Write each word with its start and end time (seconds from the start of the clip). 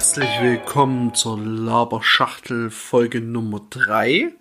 Herzlich 0.00 0.40
willkommen 0.40 1.14
zur 1.14 1.38
Laberschachtel 1.38 2.70
Folge 2.70 3.20
Nummer 3.20 3.60
3. 3.68 4.32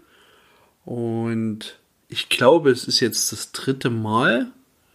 Und 0.85 1.77
ich 2.07 2.29
glaube, 2.29 2.71
es 2.71 2.85
ist 2.85 3.01
jetzt 3.01 3.33
das 3.33 3.51
dritte 3.51 3.89
Mal, 3.89 4.47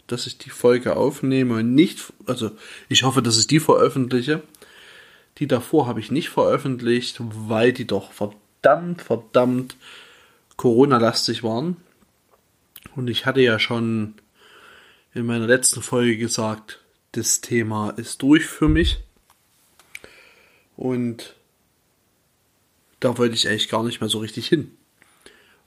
dass 0.06 0.26
ich 0.26 0.38
die 0.38 0.48
Folge 0.48 0.96
aufnehme 0.96 1.56
und 1.56 1.74
nicht, 1.74 2.10
also 2.24 2.50
ich 2.88 3.02
hoffe, 3.02 3.20
dass 3.20 3.38
ich 3.38 3.46
die 3.46 3.60
veröffentliche. 3.60 4.42
Die 5.36 5.46
davor 5.46 5.86
habe 5.86 6.00
ich 6.00 6.10
nicht 6.10 6.30
veröffentlicht, 6.30 7.18
weil 7.20 7.74
die 7.74 7.86
doch 7.86 8.12
verdammt, 8.12 9.02
verdammt 9.02 9.76
Corona-lastig 10.56 11.42
waren. 11.42 11.76
Und 12.96 13.08
ich 13.08 13.26
hatte 13.26 13.42
ja 13.42 13.58
schon 13.58 14.14
in 15.12 15.26
meiner 15.26 15.46
letzten 15.46 15.82
Folge 15.82 16.16
gesagt, 16.16 16.80
das 17.12 17.42
Thema 17.42 17.90
ist 17.90 18.22
durch 18.22 18.46
für 18.46 18.68
mich. 18.68 19.04
Und 20.76 21.34
da 23.00 23.18
wollte 23.18 23.34
ich 23.34 23.48
eigentlich 23.48 23.68
gar 23.68 23.82
nicht 23.82 24.00
mehr 24.00 24.10
so 24.10 24.18
richtig 24.18 24.48
hin. 24.48 24.76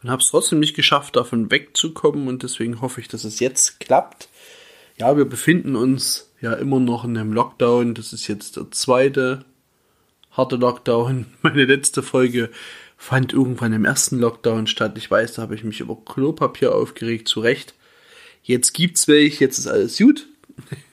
Und 0.02 0.10
habe 0.10 0.22
es 0.22 0.30
trotzdem 0.30 0.60
nicht 0.60 0.76
geschafft, 0.76 1.16
davon 1.16 1.50
wegzukommen. 1.52 2.28
Und 2.28 2.44
deswegen 2.44 2.82
hoffe 2.82 3.02
ich, 3.02 3.08
dass 3.08 3.24
es 3.24 3.40
jetzt 3.40 3.80
klappt. 3.80 4.30
Ja, 4.98 5.18
wir 5.18 5.26
befinden 5.26 5.76
uns 5.76 6.32
ja 6.42 6.54
immer 6.54 6.80
noch 6.80 7.04
in 7.04 7.18
einem 7.18 7.34
Lockdown. 7.34 7.94
Das 7.94 8.14
ist 8.14 8.28
jetzt 8.28 8.58
der 8.58 8.72
zweite 8.72 9.46
harte 10.32 10.56
Lockdown. 10.56 11.26
Meine 11.42 11.66
letzte 11.66 12.04
Folge 12.04 12.50
fand 12.96 13.34
irgendwann 13.34 13.74
im 13.74 13.86
ersten 13.86 14.20
Lockdown 14.20 14.68
statt. 14.68 14.98
Ich 14.98 15.10
weiß, 15.10 15.34
da 15.34 15.44
habe 15.44 15.56
ich 15.56 15.64
mich 15.64 15.80
über 15.80 15.98
Klopapier 16.04 16.74
aufgeregt, 16.74 17.28
zu 17.28 17.42
Recht. 17.42 17.74
Jetzt 18.44 18.74
gibt's 18.74 19.08
welche, 19.08 19.44
jetzt 19.44 19.58
ist 19.60 19.68
alles 19.68 19.98
gut. 19.98 20.28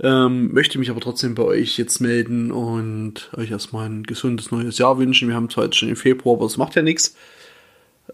Ähm, 0.00 0.52
möchte 0.52 0.78
mich 0.78 0.90
aber 0.90 1.00
trotzdem 1.00 1.34
bei 1.34 1.42
euch 1.42 1.78
jetzt 1.78 2.00
melden 2.00 2.52
und 2.52 3.30
euch 3.34 3.50
erstmal 3.50 3.88
ein 3.88 4.02
gesundes 4.02 4.50
neues 4.50 4.78
Jahr 4.78 4.98
wünschen. 4.98 5.28
Wir 5.28 5.34
haben 5.34 5.48
zwar 5.48 5.64
jetzt 5.64 5.76
schon 5.76 5.88
im 5.88 5.96
Februar, 5.96 6.36
aber 6.36 6.46
es 6.46 6.58
macht 6.58 6.74
ja 6.74 6.82
nichts. 6.82 7.16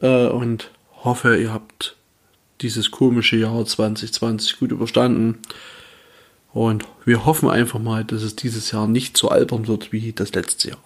Äh, 0.01 0.27
und 0.27 0.71
hoffe, 1.03 1.37
ihr 1.37 1.53
habt 1.53 1.97
dieses 2.61 2.93
komische 2.93 3.37
Jahr 3.37 3.65
2020 3.65 4.59
gut 4.59 4.71
überstanden. 4.71 5.39
Und 6.53 6.85
wir 7.05 7.25
hoffen 7.25 7.49
einfach 7.49 7.81
mal, 7.81 8.05
dass 8.05 8.23
es 8.23 8.37
dieses 8.37 8.71
Jahr 8.71 8.87
nicht 8.87 9.17
so 9.17 9.29
albern 9.29 9.67
wird 9.67 9.91
wie 9.91 10.13
das 10.13 10.33
letzte 10.35 10.71
Jahr. 10.71 10.83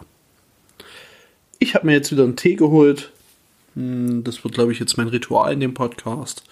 Ich 1.59 1.75
habe 1.75 1.87
mir 1.87 1.93
jetzt 1.93 2.13
wieder 2.13 2.25
einen 2.25 2.37
Tee 2.37 2.55
geholt. 2.55 3.11
Hm, 3.75 4.25
das 4.25 4.43
wird, 4.45 4.55
glaube 4.55 4.73
ich, 4.73 4.79
jetzt 4.79 4.97
mein 4.97 5.09
Ritual 5.09 5.53
in 5.53 5.61
dem 5.61 5.75
Podcast. 5.75 6.43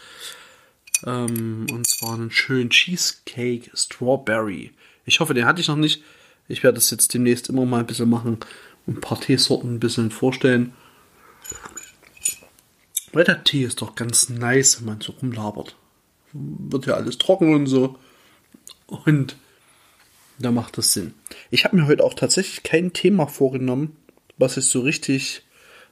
Ähm, 1.05 1.66
und 1.70 1.86
zwar 1.86 2.14
einen 2.14 2.30
schönen 2.30 2.70
Cheesecake 2.70 3.70
Strawberry. 3.74 4.72
Ich 5.05 5.20
hoffe, 5.20 5.34
den 5.34 5.44
hatte 5.44 5.61
ich 5.61 5.69
noch 5.69 5.77
nicht. 5.77 6.02
Ich 6.48 6.62
werde 6.62 6.77
das 6.77 6.91
jetzt 6.91 7.12
demnächst 7.14 7.48
immer 7.48 7.64
mal 7.64 7.80
ein 7.80 7.86
bisschen 7.86 8.08
machen. 8.08 8.38
Ein 8.86 9.00
paar 9.00 9.20
Teesorten 9.20 9.74
ein 9.74 9.80
bisschen 9.80 10.11
vorstellen. 10.11 10.72
Weil 13.12 13.24
der 13.24 13.44
Tee 13.44 13.64
ist 13.64 13.80
doch 13.80 13.94
ganz 13.94 14.28
nice, 14.28 14.78
wenn 14.78 14.86
man 14.86 15.00
so 15.00 15.12
rumlabert. 15.12 15.77
Wird 16.33 16.86
ja 16.86 16.94
alles 16.94 17.18
trocken 17.18 17.55
und 17.55 17.66
so. 17.66 17.96
Und 18.86 19.36
da 20.39 20.50
macht 20.50 20.77
das 20.78 20.92
Sinn. 20.92 21.14
Ich 21.50 21.64
habe 21.64 21.77
mir 21.77 21.86
heute 21.86 22.02
auch 22.02 22.14
tatsächlich 22.14 22.62
kein 22.62 22.92
Thema 22.92 23.27
vorgenommen, 23.27 23.96
was 24.36 24.56
ich 24.56 24.66
so 24.66 24.80
richtig 24.80 25.42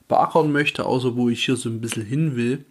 beackern 0.08 0.50
möchte, 0.50 0.84
außer 0.84 1.16
wo 1.16 1.28
ich 1.28 1.44
hier 1.44 1.56
so 1.56 1.68
ein 1.68 1.80
bisschen 1.80 2.04
hin 2.04 2.34
will 2.34 2.64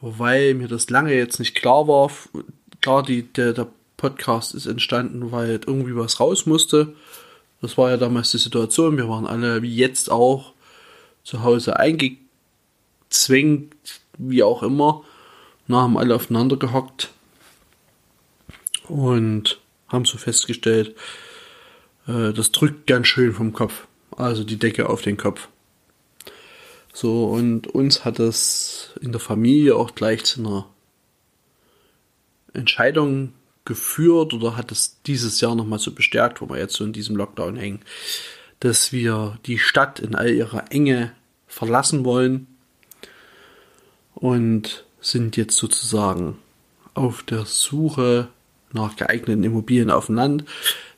weil 0.00 0.54
mir 0.54 0.68
das 0.68 0.90
lange 0.90 1.14
jetzt 1.14 1.38
nicht 1.38 1.54
klar 1.54 1.88
war. 1.88 2.10
Klar, 2.80 3.02
die, 3.02 3.22
der, 3.22 3.52
der 3.52 3.68
Podcast 3.96 4.54
ist 4.54 4.66
entstanden, 4.66 5.32
weil 5.32 5.60
irgendwie 5.66 5.96
was 5.96 6.20
raus 6.20 6.46
musste. 6.46 6.94
Das 7.60 7.78
war 7.78 7.90
ja 7.90 7.96
damals 7.96 8.30
die 8.30 8.38
Situation. 8.38 8.96
Wir 8.96 9.08
waren 9.08 9.26
alle, 9.26 9.62
wie 9.62 9.74
jetzt 9.74 10.10
auch, 10.10 10.52
zu 11.24 11.42
Hause 11.42 11.78
eingezwängt, 11.78 13.74
wie 14.18 14.42
auch 14.42 14.62
immer. 14.62 15.02
Na, 15.66 15.82
haben 15.82 15.98
alle 15.98 16.14
aufeinander 16.14 16.56
gehockt 16.56 17.10
und 18.88 19.60
haben 19.88 20.04
so 20.04 20.18
festgestellt, 20.18 20.94
äh, 22.06 22.32
das 22.32 22.52
drückt 22.52 22.86
ganz 22.86 23.08
schön 23.08 23.32
vom 23.32 23.52
Kopf. 23.52 23.86
Also 24.16 24.44
die 24.44 24.58
Decke 24.58 24.88
auf 24.88 25.02
den 25.02 25.16
Kopf. 25.16 25.48
So, 26.96 27.26
und 27.26 27.66
uns 27.66 28.06
hat 28.06 28.18
es 28.20 28.94
in 29.02 29.12
der 29.12 29.20
Familie 29.20 29.76
auch 29.76 29.94
gleich 29.94 30.24
zu 30.24 30.40
einer 30.40 30.66
Entscheidung 32.54 33.34
geführt 33.66 34.32
oder 34.32 34.56
hat 34.56 34.72
es 34.72 35.02
dieses 35.02 35.42
Jahr 35.42 35.54
nochmal 35.54 35.78
so 35.78 35.92
bestärkt, 35.92 36.40
wo 36.40 36.48
wir 36.48 36.56
jetzt 36.56 36.72
so 36.72 36.84
in 36.84 36.94
diesem 36.94 37.14
Lockdown 37.14 37.56
hängen, 37.56 37.80
dass 38.60 38.92
wir 38.92 39.38
die 39.44 39.58
Stadt 39.58 40.00
in 40.00 40.14
all 40.14 40.30
ihrer 40.30 40.72
Enge 40.72 41.12
verlassen 41.46 42.06
wollen 42.06 42.46
und 44.14 44.86
sind 44.98 45.36
jetzt 45.36 45.58
sozusagen 45.58 46.38
auf 46.94 47.22
der 47.24 47.44
Suche 47.44 48.28
nach 48.72 48.96
geeigneten 48.96 49.44
Immobilien 49.44 49.90
auf 49.90 50.06
dem 50.06 50.14
Land. 50.14 50.44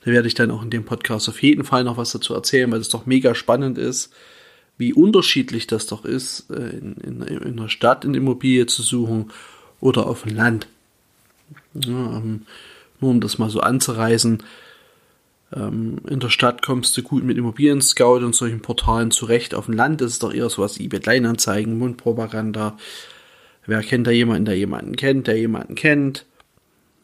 Da 0.05 0.13
werde 0.13 0.29
ich 0.29 0.35
dann 0.35 0.53
auch 0.53 0.63
in 0.63 0.71
dem 0.71 0.85
Podcast 0.85 1.29
auf 1.29 1.43
jeden 1.43 1.65
Fall 1.65 1.83
noch 1.83 1.97
was 1.97 2.13
dazu 2.13 2.35
erzählen, 2.35 2.71
weil 2.71 2.79
es 2.79 2.89
doch 2.89 3.05
mega 3.05 3.35
spannend 3.35 3.79
ist 3.79 4.13
wie 4.79 4.95
unterschiedlich 4.95 5.67
das 5.67 5.87
doch 5.87 6.05
ist, 6.05 6.51
äh, 6.51 6.79
in, 6.79 6.95
in, 6.97 7.23
in 7.23 7.57
der 7.57 7.69
Stadt 7.69 8.05
eine 8.05 8.17
Immobilie 8.17 8.67
zu 8.67 8.83
suchen 8.83 9.31
oder 9.81 10.07
auf 10.07 10.23
dem 10.23 10.37
Land. 10.37 10.69
Ja, 11.75 12.19
ähm, 12.19 12.47
nur 13.01 13.11
um 13.11 13.21
das 13.21 13.39
mal 13.39 13.51
so 13.51 13.61
anzureißen. 13.61 14.43
Ähm, 15.55 15.99
in 16.09 16.21
der 16.21 16.31
Stadt 16.31 16.63
kommst 16.63 16.97
du 16.97 17.03
gut 17.03 17.25
mit 17.25 17.37
Immobilien 17.39 17.81
Scout 17.81 18.25
und 18.25 18.35
solchen 18.35 18.61
Portalen 18.61 19.11
zurecht. 19.11 19.55
Auf 19.55 19.67
dem 19.67 19.75
Land 19.75 20.01
ist 20.01 20.13
es 20.13 20.19
doch 20.19 20.33
eher 20.33 20.49
so 20.49 20.63
was 20.63 20.79
eBay 20.79 21.01
Kleinanzeigen, 21.01 21.79
Mundpropaganda. 21.79 22.77
Wer 23.67 23.83
kennt 23.83 24.07
da 24.07 24.11
jemanden, 24.11 24.47
der 24.47 24.57
jemanden 24.57 24.97
kennt, 24.97 25.27
der 25.27 25.39
jemanden 25.39 25.75
kennt? 25.75 26.25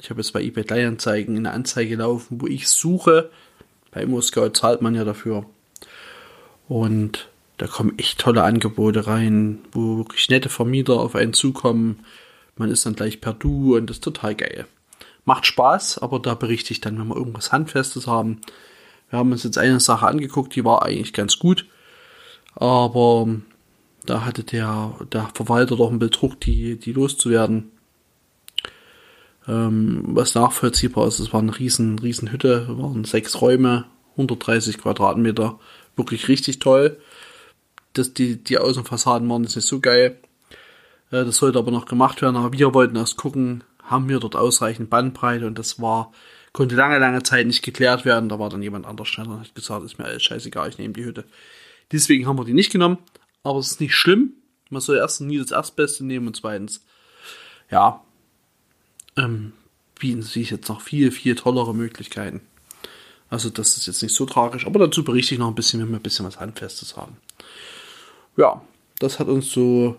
Ich 0.01 0.11
habe 0.11 0.21
jetzt 0.21 0.33
bei 0.33 0.43
eBay 0.43 0.65
Kleinanzeigen 0.65 1.37
eine 1.37 1.53
Anzeige 1.53 1.97
laufen, 1.97 2.41
wo 2.41 2.47
ich 2.47 2.69
suche. 2.69 3.31
Bei 3.91 4.06
Scout 4.23 4.51
zahlt 4.55 4.83
man 4.83 4.95
ja 4.95 5.05
dafür. 5.05 5.47
Und 6.69 7.29
da 7.56 7.66
kommen 7.66 7.98
echt 7.98 8.19
tolle 8.19 8.42
Angebote 8.42 9.06
rein, 9.06 9.60
wo 9.72 9.98
wirklich 9.98 10.28
nette 10.28 10.48
Vermieter 10.48 10.94
auf 10.94 11.15
einen 11.15 11.32
zukommen. 11.32 12.04
Man 12.56 12.70
ist 12.70 12.84
dann 12.84 12.97
gleich 12.97 13.20
per 13.20 13.32
Du 13.32 13.76
und 13.76 13.88
das 13.88 13.98
ist 13.98 14.04
total 14.04 14.34
geil. 14.34 14.66
Macht 15.25 15.47
Spaß, 15.47 15.98
aber 15.98 16.19
da 16.19 16.34
berichte 16.34 16.72
ich 16.72 16.81
dann, 16.81 16.98
wenn 16.98 17.09
wir 17.09 17.16
irgendwas 17.16 17.53
Handfestes 17.53 18.06
haben. 18.06 18.41
Wir 19.10 19.19
haben 19.19 19.32
uns 19.32 19.44
jetzt 19.44 19.59
eine 19.59 19.81
Sache 19.81 20.06
angeguckt, 20.06 20.54
die 20.54 20.64
war 20.64 20.82
eigentlich 20.82 21.12
ganz 21.12 21.38
gut. 21.38 21.66
Aber 22.56 23.28
da 24.04 24.25
hatte 24.25 24.44
der, 24.44 24.94
der 25.12 25.31
Verwalter 25.34 25.76
doch 25.76 25.91
ein 25.91 25.98
bisschen 25.98 26.12
Druck, 26.12 26.41
die, 26.41 26.76
die 26.76 26.93
loszuwerden. 26.93 27.70
Ähm, 29.47 30.03
was 30.09 30.34
nachvollziehbar 30.34 31.06
ist, 31.06 31.20
es 31.20 31.32
war 31.32 31.41
eine 31.41 31.56
riesen, 31.56 31.98
riesen 31.98 32.32
Hütte, 32.32 32.66
waren 32.78 33.04
sechs 33.04 33.41
Räume, 33.41 33.84
130 34.12 34.78
Quadratmeter, 34.78 35.59
wirklich 35.97 36.28
richtig 36.28 36.59
toll 36.59 36.98
das, 37.94 38.12
die, 38.12 38.43
die 38.43 38.59
Außenfassaden 38.59 39.28
waren 39.28 39.44
jetzt 39.44 39.56
nicht 39.56 39.66
so 39.66 39.81
geil. 39.81 40.19
Äh, 41.10 41.25
das 41.25 41.37
sollte 41.37 41.59
aber 41.59 41.71
noch 41.71 41.87
gemacht 41.87 42.21
werden, 42.21 42.37
aber 42.37 42.53
wir 42.53 42.75
wollten 42.75 42.97
erst 42.97 43.16
gucken, 43.16 43.65
haben 43.82 44.09
wir 44.09 44.21
dort 44.21 44.37
ausreichend 44.37 44.91
Bandbreite 44.91 45.47
und 45.47 45.59
das 45.59 45.81
war, 45.81 46.12
konnte 46.53 46.75
lange, 46.75 46.99
lange 46.99 47.22
Zeit 47.22 47.47
nicht 47.47 47.62
geklärt 47.62 48.05
werden. 48.05 48.28
Da 48.28 48.38
war 48.38 48.50
dann 48.50 48.62
jemand 48.62 48.87
anders 48.87 49.09
schneller 49.09 49.31
und 49.31 49.41
hat 49.41 49.55
gesagt, 49.55 49.84
ist 49.84 49.99
mir 49.99 50.05
alles 50.05 50.22
scheißegal, 50.22 50.69
ich 50.69 50.78
nehme 50.78 50.94
die 50.94 51.05
Hütte. 51.05 51.25
Deswegen 51.93 52.26
haben 52.26 52.38
wir 52.38 52.44
die 52.44 52.55
nicht 52.55 52.73
genommen, 52.73 52.99
aber 53.43 53.58
es 53.58 53.73
ist 53.73 53.81
nicht 53.81 53.94
schlimm. 53.94 54.32
Man 54.70 54.81
soll 54.81 54.96
erstens 54.96 55.29
nie 55.29 55.38
das 55.38 55.50
Erstbeste 55.50 56.05
nehmen 56.05 56.26
und 56.26 56.37
zweitens, 56.37 56.85
ja, 57.70 58.02
ähm, 59.17 59.52
bieten 60.00 60.23
sich 60.23 60.50
jetzt 60.50 60.69
noch 60.69 60.81
viel, 60.81 61.12
viel 61.12 61.35
tollere 61.35 61.75
Möglichkeiten. 61.75 62.41
Also 63.31 63.50
das 63.50 63.76
ist 63.76 63.87
jetzt 63.87 64.02
nicht 64.02 64.14
so 64.14 64.26
tragisch, 64.26 64.67
aber 64.67 64.79
dazu 64.79 65.05
berichte 65.05 65.35
ich 65.35 65.38
noch 65.38 65.49
ein 65.49 65.55
bisschen, 65.55 65.81
wenn 65.81 65.91
wir 65.91 65.96
ein 65.96 66.02
bisschen 66.02 66.26
was 66.26 66.41
Handfestes 66.41 66.96
haben 66.96 67.17
ja, 68.36 68.62
das 68.98 69.19
hat 69.19 69.28
uns 69.28 69.50
so 69.50 69.96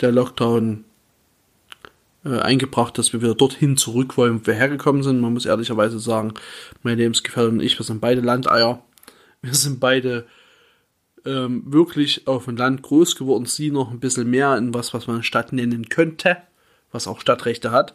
der 0.00 0.12
Lockdown 0.12 0.84
äh, 2.24 2.38
eingebracht, 2.40 2.98
dass 2.98 3.12
wir 3.12 3.22
wieder 3.22 3.34
dorthin 3.34 3.76
zurück 3.76 4.16
wollen, 4.16 4.40
wo 4.40 4.46
wir 4.46 4.54
hergekommen 4.54 5.02
sind. 5.02 5.20
Man 5.20 5.32
muss 5.32 5.46
ehrlicherweise 5.46 5.98
sagen, 5.98 6.34
mein 6.82 6.98
Lebensgefährtin 6.98 7.54
und 7.54 7.60
ich, 7.60 7.78
wir 7.78 7.84
sind 7.84 8.00
beide 8.00 8.20
Landeier. 8.20 8.82
Wir 9.42 9.54
sind 9.54 9.80
beide 9.80 10.26
ähm, 11.24 11.62
wirklich 11.66 12.26
auf 12.26 12.46
dem 12.46 12.56
Land 12.56 12.82
groß 12.82 13.16
geworden. 13.16 13.46
Sie 13.46 13.70
noch 13.70 13.90
ein 13.90 14.00
bisschen 14.00 14.28
mehr 14.28 14.56
in 14.56 14.74
was, 14.74 14.94
was 14.94 15.06
man 15.06 15.22
Stadt 15.22 15.52
nennen 15.52 15.88
könnte, 15.88 16.38
was 16.90 17.06
auch 17.06 17.20
Stadtrechte 17.20 17.70
hat. 17.70 17.94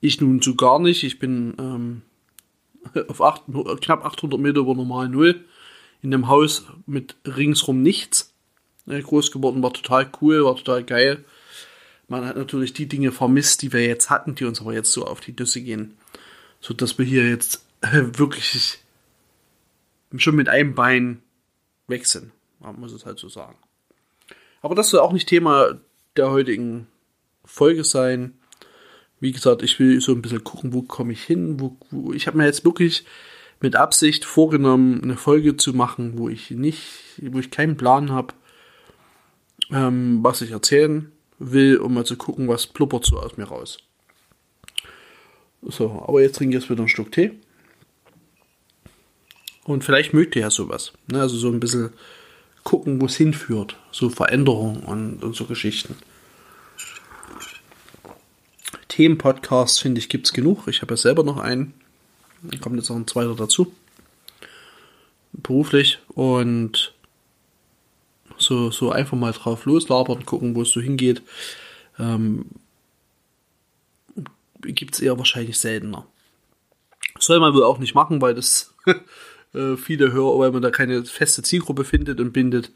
Ich 0.00 0.20
nun 0.20 0.42
so 0.42 0.54
gar 0.54 0.78
nicht. 0.78 1.04
Ich 1.04 1.18
bin 1.18 1.54
ähm, 1.58 2.02
auf 3.08 3.20
acht, 3.20 3.42
knapp 3.80 4.04
800 4.04 4.40
Meter 4.40 4.60
über 4.60 4.74
normal 4.74 5.08
Null 5.08 5.44
in 6.02 6.12
einem 6.12 6.28
Haus 6.28 6.66
mit 6.86 7.16
ringsrum 7.24 7.80
nichts. 7.82 8.34
Groß 8.86 9.30
geworden, 9.30 9.62
war 9.62 9.72
total 9.72 10.10
cool, 10.20 10.44
war 10.44 10.56
total 10.56 10.82
geil. 10.82 11.24
Man 12.08 12.26
hat 12.26 12.36
natürlich 12.36 12.72
die 12.72 12.88
Dinge 12.88 13.12
vermisst, 13.12 13.62
die 13.62 13.72
wir 13.72 13.86
jetzt 13.86 14.10
hatten, 14.10 14.34
die 14.34 14.44
uns 14.44 14.60
aber 14.60 14.74
jetzt 14.74 14.92
so 14.92 15.06
auf 15.06 15.20
die 15.20 15.34
Düsse 15.34 15.62
gehen. 15.62 15.96
So 16.60 16.74
dass 16.74 16.98
wir 16.98 17.06
hier 17.06 17.28
jetzt 17.28 17.64
wirklich 17.90 18.80
schon 20.16 20.34
mit 20.34 20.48
einem 20.48 20.74
Bein 20.74 21.22
weg 21.86 22.06
sind. 22.06 22.32
Man 22.58 22.78
muss 22.78 22.92
es 22.92 23.06
halt 23.06 23.18
so 23.18 23.28
sagen. 23.28 23.56
Aber 24.60 24.74
das 24.74 24.90
soll 24.90 25.00
auch 25.00 25.12
nicht 25.12 25.28
Thema 25.28 25.80
der 26.16 26.30
heutigen 26.30 26.86
Folge 27.44 27.84
sein. 27.84 28.34
Wie 29.20 29.32
gesagt, 29.32 29.62
ich 29.62 29.78
will 29.78 30.00
so 30.00 30.12
ein 30.12 30.22
bisschen 30.22 30.44
gucken, 30.44 30.72
wo 30.72 30.82
komme 30.82 31.12
ich 31.12 31.22
hin. 31.22 31.60
Wo, 31.60 31.76
wo 31.90 32.12
ich 32.12 32.26
habe 32.26 32.36
mir 32.36 32.46
jetzt 32.46 32.64
wirklich 32.64 33.04
mit 33.62 33.76
Absicht 33.76 34.24
vorgenommen, 34.24 35.02
eine 35.02 35.16
Folge 35.16 35.56
zu 35.56 35.72
machen, 35.72 36.18
wo 36.18 36.28
ich 36.28 36.50
nicht, 36.50 36.82
wo 37.20 37.38
ich 37.38 37.50
keinen 37.50 37.76
Plan 37.76 38.10
habe, 38.10 38.34
ähm, 39.70 40.18
was 40.22 40.42
ich 40.42 40.50
erzählen 40.50 41.12
will, 41.38 41.78
um 41.78 41.94
mal 41.94 42.04
zu 42.04 42.16
gucken, 42.16 42.48
was 42.48 42.66
pluppert 42.66 43.04
so 43.04 43.18
aus 43.18 43.36
mir 43.36 43.44
raus. 43.44 43.78
So, 45.62 46.04
aber 46.06 46.20
jetzt 46.20 46.36
trinke 46.36 46.56
ich 46.56 46.62
jetzt 46.62 46.70
wieder 46.70 46.80
einen 46.80 46.88
Schluck 46.88 47.12
Tee. 47.12 47.32
Und 49.64 49.84
vielleicht 49.84 50.12
mögt 50.12 50.34
ihr 50.34 50.42
ja 50.42 50.50
sowas. 50.50 50.92
Ne? 51.10 51.20
Also 51.20 51.36
so 51.36 51.48
ein 51.48 51.60
bisschen 51.60 51.90
gucken, 52.64 53.00
wo 53.00 53.06
es 53.06 53.16
hinführt. 53.16 53.76
So 53.92 54.10
Veränderungen 54.10 54.82
und, 54.82 55.22
und 55.22 55.36
so 55.36 55.44
Geschichten. 55.44 55.96
Themenpodcasts, 58.88 59.78
finde 59.78 60.00
ich, 60.00 60.08
gibt 60.08 60.26
es 60.26 60.32
genug. 60.32 60.66
Ich 60.66 60.82
habe 60.82 60.94
ja 60.94 60.96
selber 60.96 61.22
noch 61.22 61.38
einen. 61.38 61.74
Dann 62.42 62.60
kommt 62.60 62.76
jetzt 62.76 62.88
noch 62.90 62.96
ein 62.96 63.06
zweiter 63.06 63.34
dazu. 63.34 63.72
Beruflich. 65.32 65.98
Und 66.08 66.94
so, 68.38 68.70
so 68.70 68.90
einfach 68.90 69.16
mal 69.16 69.32
drauf 69.32 69.64
loslabern, 69.64 70.26
gucken, 70.26 70.54
wo 70.54 70.62
es 70.62 70.70
so 70.70 70.80
hingeht. 70.80 71.22
Ähm, 71.98 72.46
gibt 74.60 74.94
es 74.94 75.00
eher 75.00 75.18
wahrscheinlich 75.18 75.58
seltener. 75.58 76.06
Soll 77.18 77.40
man 77.40 77.54
wohl 77.54 77.64
auch 77.64 77.78
nicht 77.78 77.94
machen, 77.94 78.20
weil 78.20 78.34
das 78.34 78.74
äh, 79.54 79.76
viele 79.76 80.12
Hörer, 80.12 80.38
weil 80.38 80.52
man 80.52 80.62
da 80.62 80.70
keine 80.70 81.04
feste 81.04 81.42
Zielgruppe 81.42 81.84
findet 81.84 82.20
und 82.20 82.32
bindet. 82.32 82.72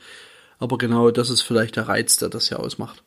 Aber 0.59 0.79
genau 0.79 1.11
das 1.11 1.31
ist 1.31 1.43
vielleicht 1.43 1.77
der 1.77 1.89
Reiz, 1.89 2.17
der 2.17 2.29
das 2.29 2.51
ja 2.51 2.59
ausmacht. 2.59 3.03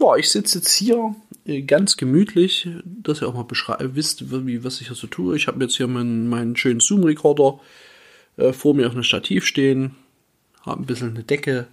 Ja, 0.00 0.16
ich 0.16 0.28
sitze 0.28 0.58
jetzt 0.58 0.74
hier 0.74 1.14
äh, 1.44 1.62
ganz 1.62 1.96
gemütlich, 1.96 2.68
dass 2.84 3.22
ihr 3.22 3.28
auch 3.28 3.34
mal 3.34 3.46
wisst, 3.94 4.30
wie, 4.46 4.64
was 4.64 4.80
ich 4.80 4.88
hier 4.88 4.96
so 4.96 5.06
tue. 5.06 5.36
Ich 5.36 5.46
habe 5.46 5.62
jetzt 5.62 5.76
hier 5.76 5.86
meinen, 5.86 6.28
meinen 6.28 6.56
schönen 6.56 6.80
Zoom-Recorder 6.80 7.60
äh, 8.36 8.52
vor 8.52 8.74
mir 8.74 8.86
auf 8.86 8.92
einem 8.92 9.04
Stativ 9.04 9.46
stehen, 9.46 9.94
habe 10.62 10.82
ein 10.82 10.86
bisschen 10.86 11.10
eine 11.10 11.24
Decke 11.24 11.68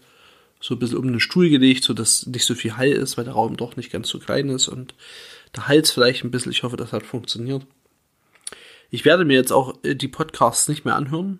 so 0.61 0.75
ein 0.75 0.79
bisschen 0.79 0.97
um 0.99 1.07
den 1.07 1.19
Stuhl 1.19 1.49
gelegt, 1.49 1.83
so 1.83 1.93
dass 1.93 2.27
nicht 2.27 2.45
so 2.45 2.53
viel 2.53 2.77
Hall 2.77 2.91
ist, 2.91 3.17
weil 3.17 3.25
der 3.25 3.33
Raum 3.33 3.57
doch 3.57 3.75
nicht 3.75 3.91
ganz 3.91 4.09
so 4.09 4.19
klein 4.19 4.49
ist 4.49 4.67
und 4.67 4.93
der 5.55 5.67
Hals 5.67 5.91
vielleicht 5.91 6.23
ein 6.23 6.31
bisschen. 6.31 6.51
Ich 6.51 6.63
hoffe, 6.63 6.77
das 6.77 6.93
hat 6.93 7.03
funktioniert. 7.03 7.65
Ich 8.91 9.03
werde 9.03 9.25
mir 9.25 9.33
jetzt 9.33 9.51
auch 9.51 9.79
äh, 9.83 9.95
die 9.95 10.07
Podcasts 10.07 10.67
nicht 10.67 10.85
mehr 10.85 10.95
anhören. 10.95 11.39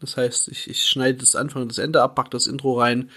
Das 0.00 0.16
heißt, 0.16 0.48
ich, 0.48 0.68
ich 0.68 0.84
schneide 0.84 1.18
das 1.18 1.34
Anfang 1.34 1.62
und 1.62 1.70
das 1.70 1.78
Ende 1.78 2.02
ab, 2.02 2.14
packe 2.14 2.30
das 2.30 2.46
Intro 2.46 2.78
rein, 2.78 3.08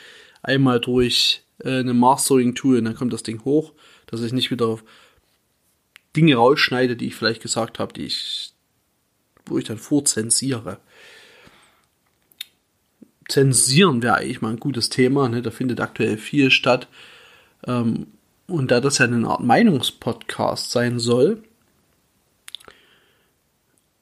einmal 0.42 0.80
durch 0.80 1.44
äh, 1.63 1.80
eine 1.80 1.94
Mastering-Tool 1.94 2.78
und 2.78 2.86
dann 2.86 2.96
kommt 2.96 3.13
das 3.13 3.24
Ding 3.24 3.44
hoch, 3.44 3.74
dass 4.07 4.22
ich 4.22 4.34
nicht 4.34 4.52
wieder 4.52 4.80
Dinge 6.16 6.36
rausschneide, 6.36 6.96
die 6.96 7.07
ich 7.07 7.16
vielleicht 7.16 7.42
gesagt 7.42 7.80
habe, 7.80 7.94
die 7.94 8.06
ich, 8.06 8.54
wo 9.46 9.57
ich 9.57 9.66
dann 9.66 9.78
vorzensiere. 9.78 10.80
Zensieren 13.28 14.04
wäre 14.04 14.16
eigentlich 14.16 14.42
mal 14.42 14.52
ein 14.52 14.60
gutes 14.60 14.90
Thema, 14.90 15.28
ne? 15.30 15.42
da 15.42 15.52
findet 15.52 15.80
aktuell 15.81 16.18
viel 16.18 16.52
statt. 16.52 16.88
Ähm, 17.66 18.08
und 18.48 18.69
da 18.69 18.80
das 18.80 19.00
ja 19.00 19.06
eine 19.06 19.28
Art 19.28 19.42
Meinungspodcast 19.42 20.69
sein 20.69 21.00
soll, 21.00 21.44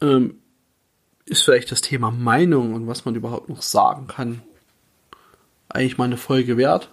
ähm, 0.01 0.39
ist 1.25 1.43
vielleicht 1.43 1.71
das 1.71 1.81
Thema 1.81 2.11
Meinung 2.11 2.73
und 2.73 2.87
was 2.87 3.05
man 3.05 3.15
überhaupt 3.15 3.49
noch 3.49 3.61
sagen 3.61 4.07
kann, 4.07 4.41
eigentlich 5.69 5.97
mal 5.97 6.05
eine 6.05 6.17
Folge 6.17 6.57
wert. 6.57 6.89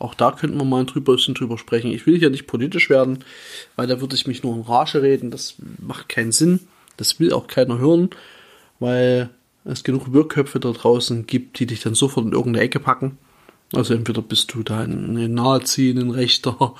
Auch 0.00 0.14
da 0.14 0.32
könnten 0.32 0.58
wir 0.58 0.64
mal 0.64 0.84
drüber, 0.84 1.14
bisschen 1.14 1.34
drüber 1.34 1.58
sprechen. 1.58 1.92
Ich 1.92 2.06
will 2.06 2.18
hier 2.18 2.30
nicht 2.30 2.46
politisch 2.46 2.90
werden, 2.90 3.24
weil 3.76 3.86
da 3.86 4.00
würde 4.00 4.16
ich 4.16 4.26
mich 4.26 4.42
nur 4.42 4.56
in 4.56 4.62
Rage 4.62 5.02
reden. 5.02 5.30
Das 5.30 5.54
macht 5.78 6.08
keinen 6.08 6.32
Sinn. 6.32 6.60
Das 6.96 7.20
will 7.20 7.32
auch 7.32 7.46
keiner 7.46 7.78
hören, 7.78 8.10
weil 8.80 9.30
es 9.64 9.84
genug 9.84 10.12
Wirkköpfe 10.12 10.58
da 10.58 10.72
draußen 10.72 11.26
gibt, 11.26 11.60
die 11.60 11.66
dich 11.66 11.82
dann 11.82 11.94
sofort 11.94 12.26
in 12.26 12.32
irgendeine 12.32 12.64
Ecke 12.64 12.80
packen. 12.80 13.18
Also 13.72 13.94
entweder 13.94 14.22
bist 14.22 14.52
du 14.52 14.64
da 14.64 14.80
ein 14.80 15.34
Nazi, 15.34 15.90
ein 15.90 16.10
Rechter, 16.10 16.74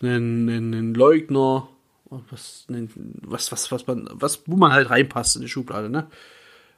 ein, 0.00 0.48
ein, 0.48 0.72
ein 0.72 0.94
Leugner 0.94 1.68
was, 2.30 2.66
was, 2.68 3.52
was, 3.52 3.72
was 3.72 3.86
man, 3.86 4.08
was, 4.12 4.42
wo 4.46 4.56
man 4.56 4.72
halt 4.72 4.90
reinpasst 4.90 5.36
in 5.36 5.42
die 5.42 5.48
Schublade, 5.48 5.88
ne? 5.88 6.06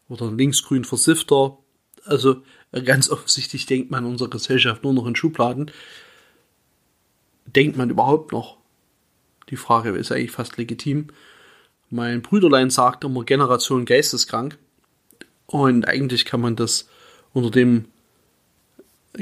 Oder 0.09 0.31
linksgrün 0.31 0.85
Versifter. 0.85 1.59
Also 2.07 2.43
ganz 2.85 3.09
offensichtlich 3.11 3.67
denkt 3.67 3.91
man 3.91 4.05
in 4.05 4.11
unserer 4.11 4.31
Gesellschaft 4.31 4.83
nur 4.85 4.95
noch 4.95 5.07
in 5.07 5.17
Schubladen. 5.17 5.71
Denkt 7.47 7.77
man 7.77 7.91
überhaupt 7.91 8.33
noch? 8.33 8.57
Die 9.51 9.57
Frage 9.57 9.91
ist 9.91 10.11
eigentlich 10.11 10.33
fast 10.33 10.57
legitim. 10.57 11.09
Mein 11.91 12.23
Brüderlein 12.23 12.71
sagt 12.71 13.05
immer 13.05 13.25
Generation 13.25 13.85
geisteskrank. 13.85 14.59
Und 15.47 15.87
eigentlich 15.87 16.25
kann 16.25 16.41
man 16.41 16.57
das 16.57 16.89
unter 17.33 17.51
dem 17.51 17.87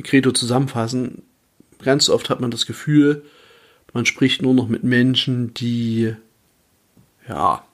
Credo 0.03 0.33
zusammenfassen. 0.33 1.23
Ganz 1.83 2.09
oft 2.09 2.31
hat 2.31 2.41
man 2.41 2.51
das 2.51 2.65
Gefühl, 2.65 3.25
man 3.93 4.07
spricht 4.07 4.43
nur 4.43 4.55
noch 4.55 4.69
mit 4.69 4.83
Menschen, 4.83 5.53
die 5.55 6.15
ja 7.29 7.65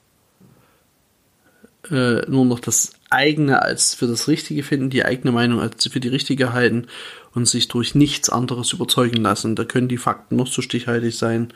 äh, 1.89 2.29
nur 2.29 2.45
noch 2.45 2.59
das 2.59 2.93
eigene 3.11 3.61
als 3.61 3.95
für 3.95 4.07
das 4.07 4.27
Richtige 4.27 4.63
finden, 4.63 4.89
die 4.89 5.05
eigene 5.05 5.31
Meinung 5.31 5.59
als 5.59 5.87
für 5.87 5.99
die 5.99 6.07
richtige 6.07 6.53
halten 6.53 6.87
und 7.33 7.47
sich 7.47 7.67
durch 7.67 7.95
nichts 7.95 8.29
anderes 8.29 8.73
überzeugen 8.73 9.21
lassen. 9.21 9.55
Da 9.55 9.65
können 9.65 9.87
die 9.87 9.97
Fakten 9.97 10.35
noch 10.35 10.47
so 10.47 10.61
stichhaltig 10.61 11.17
sein, 11.17 11.53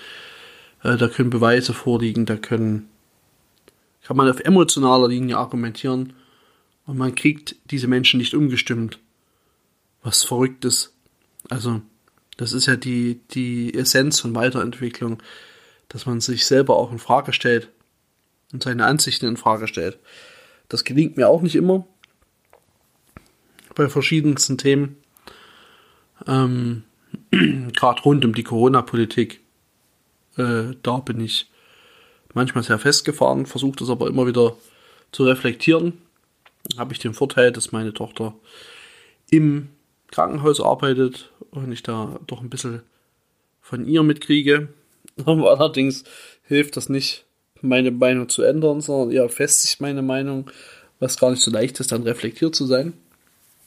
äh, 0.83 0.97
da 0.97 1.07
können 1.07 1.29
Beweise 1.29 1.73
vorliegen, 1.73 2.25
da 2.25 2.35
können 2.35 2.89
kann 4.05 4.17
man 4.17 4.29
auf 4.29 4.39
emotionaler 4.39 5.07
Linie 5.07 5.37
argumentieren 5.37 6.13
und 6.85 6.97
man 6.97 7.15
kriegt 7.15 7.55
diese 7.71 7.87
Menschen 7.87 8.19
nicht 8.19 8.35
umgestimmt. 8.35 8.99
Was 10.03 10.23
verrückt 10.23 10.63
ist. 10.63 10.93
Also 11.49 11.81
das 12.37 12.53
ist 12.53 12.67
ja 12.67 12.75
die, 12.75 13.19
die 13.31 13.73
Essenz 13.73 14.19
von 14.19 14.35
Weiterentwicklung, 14.35 15.23
dass 15.89 16.05
man 16.05 16.21
sich 16.21 16.45
selber 16.45 16.77
auch 16.77 16.91
in 16.91 16.99
Frage 16.99 17.33
stellt 17.33 17.69
und 18.53 18.61
seine 18.61 18.85
Ansichten 18.85 19.25
in 19.25 19.37
Frage 19.37 19.67
stellt. 19.67 19.97
Das 20.75 20.83
gelingt 20.83 21.15
mir 21.15 21.29
auch 21.29 21.41
nicht 21.41 21.55
immer 21.55 21.87
bei 23.75 23.87
verschiedensten 23.87 24.57
Themen. 24.57 24.97
Ähm, 26.27 26.83
Gerade 27.31 28.01
rund 28.01 28.25
um 28.25 28.35
die 28.35 28.43
Corona-Politik, 28.43 29.39
äh, 30.35 30.75
da 30.83 30.97
bin 30.97 31.21
ich 31.21 31.49
manchmal 32.33 32.65
sehr 32.65 32.77
festgefahren, 32.77 33.45
versuche 33.45 33.77
das 33.77 33.89
aber 33.89 34.07
immer 34.07 34.27
wieder 34.27 34.57
zu 35.13 35.23
reflektieren. 35.23 35.93
Habe 36.77 36.91
ich 36.91 36.99
den 36.99 37.13
Vorteil, 37.13 37.53
dass 37.53 37.71
meine 37.71 37.93
Tochter 37.93 38.35
im 39.31 39.69
Krankenhaus 40.11 40.59
arbeitet 40.59 41.31
und 41.51 41.71
ich 41.71 41.83
da 41.83 42.19
doch 42.27 42.41
ein 42.41 42.49
bisschen 42.49 42.81
von 43.61 43.87
ihr 43.87 44.03
mitkriege. 44.03 44.67
Allerdings 45.25 46.03
hilft 46.43 46.75
das 46.75 46.89
nicht, 46.89 47.24
meine 47.65 47.91
Meinung 47.91 48.29
zu 48.29 48.43
ändern, 48.43 48.81
sondern 48.81 49.11
eher 49.11 49.29
festigt 49.29 49.81
meine 49.81 50.01
Meinung, 50.01 50.49
was 50.99 51.17
gar 51.17 51.31
nicht 51.31 51.41
so 51.41 51.51
leicht 51.51 51.79
ist, 51.79 51.91
dann 51.91 52.03
reflektiert 52.03 52.55
zu 52.55 52.65
sein. 52.65 52.93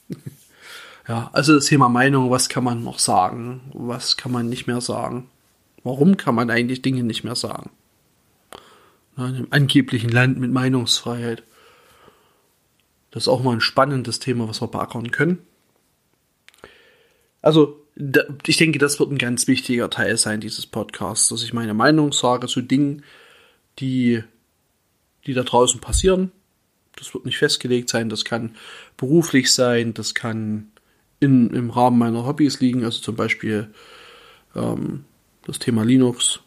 ja, 1.07 1.29
also 1.33 1.55
das 1.55 1.65
Thema 1.65 1.89
Meinung, 1.89 2.31
was 2.31 2.49
kann 2.49 2.63
man 2.63 2.83
noch 2.83 2.99
sagen, 2.99 3.61
was 3.73 4.17
kann 4.17 4.31
man 4.31 4.49
nicht 4.49 4.67
mehr 4.67 4.81
sagen? 4.81 5.29
Warum 5.83 6.17
kann 6.17 6.35
man 6.35 6.49
eigentlich 6.49 6.81
Dinge 6.81 7.03
nicht 7.03 7.23
mehr 7.23 7.35
sagen? 7.35 7.69
In 9.17 9.23
einem 9.23 9.47
angeblichen 9.49 10.09
Land 10.09 10.39
mit 10.39 10.51
Meinungsfreiheit. 10.51 11.43
Das 13.11 13.23
ist 13.23 13.27
auch 13.27 13.43
mal 13.43 13.53
ein 13.53 13.61
spannendes 13.61 14.19
Thema, 14.19 14.47
was 14.47 14.61
wir 14.61 14.67
beackern 14.67 15.11
können. 15.11 15.39
Also, 17.41 17.81
ich 18.45 18.57
denke, 18.57 18.79
das 18.79 18.99
wird 18.99 19.11
ein 19.11 19.17
ganz 19.17 19.47
wichtiger 19.47 19.89
Teil 19.89 20.17
sein 20.17 20.41
dieses 20.41 20.65
Podcasts, 20.65 21.29
dass 21.29 21.43
ich 21.43 21.53
meine 21.53 21.73
Meinung 21.73 22.11
sage 22.11 22.47
zu 22.47 22.61
Dingen, 22.61 23.03
die, 23.79 24.23
die 25.25 25.33
da 25.33 25.43
draußen 25.43 25.79
passieren. 25.79 26.31
Das 26.95 27.13
wird 27.13 27.25
nicht 27.25 27.37
festgelegt 27.37 27.89
sein, 27.89 28.09
das 28.09 28.25
kann 28.25 28.55
beruflich 28.97 29.53
sein, 29.53 29.93
das 29.93 30.13
kann 30.15 30.71
in, 31.19 31.49
im 31.51 31.69
Rahmen 31.69 31.97
meiner 31.97 32.25
Hobbys 32.25 32.59
liegen, 32.59 32.83
also 32.83 32.99
zum 32.99 33.15
Beispiel 33.15 33.69
ähm, 34.55 35.05
das 35.45 35.59
Thema 35.59 35.83
Linux. 35.83 36.39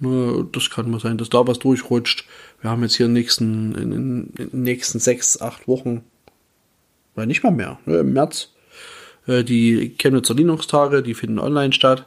Ne, 0.00 0.48
das 0.52 0.70
kann 0.70 0.90
mal 0.90 1.00
sein, 1.00 1.18
dass 1.18 1.28
da 1.28 1.46
was 1.46 1.58
durchrutscht. 1.58 2.26
Wir 2.62 2.70
haben 2.70 2.82
jetzt 2.82 2.96
hier 2.96 3.06
in 3.06 3.14
den 3.14 3.20
nächsten, 3.20 3.74
in, 3.74 4.32
den 4.34 4.48
nächsten 4.52 4.98
sechs, 4.98 5.40
acht 5.40 5.68
Wochen, 5.68 6.04
weil 7.14 7.26
nicht 7.26 7.42
mal 7.42 7.50
mehr, 7.50 7.78
ne, 7.84 7.98
im 7.98 8.12
März 8.14 8.50
äh, 9.26 9.44
die 9.44 9.94
Chemnitzer 9.98 10.34
Linux-Tage, 10.34 11.02
die 11.02 11.14
finden 11.14 11.38
online 11.38 11.72
statt. 11.72 12.06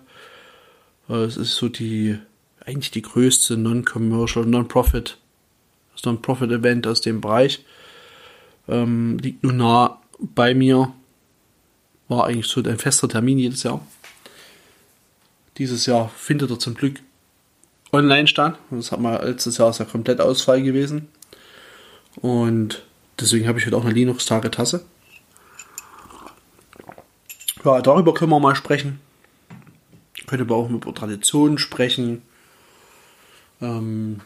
Äh, 1.08 1.24
es 1.24 1.38
ist 1.38 1.56
so 1.56 1.70
die, 1.70 2.18
eigentlich 2.66 2.92
die 2.92 3.02
größte 3.02 3.58
Non-Commercial, 3.58 4.46
Non-Profit, 4.46 5.18
Non-Profit-Event 6.06 6.88
aus 6.88 7.02
dem 7.02 7.22
Bereich. 7.22 7.64
Ähm, 8.68 9.18
liegt 9.20 9.44
nun 9.44 9.58
nah 9.58 10.02
bei 10.20 10.54
mir. 10.54 10.94
War 12.08 12.26
eigentlich 12.26 12.48
so 12.48 12.62
ein 12.62 12.78
fester 12.78 13.08
Termin 13.08 13.40
jedes 13.40 13.64
Jahr. 13.64 13.86
Dieses 15.58 15.86
Jahr 15.86 16.10
findet 16.10 16.52
er 16.52 16.60
zum 16.60 16.74
Glück 16.74 17.00
online 17.92 18.28
statt. 18.28 18.58
Das 18.72 18.92
hat 18.92 19.00
mal 19.00 19.26
letztes 19.26 19.58
Jahr 19.58 19.70
ist 19.70 19.80
ja 19.80 19.86
komplett 19.86 20.20
Ausfall 20.20 20.62
gewesen. 20.62 21.08
Und 22.16 22.84
deswegen 23.20 23.48
habe 23.48 23.60
ich 23.60 23.66
heute 23.66 23.78
auch 23.78 23.86
eine 23.86 23.94
Linux-Tage-Tasse. 23.94 24.86
Ja, 27.64 27.82
darüber 27.82 28.14
können 28.14 28.32
wir 28.32 28.40
mal 28.40 28.56
sprechen. 28.56 29.00
Können 30.28 30.50
wir 30.50 30.56
auch 30.56 30.70
über 30.70 30.94
Traditionen 30.94 31.58
sprechen. 31.58 32.24
Ähm, 33.64 34.20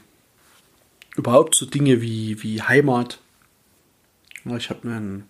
überhaupt 1.15 1.55
so 1.55 1.65
Dinge 1.65 2.01
wie, 2.01 2.41
wie 2.41 2.61
Heimat. 2.61 3.19
Ja, 4.45 4.57
ich 4.57 4.69
habe 4.69 4.87
einen 4.87 5.25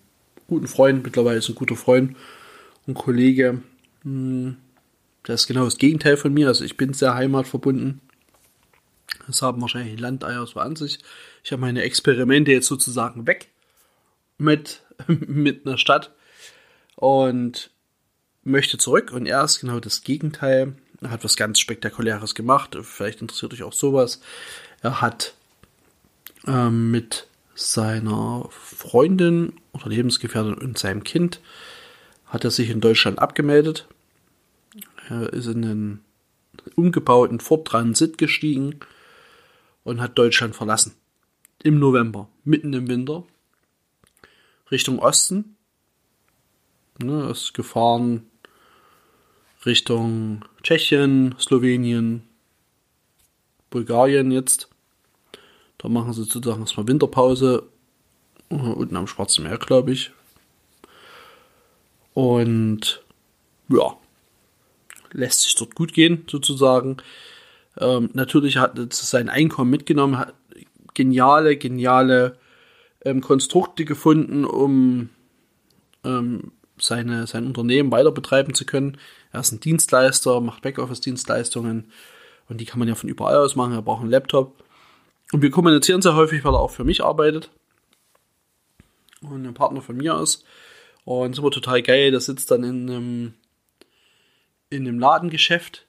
guten 0.46 0.66
Freund, 0.66 1.04
mittlerweile 1.04 1.38
ist 1.38 1.48
ein 1.48 1.54
guter 1.54 1.76
Freund 1.76 2.16
und 2.86 2.94
Kollege. 2.94 3.62
Hm, 4.02 4.56
der 5.26 5.34
ist 5.34 5.46
genau 5.46 5.64
das 5.64 5.76
Gegenteil 5.76 6.16
von 6.16 6.32
mir. 6.32 6.48
Also 6.48 6.64
ich 6.64 6.76
bin 6.76 6.94
sehr 6.94 7.14
heimatverbunden. 7.14 8.00
Das 9.26 9.42
haben 9.42 9.60
wahrscheinlich 9.60 9.96
die 9.96 10.02
Landeier 10.02 10.46
so 10.46 10.58
an 10.58 10.74
sich. 10.74 10.98
Ich 11.44 11.52
habe 11.52 11.60
meine 11.60 11.82
Experimente 11.82 12.50
jetzt 12.50 12.66
sozusagen 12.66 13.26
weg 13.26 13.48
mit, 14.38 14.82
mit 15.06 15.66
einer 15.66 15.76
Stadt 15.76 16.12
und 16.96 17.70
möchte 18.42 18.78
zurück. 18.78 19.12
Und 19.12 19.26
er 19.26 19.44
ist 19.44 19.60
genau 19.60 19.80
das 19.80 20.02
Gegenteil. 20.02 20.76
Hat 21.06 21.22
was 21.24 21.36
ganz 21.36 21.60
Spektakuläres 21.60 22.34
gemacht. 22.34 22.76
Vielleicht 22.82 23.20
interessiert 23.20 23.52
euch 23.52 23.62
auch 23.62 23.72
sowas. 23.72 24.20
Er 24.80 25.00
hat 25.00 25.34
ähm, 26.46 26.90
mit 26.90 27.28
seiner 27.54 28.48
Freundin 28.50 29.54
oder 29.72 29.88
Lebensgefährtin 29.88 30.54
und 30.54 30.78
seinem 30.78 31.04
Kind 31.04 31.40
hat 32.26 32.44
er 32.44 32.50
sich 32.50 32.70
in 32.70 32.80
Deutschland 32.80 33.18
abgemeldet. 33.18 33.86
Er 35.08 35.32
ist 35.32 35.46
in 35.46 35.64
einen 35.64 36.04
umgebauten 36.76 37.40
Ford 37.40 37.66
Transit 37.66 38.18
gestiegen 38.18 38.80
und 39.84 40.00
hat 40.00 40.18
Deutschland 40.18 40.54
verlassen. 40.54 40.94
Im 41.62 41.78
November, 41.78 42.28
mitten 42.44 42.72
im 42.74 42.88
Winter, 42.88 43.24
Richtung 44.70 44.98
Osten. 44.98 45.56
Ne, 47.00 47.30
ist 47.30 47.54
gefahren 47.54 48.26
Richtung 49.66 50.44
Tschechien, 50.62 51.34
Slowenien, 51.38 52.22
Bulgarien 53.70 54.30
jetzt. 54.30 54.68
Da 55.78 55.88
machen 55.88 56.12
sie 56.12 56.24
sozusagen 56.24 56.60
erstmal 56.60 56.88
Winterpause. 56.88 57.64
Äh, 58.50 58.54
unten 58.54 58.96
am 58.96 59.06
Schwarzen 59.06 59.44
Meer, 59.44 59.58
glaube 59.58 59.92
ich. 59.92 60.12
Und 62.14 63.02
ja, 63.68 63.96
lässt 65.12 65.42
sich 65.42 65.54
dort 65.54 65.74
gut 65.74 65.92
gehen, 65.92 66.24
sozusagen. 66.28 66.96
Ähm, 67.78 68.10
natürlich 68.14 68.56
hat 68.56 68.78
er 68.78 68.88
sein 68.90 69.28
Einkommen 69.28 69.70
mitgenommen, 69.70 70.18
hat 70.18 70.34
geniale, 70.94 71.56
geniale 71.56 72.36
ähm, 73.04 73.20
Konstrukte 73.20 73.84
gefunden, 73.84 74.44
um 74.44 75.10
ähm, 76.04 76.52
seine, 76.80 77.26
sein 77.26 77.46
Unternehmen 77.46 77.90
weiter 77.90 78.12
betreiben 78.12 78.54
zu 78.54 78.64
können. 78.64 78.98
Er 79.32 79.40
ist 79.40 79.52
ein 79.52 79.60
Dienstleister, 79.60 80.40
macht 80.40 80.62
Backoffice-Dienstleistungen 80.62 81.92
und 82.48 82.60
die 82.60 82.64
kann 82.64 82.78
man 82.78 82.88
ja 82.88 82.94
von 82.94 83.08
überall 83.08 83.36
aus 83.36 83.56
machen. 83.56 83.74
Er 83.74 83.82
braucht 83.82 84.02
einen 84.02 84.10
Laptop. 84.10 84.64
Und 85.32 85.42
wir 85.42 85.50
kommunizieren 85.50 86.00
sehr 86.00 86.14
häufig, 86.14 86.44
weil 86.44 86.54
er 86.54 86.60
auch 86.60 86.70
für 86.70 86.84
mich 86.84 87.04
arbeitet 87.04 87.50
und 89.20 89.46
ein 89.46 89.54
Partner 89.54 89.82
von 89.82 89.96
mir 89.96 90.18
ist. 90.20 90.44
Und 91.04 91.34
super 91.34 91.50
total 91.50 91.82
geil. 91.82 92.10
Der 92.10 92.20
sitzt 92.20 92.50
dann 92.50 92.64
in 92.64 92.90
einem, 92.90 93.34
in 94.70 94.86
einem 94.86 94.98
Ladengeschäft 94.98 95.86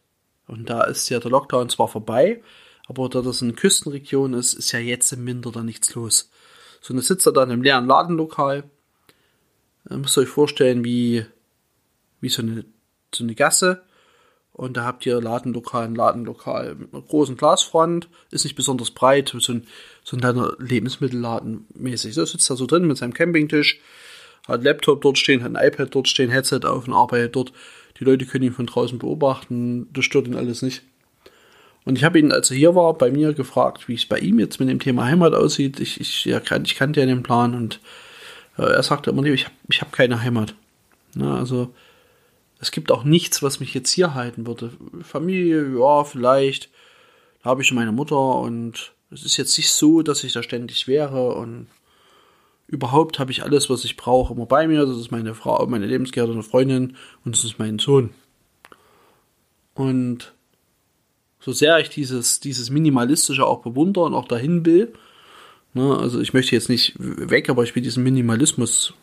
und 0.47 0.69
da 0.69 0.83
ist 0.83 1.09
ja 1.09 1.19
der 1.19 1.31
Lockdown 1.31 1.69
zwar 1.69 1.87
vorbei, 1.87 2.41
aber 2.87 3.07
da 3.09 3.21
das 3.21 3.43
eine 3.43 3.53
Küstenregion 3.53 4.33
ist, 4.33 4.53
ist 4.53 4.71
ja 4.71 4.79
jetzt 4.79 5.11
im 5.11 5.25
Winter 5.25 5.51
da 5.51 5.61
nichts 5.61 5.93
los. 5.93 6.31
So, 6.81 6.93
dann 6.93 7.03
sitzt 7.03 7.27
er 7.27 7.33
dann 7.33 7.51
im 7.51 7.61
leeren 7.61 7.85
Ladenlokal. 7.85 8.63
Ihr 9.89 9.97
müsst 9.97 10.17
euch 10.17 10.29
vorstellen, 10.29 10.83
wie, 10.83 11.25
wie 12.21 12.29
so 12.29 12.41
eine, 12.41 12.65
so 13.13 13.23
eine 13.23 13.35
Gasse. 13.35 13.83
Und 14.51 14.75
da 14.75 14.83
habt 14.83 15.05
ihr 15.05 15.21
Ladenlokal, 15.21 15.85
ein 15.85 15.95
Ladenlokal 15.95 16.75
mit 16.75 16.93
einer 16.93 17.01
großen 17.01 17.37
Glasfront, 17.37 18.09
ist 18.29 18.43
nicht 18.43 18.57
besonders 18.57 18.91
breit, 18.91 19.29
so 19.29 19.53
ein, 19.53 19.65
so 20.03 20.17
ein 20.17 20.19
kleiner 20.19 20.53
Lebensmittelladen 20.59 21.65
mäßig. 21.75 22.13
So 22.13 22.25
sitzt 22.25 22.49
er 22.49 22.57
so 22.57 22.65
drin 22.65 22.85
mit 22.85 22.97
seinem 22.97 23.13
Campingtisch, 23.13 23.79
hat 24.47 24.63
Laptop 24.63 25.01
dort 25.01 25.17
stehen, 25.17 25.43
hat 25.43 25.55
ein 25.55 25.67
iPad 25.67 25.95
dort 25.95 26.09
stehen, 26.09 26.29
Headset 26.29 26.61
auf 26.65 26.87
und 26.87 26.93
arbeitet 26.93 27.37
dort. 27.37 27.53
Die 27.99 28.03
Leute 28.03 28.25
können 28.25 28.45
ihn 28.45 28.53
von 28.53 28.65
draußen 28.65 28.99
beobachten, 28.99 29.87
das 29.93 30.03
stört 30.03 30.27
ihn 30.27 30.35
alles 30.35 30.61
nicht. 30.61 30.83
Und 31.85 31.97
ich 31.97 32.03
habe 32.03 32.19
ihn, 32.19 32.33
als 32.33 32.51
er 32.51 32.57
hier 32.57 32.75
war, 32.75 32.97
bei 32.97 33.11
mir 33.11 33.33
gefragt, 33.33 33.87
wie 33.87 33.95
es 33.95 34.05
bei 34.05 34.19
ihm 34.19 34.39
jetzt 34.39 34.59
mit 34.59 34.67
dem 34.67 34.79
Thema 34.79 35.05
Heimat 35.05 35.33
aussieht. 35.33 35.79
Ich, 35.79 36.01
ich, 36.01 36.25
ja, 36.25 36.41
ich 36.63 36.75
kannte 36.75 36.99
ja 36.99 37.05
den 37.05 37.23
Plan 37.23 37.55
und 37.55 37.75
äh, 37.75 38.08
er 38.65 38.83
sagte 38.83 39.09
immer, 39.09 39.23
ich 39.25 39.45
habe 39.45 39.55
ich 39.69 39.81
hab 39.81 39.91
keine 39.91 40.21
Heimat. 40.21 40.55
Na, 41.15 41.37
also 41.37 41.73
es 42.59 42.71
gibt 42.71 42.91
auch 42.91 43.03
nichts, 43.03 43.41
was 43.41 43.59
mich 43.59 43.73
jetzt 43.73 43.91
hier 43.91 44.13
halten 44.13 44.45
würde. 44.45 44.71
Familie, 45.01 45.77
ja, 45.77 46.03
vielleicht. 46.03 46.69
Da 47.41 47.51
habe 47.51 47.61
ich 47.61 47.71
meine 47.71 47.91
Mutter 47.91 48.35
und 48.35 48.93
es 49.11 49.23
ist 49.23 49.37
jetzt 49.37 49.57
nicht 49.57 49.71
so, 49.71 50.01
dass 50.01 50.23
ich 50.23 50.33
da 50.33 50.43
ständig 50.43 50.87
wäre 50.87 51.33
und 51.35 51.67
überhaupt 52.67 53.17
habe 53.17 53.31
ich 53.31 53.43
alles, 53.43 53.69
was 53.69 53.85
ich 53.85 53.97
brauche, 53.97 54.33
immer 54.33 54.45
bei 54.45 54.67
mir. 54.67 54.85
Das 54.85 54.97
ist 54.97 55.11
meine 55.11 55.33
Frau, 55.33 55.65
meine 55.67 55.87
Lebensgefährtin 55.87 56.35
und 56.35 56.43
Freundin 56.43 56.97
und 57.25 57.35
das 57.35 57.43
ist 57.43 57.59
mein 57.59 57.79
Sohn. 57.79 58.11
Und 59.73 60.33
so 61.39 61.53
sehr 61.53 61.79
ich 61.79 61.89
dieses, 61.89 62.41
dieses 62.41 62.69
Minimalistische 62.69 63.45
auch 63.45 63.61
bewundere 63.61 64.05
und 64.05 64.13
auch 64.13 64.27
dahin 64.27 64.65
will, 64.65 64.93
ne, 65.73 65.97
also 65.97 66.19
ich 66.19 66.33
möchte 66.33 66.55
jetzt 66.55 66.69
nicht 66.69 66.95
weg, 66.97 67.49
aber 67.49 67.63
ich 67.63 67.75
will 67.75 67.83
diesen 67.83 68.03
Minimalismus, 68.03 68.93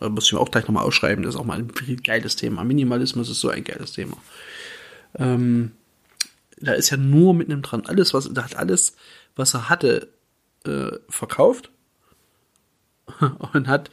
da 0.00 0.08
muss 0.08 0.26
ich 0.26 0.32
mir 0.32 0.40
auch 0.40 0.50
gleich 0.50 0.64
nochmal 0.64 0.84
ausschreiben, 0.84 1.24
das 1.24 1.34
ist 1.34 1.40
auch 1.40 1.44
mal 1.44 1.58
ein 1.58 2.02
geiles 2.02 2.36
Thema. 2.36 2.64
Minimalismus 2.64 3.30
ist 3.30 3.40
so 3.40 3.48
ein 3.48 3.64
geiles 3.64 3.92
Thema. 3.92 4.16
Ähm, 5.16 5.72
da 6.60 6.72
ist 6.72 6.90
ja 6.90 6.96
nur 6.96 7.34
mit 7.34 7.50
einem 7.50 7.62
dran 7.62 7.86
alles, 7.86 8.14
was, 8.14 8.32
da 8.32 8.44
hat 8.44 8.56
alles, 8.56 8.96
was 9.36 9.54
er 9.54 9.68
hatte, 9.68 10.08
äh, 10.64 10.90
verkauft 11.08 11.70
und 13.52 13.68
hat 13.68 13.90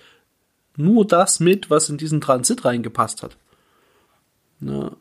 nur 0.77 1.05
das 1.05 1.39
mit, 1.39 1.69
was 1.69 1.89
in 1.89 1.97
diesen 1.97 2.21
Transit 2.21 2.65
reingepasst 2.65 3.23
hat. 3.23 3.37
Ne? 4.59 4.95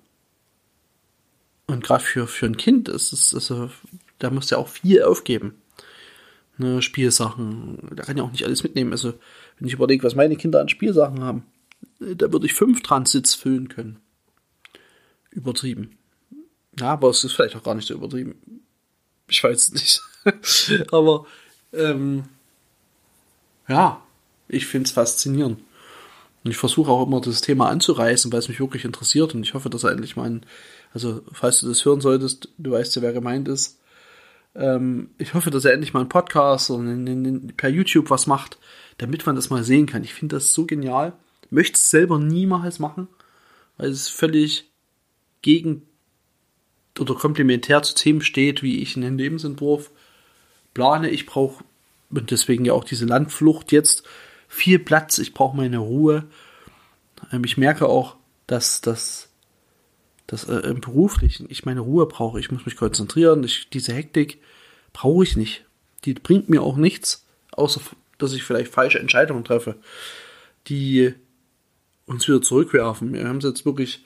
Und 1.67 1.83
gerade 1.83 2.05
für, 2.05 2.27
für 2.27 2.47
ein 2.47 2.57
Kind 2.57 2.89
ist 2.89 3.13
es, 3.13 3.53
da 4.19 4.31
muss 4.31 4.51
ja 4.51 4.59
auch 4.59 4.69
viel 4.69 5.03
aufgeben. 5.03 5.55
Ne, 6.57 6.83
Spielsachen, 6.83 7.91
da 7.97 8.05
kann 8.05 8.17
ja 8.17 8.23
auch 8.23 8.31
nicht 8.31 8.45
alles 8.45 8.63
mitnehmen. 8.63 8.93
Also, 8.93 9.15
wenn 9.59 9.67
ich 9.67 9.75
überlege, 9.75 10.05
was 10.05 10.15
meine 10.15 10.37
Kinder 10.37 10.61
an 10.61 10.69
Spielsachen 10.69 11.23
haben, 11.23 11.45
da 11.99 12.33
würde 12.33 12.47
ich 12.47 12.55
fünf 12.55 12.83
Transits 12.83 13.35
füllen 13.35 13.69
können. 13.69 13.99
Übertrieben. 15.31 15.99
Ja, 16.79 16.93
aber 16.93 17.11
es 17.11 17.25
ist 17.25 17.33
vielleicht 17.33 17.57
auch 17.57 17.63
gar 17.63 17.75
nicht 17.75 17.89
so 17.89 17.95
übertrieben. 17.95 18.37
Ich 19.29 19.43
weiß 19.43 19.69
es 19.69 19.73
nicht. 19.73 20.89
aber 20.93 21.27
ähm, 21.73 22.25
ja, 23.69 24.03
ich 24.49 24.67
finde 24.67 24.87
es 24.87 24.93
faszinierend. 24.93 25.61
Und 26.45 26.51
ich 26.51 26.57
versuche 26.57 26.91
auch 26.91 27.07
immer 27.07 27.21
das 27.21 27.41
Thema 27.41 27.71
anzureißen, 27.71 28.31
weil 28.31 28.39
es 28.39 28.49
mich 28.49 28.61
wirklich 28.61 28.85
interessiert. 28.85 29.35
Und 29.35 29.43
ich 29.43 29.55
hoffe, 29.55 29.71
dass 29.71 29.85
er 29.85 29.93
endlich 29.93 30.15
mal, 30.15 30.41
also 30.93 31.23
falls 31.33 31.61
du 31.61 31.69
das 31.69 31.85
hören 31.85 32.03
solltest, 32.03 32.51
du 32.59 32.73
weißt 32.73 32.95
ja, 32.97 33.03
wer 33.03 33.13
gemeint 33.13 33.49
ist. 33.49 33.79
Ähm, 34.55 35.11
ich 35.19 35.35
hoffe, 35.35 35.51
dass 35.51 35.65
er 35.65 35.73
endlich 35.73 35.93
mal 35.93 36.01
einen 36.01 36.09
Podcast 36.09 36.71
oder 36.71 36.95
per 37.57 37.69
YouTube 37.69 38.11
was 38.11 38.27
macht, 38.27 38.59
damit 38.99 39.27
man 39.27 39.37
das 39.37 39.51
mal 39.51 39.65
sehen 39.65 39.87
kann. 39.87 40.05
Ich 40.05 40.15
finde 40.15 40.37
das 40.37 40.55
so 40.55 40.67
genial. 40.67 41.13
Möchte 41.51 41.77
es 41.77 41.91
selber 41.91 42.19
niemals 42.19 42.79
machen, 42.79 43.09
weil 43.77 43.91
es 43.91 44.09
völlig 44.09 44.71
gegen 45.43 45.83
oder 46.99 47.15
komplementär 47.15 47.83
zu 47.83 47.95
Themen 47.95 48.21
steht, 48.21 48.63
wie 48.63 48.81
ich 48.81 48.97
in 48.97 49.03
den 49.03 49.19
Lebensentwurf 49.19 49.91
plane. 50.75 51.11
Ich 51.11 51.27
brauche 51.27 51.65
und 52.11 52.31
deswegen 52.31 52.65
ja 52.65 52.73
auch 52.73 52.85
diese 52.85 53.07
Landflucht 53.07 53.73
jetzt 53.73 54.05
viel 54.49 54.79
Platz, 54.79 55.19
ich 55.19 55.35
brauche 55.35 55.57
meine 55.57 55.79
Ruhe. 55.79 56.25
Ähm, 57.33 57.45
ich 57.45 57.57
merke 57.57 57.89
auch, 57.89 58.17
dass 58.47 58.81
das 58.81 59.31
dass, 60.27 60.45
äh, 60.45 60.59
im 60.69 60.81
Beruflichen 60.81 61.47
ich 61.51 61.65
meine 61.65 61.81
Ruhe 61.81 62.07
brauche. 62.07 62.41
Ich 62.41 62.51
muss 62.51 62.67
mich 62.67 62.77
konzentrieren. 62.77 63.45
Ich, 63.45 63.69
diese 63.71 63.93
Hektik 63.93 64.41
brauche 64.93 65.25
ich 65.25 65.37
nicht. 65.37 65.65
Die 66.05 66.15
bringt 66.15 66.49
mir 66.49 66.63
auch 66.63 66.77
nichts, 66.77 67.27
außer 67.53 67.81
dass 68.19 68.33
ich 68.33 68.45
vielleicht 68.45 68.73
falsche 68.73 68.99
Entscheidungen 68.99 69.45
treffe, 69.45 69.77
die 70.69 71.15
uns 72.07 72.27
wieder 72.29 72.43
zurückwerfen. 72.43 73.13
Wir 73.13 73.27
haben 73.27 73.39
es 73.39 73.45
jetzt 73.45 73.65
wirklich 73.65 74.05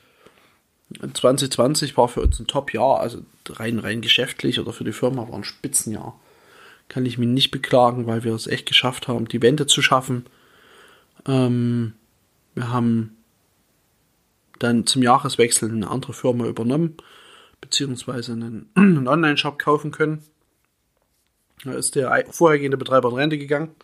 2020 1.12 1.96
war 1.96 2.08
für 2.08 2.22
uns 2.22 2.40
ein 2.40 2.46
Top-Jahr, 2.46 3.00
also 3.00 3.20
rein 3.50 3.78
rein 3.78 4.00
geschäftlich 4.00 4.58
oder 4.58 4.72
für 4.72 4.84
die 4.84 4.92
Firma 4.92 5.28
war 5.28 5.34
ein 5.34 5.44
Spitzenjahr. 5.44 6.18
Kann 6.88 7.04
ich 7.04 7.18
mich 7.18 7.28
nicht 7.28 7.50
beklagen, 7.50 8.06
weil 8.06 8.24
wir 8.24 8.34
es 8.34 8.46
echt 8.46 8.66
geschafft 8.66 9.08
haben, 9.08 9.28
die 9.28 9.42
Wende 9.42 9.66
zu 9.66 9.82
schaffen 9.82 10.26
Ähm, 11.26 11.92
wir 12.54 12.72
haben 12.72 13.17
dann 14.58 14.86
zum 14.86 15.02
Jahreswechsel 15.02 15.70
eine 15.70 15.88
andere 15.88 16.12
Firma 16.12 16.46
übernommen, 16.46 16.96
beziehungsweise 17.60 18.32
einen, 18.32 18.70
einen 18.74 19.08
Online-Shop 19.08 19.58
kaufen 19.58 19.90
können. 19.90 20.22
Da 21.64 21.72
ist 21.72 21.94
der 21.94 22.24
vorhergehende 22.30 22.76
Betreiber 22.76 23.08
in 23.10 23.16
Rente 23.16 23.38
gegangen. 23.38 23.74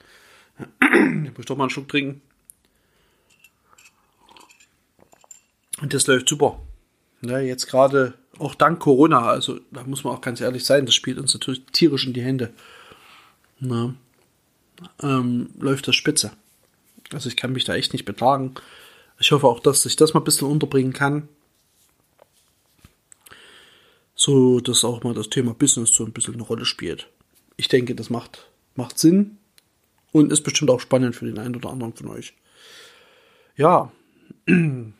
Ich 1.25 1.37
muss 1.37 1.47
doch 1.47 1.57
mal 1.57 1.65
einen 1.65 1.71
Schluck 1.71 1.89
trinken. 1.89 2.23
Und 5.81 5.93
das 5.93 6.07
läuft 6.07 6.29
super. 6.29 6.61
Ja, 7.23 7.41
jetzt 7.41 7.67
gerade 7.67 8.15
auch 8.39 8.55
dank 8.55 8.81
Corona, 8.81 9.27
also 9.27 9.61
da 9.71 9.83
muss 9.85 10.05
man 10.05 10.15
auch 10.15 10.21
ganz 10.21 10.41
ehrlich 10.41 10.65
sein, 10.65 10.87
das 10.87 10.95
spielt 10.95 11.19
uns 11.19 11.35
natürlich 11.35 11.63
tierisch 11.73 12.07
in 12.07 12.13
die 12.13 12.23
Hände. 12.23 12.53
Na, 13.59 13.95
ähm, 15.03 15.51
läuft 15.59 15.89
das 15.89 15.97
spitze. 15.97 16.33
Also 17.13 17.29
ich 17.29 17.37
kann 17.37 17.53
mich 17.53 17.65
da 17.65 17.75
echt 17.75 17.93
nicht 17.93 18.05
beklagen. 18.05 18.55
Ich 19.19 19.33
hoffe 19.33 19.47
auch, 19.47 19.61
dass 19.61 19.87
ich 19.87 19.97
das 19.97 20.15
mal 20.15 20.21
ein 20.21 20.25
bisschen 20.25 20.49
unterbringen 20.49 20.93
kann. 20.93 21.29
So, 24.15 24.61
dass 24.61 24.85
auch 24.85 25.03
mal 25.03 25.15
das 25.15 25.29
Thema 25.29 25.55
Business 25.55 25.93
so 25.93 26.05
ein 26.05 26.13
bisschen 26.13 26.35
eine 26.35 26.43
Rolle 26.43 26.65
spielt. 26.65 27.09
Ich 27.57 27.69
denke, 27.69 27.95
das 27.95 28.11
macht, 28.11 28.49
macht 28.75 28.99
Sinn 28.99 29.39
und 30.13 30.33
ist 30.33 30.43
bestimmt 30.43 30.71
auch 30.71 30.81
spannend 30.81 31.17
für 31.17 31.27
den 31.27 31.39
einen 31.39 31.57
oder 31.57 31.71
anderen 31.71 31.95
von 31.95 32.09
euch. 32.09 32.35
Ja. 33.57 33.93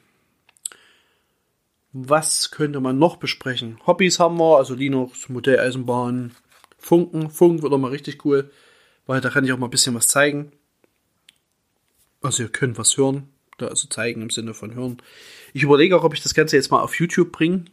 Was 1.93 2.51
könnte 2.51 2.81
man 2.81 2.99
noch 2.99 3.17
besprechen? 3.19 3.79
Hobbys 3.87 4.19
haben 4.19 4.39
wir, 4.39 4.59
also 4.59 4.75
Linux, 4.75 5.29
Modelleisenbahn, 5.29 6.35
Funken. 6.77 7.31
Funk 7.31 7.63
wird 7.63 7.73
auch 7.73 7.79
mal 7.79 7.93
richtig 7.93 8.25
cool, 8.25 8.51
weil 9.07 9.21
da 9.21 9.31
kann 9.31 9.45
ich 9.45 9.53
auch 9.53 9.59
mal 9.59 9.69
ein 9.69 9.71
bisschen 9.71 9.95
was 9.95 10.09
zeigen. 10.09 10.51
Also 12.21 12.43
ihr 12.43 12.49
könnt 12.49 12.79
was 12.79 12.97
hören, 12.97 13.29
also 13.59 13.89
zeigen 13.89 14.23
im 14.23 14.31
Sinne 14.31 14.55
von 14.55 14.75
hören. 14.75 14.99
Ich 15.53 15.63
überlege 15.63 15.97
auch, 15.97 16.05
ob 16.05 16.15
ich 16.15 16.23
das 16.23 16.35
Ganze 16.35 16.57
jetzt 16.57 16.71
mal 16.71 16.81
auf 16.81 16.99
YouTube 16.99 17.33
bringe, 17.33 17.65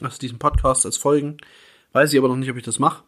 also 0.00 0.18
diesen 0.18 0.38
Podcast 0.38 0.86
als 0.86 0.96
Folgen. 0.96 1.38
Weiß 1.92 2.12
ich 2.12 2.18
aber 2.18 2.28
noch 2.28 2.36
nicht, 2.36 2.50
ob 2.50 2.56
ich 2.56 2.62
das 2.62 2.78
mache. 2.78 3.02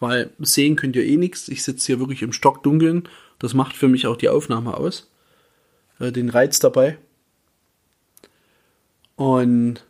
Weil 0.00 0.30
sehen 0.38 0.76
könnt 0.76 0.96
ihr 0.96 1.04
eh 1.04 1.16
nichts. 1.16 1.48
Ich 1.48 1.64
sitze 1.64 1.86
hier 1.86 1.98
wirklich 1.98 2.22
im 2.22 2.32
Stockdunkeln. 2.32 3.08
Das 3.38 3.54
macht 3.54 3.76
für 3.76 3.88
mich 3.88 4.06
auch 4.06 4.16
die 4.16 4.28
Aufnahme 4.28 4.76
aus. 4.76 5.10
Äh, 5.98 6.12
den 6.12 6.28
Reiz 6.28 6.60
dabei. 6.60 6.98
Und 9.16 9.84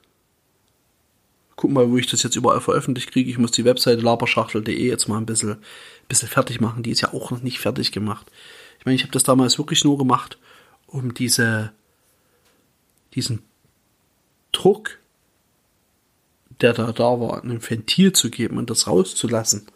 guck 1.56 1.70
mal, 1.70 1.90
wo 1.90 1.98
ich 1.98 2.06
das 2.06 2.22
jetzt 2.22 2.36
überall 2.36 2.60
veröffentlicht 2.60 3.12
kriege. 3.12 3.30
Ich 3.30 3.36
muss 3.36 3.50
die 3.50 3.64
Webseite 3.64 4.00
laberschachtel.de 4.00 4.74
jetzt 4.74 5.08
mal 5.08 5.18
ein 5.18 5.26
bisschen, 5.26 5.58
bisschen 6.08 6.28
fertig 6.28 6.60
machen. 6.60 6.82
Die 6.82 6.90
ist 6.90 7.02
ja 7.02 7.12
auch 7.12 7.30
noch 7.30 7.42
nicht 7.42 7.58
fertig 7.58 7.92
gemacht. 7.92 8.30
Ich 8.78 8.86
meine, 8.86 8.96
ich 8.96 9.02
habe 9.02 9.12
das 9.12 9.24
damals 9.24 9.58
wirklich 9.58 9.84
nur 9.84 9.98
gemacht, 9.98 10.38
um 10.88 11.14
diese, 11.14 11.72
diesen 13.14 13.42
Druck, 14.52 14.98
der 16.60 16.72
da 16.72 16.90
da 16.90 17.20
war, 17.20 17.44
ein 17.44 17.62
Ventil 17.62 18.12
zu 18.12 18.30
geben 18.30 18.58
und 18.58 18.68
das 18.68 18.88
rauszulassen. 18.88 19.66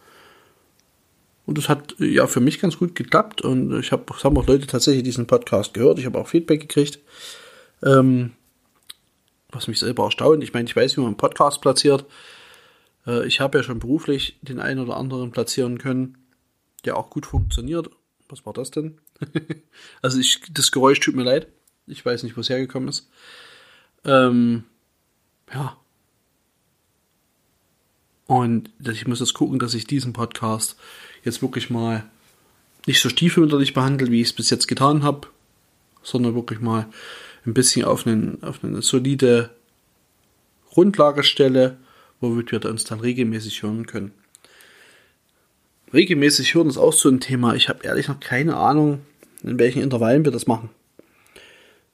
Und 1.46 1.58
das 1.58 1.68
hat 1.68 1.94
ja 1.98 2.26
für 2.26 2.40
mich 2.40 2.60
ganz 2.60 2.78
gut 2.78 2.94
geklappt 2.94 3.42
und 3.42 3.78
ich 3.78 3.92
habe, 3.92 4.04
haben 4.22 4.38
auch 4.38 4.46
Leute 4.46 4.66
tatsächlich 4.66 5.04
diesen 5.04 5.26
Podcast 5.26 5.74
gehört. 5.74 5.98
Ich 5.98 6.06
habe 6.06 6.18
auch 6.18 6.28
Feedback 6.28 6.60
gekriegt. 6.60 6.98
Ähm, 7.82 8.32
was 9.52 9.68
mich 9.68 9.78
selber 9.78 10.04
erstaunt. 10.04 10.42
Ich 10.42 10.52
meine, 10.52 10.68
ich 10.68 10.74
weiß, 10.74 10.96
wie 10.96 11.00
man 11.00 11.08
einen 11.08 11.16
Podcast 11.16 11.60
platziert. 11.60 12.06
Äh, 13.06 13.26
ich 13.26 13.40
habe 13.40 13.58
ja 13.58 13.64
schon 13.64 13.78
beruflich 13.78 14.38
den 14.42 14.58
einen 14.58 14.80
oder 14.80 14.96
anderen 14.96 15.30
platzieren 15.30 15.78
können, 15.78 16.18
der 16.84 16.96
auch 16.96 17.10
gut 17.10 17.26
funktioniert. 17.26 17.90
Was 18.28 18.44
war 18.46 18.52
das 18.52 18.70
denn? 18.70 18.98
also 20.02 20.18
ich, 20.18 20.40
das 20.52 20.72
Geräusch 20.72 21.00
tut 21.00 21.14
mir 21.14 21.24
leid. 21.24 21.48
Ich 21.86 22.04
weiß 22.04 22.22
nicht, 22.22 22.36
wo 22.36 22.40
es 22.40 22.48
hergekommen 22.48 22.88
ist. 22.88 23.08
Ähm, 24.04 24.64
ja. 25.52 25.76
Und 28.26 28.70
ich 28.80 29.06
muss 29.06 29.20
jetzt 29.20 29.34
gucken, 29.34 29.58
dass 29.58 29.74
ich 29.74 29.86
diesen 29.86 30.12
Podcast 30.12 30.76
jetzt 31.24 31.42
wirklich 31.42 31.70
mal 31.70 32.04
nicht 32.86 33.00
so 33.00 33.08
stiefmütterlich 33.08 33.74
behandle, 33.74 34.10
wie 34.10 34.20
ich 34.20 34.28
es 34.28 34.32
bis 34.32 34.50
jetzt 34.50 34.68
getan 34.68 35.02
habe, 35.02 35.28
sondern 36.02 36.34
wirklich 36.34 36.60
mal 36.60 36.88
ein 37.46 37.54
bisschen 37.54 37.84
auf, 37.84 38.06
einen, 38.06 38.42
auf 38.42 38.62
eine 38.62 38.82
solide 38.82 39.50
Grundlage 40.70 41.22
stelle, 41.22 41.76
womit 42.20 42.52
wir 42.52 42.64
uns 42.64 42.84
dann 42.84 43.00
regelmäßig 43.00 43.62
hören 43.62 43.86
können. 43.86 44.12
Regelmäßig 45.92 46.54
hören 46.54 46.68
ist 46.68 46.78
auch 46.78 46.92
so 46.92 47.08
ein 47.08 47.20
Thema. 47.20 47.54
Ich 47.54 47.68
habe 47.68 47.84
ehrlich 47.84 48.08
noch 48.08 48.20
keine 48.20 48.56
Ahnung, 48.56 49.00
in 49.42 49.58
welchen 49.58 49.82
Intervallen 49.82 50.24
wir 50.24 50.32
das 50.32 50.46
machen. 50.46 50.70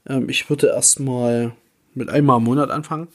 Ähm, 0.06 0.28
ich 0.28 0.48
würde 0.48 0.68
erstmal 0.68 1.52
mit 1.94 2.08
einmal 2.08 2.38
im 2.38 2.44
Monat 2.44 2.70
anfangen. 2.70 3.08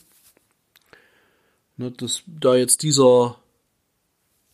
Ne, 1.78 1.92
das, 1.92 2.24
da 2.28 2.56
jetzt 2.56 2.84
dieser, 2.84 3.38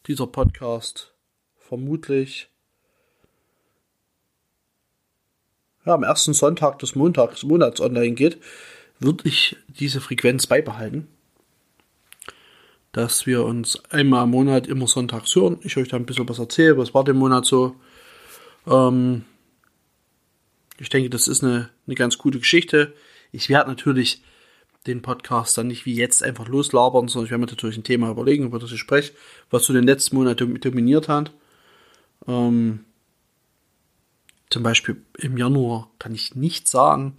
dieser 0.07 0.27
Podcast 0.27 1.13
vermutlich 1.57 2.49
ja, 5.85 5.93
am 5.93 6.03
ersten 6.03 6.33
Sonntag 6.33 6.79
des 6.79 6.95
Montags, 6.95 7.43
Monats 7.43 7.81
online 7.81 8.13
geht, 8.13 8.39
würde 8.99 9.27
ich 9.27 9.57
diese 9.67 10.01
Frequenz 10.01 10.47
beibehalten. 10.47 11.07
Dass 12.91 13.27
wir 13.27 13.45
uns 13.45 13.83
einmal 13.91 14.23
im 14.23 14.31
Monat 14.31 14.67
immer 14.67 14.87
sonntags 14.87 15.35
hören. 15.35 15.59
Ich 15.61 15.77
euch 15.77 15.89
da 15.89 15.97
ein 15.97 16.05
bisschen 16.05 16.27
was 16.27 16.39
erzähle, 16.39 16.77
was 16.77 16.93
war 16.93 17.03
der 17.03 17.13
Monat 17.13 17.45
so. 17.45 17.75
Ähm, 18.65 19.25
ich 20.79 20.89
denke, 20.89 21.09
das 21.09 21.27
ist 21.27 21.43
eine, 21.43 21.69
eine 21.85 21.95
ganz 21.95 22.17
gute 22.17 22.39
Geschichte. 22.39 22.93
Ich 23.31 23.49
werde 23.49 23.69
natürlich 23.69 24.21
den 24.87 25.01
Podcast 25.01 25.57
dann 25.57 25.67
nicht 25.67 25.85
wie 25.85 25.93
jetzt 25.93 26.23
einfach 26.23 26.47
loslabern, 26.47 27.07
sondern 27.07 27.25
ich 27.25 27.31
werde 27.31 27.41
mir 27.41 27.51
natürlich 27.51 27.77
ein 27.77 27.83
Thema 27.83 28.09
überlegen, 28.09 28.45
über 28.45 28.59
das 28.59 28.71
ich 28.71 28.79
spreche, 28.79 29.13
was 29.49 29.65
so 29.65 29.73
den 29.73 29.83
letzten 29.83 30.15
Monat 30.15 30.39
dominiert 30.39 31.09
hat. 31.09 31.31
Ähm, 32.27 32.85
zum 34.49 34.63
Beispiel 34.63 35.01
im 35.17 35.37
Januar 35.37 35.91
kann 35.99 36.15
ich 36.15 36.35
nicht 36.35 36.67
sagen, 36.67 37.15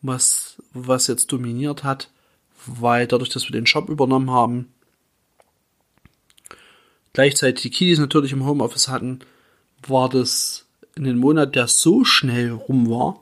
was, 0.00 0.62
was 0.72 1.08
jetzt 1.08 1.32
dominiert 1.32 1.84
hat, 1.84 2.10
weil 2.66 3.06
dadurch, 3.06 3.30
dass 3.30 3.44
wir 3.44 3.52
den 3.52 3.66
Shop 3.66 3.88
übernommen 3.88 4.30
haben, 4.30 4.72
gleichzeitig 7.12 7.62
die 7.62 7.70
Kiddies 7.70 7.98
natürlich 7.98 8.32
im 8.32 8.44
Homeoffice 8.46 8.88
hatten, 8.88 9.20
war 9.86 10.08
das 10.08 10.63
in 10.96 11.06
einem 11.06 11.18
Monat, 11.18 11.54
der 11.54 11.68
so 11.68 12.04
schnell 12.04 12.50
rum 12.52 12.88
war. 12.88 13.20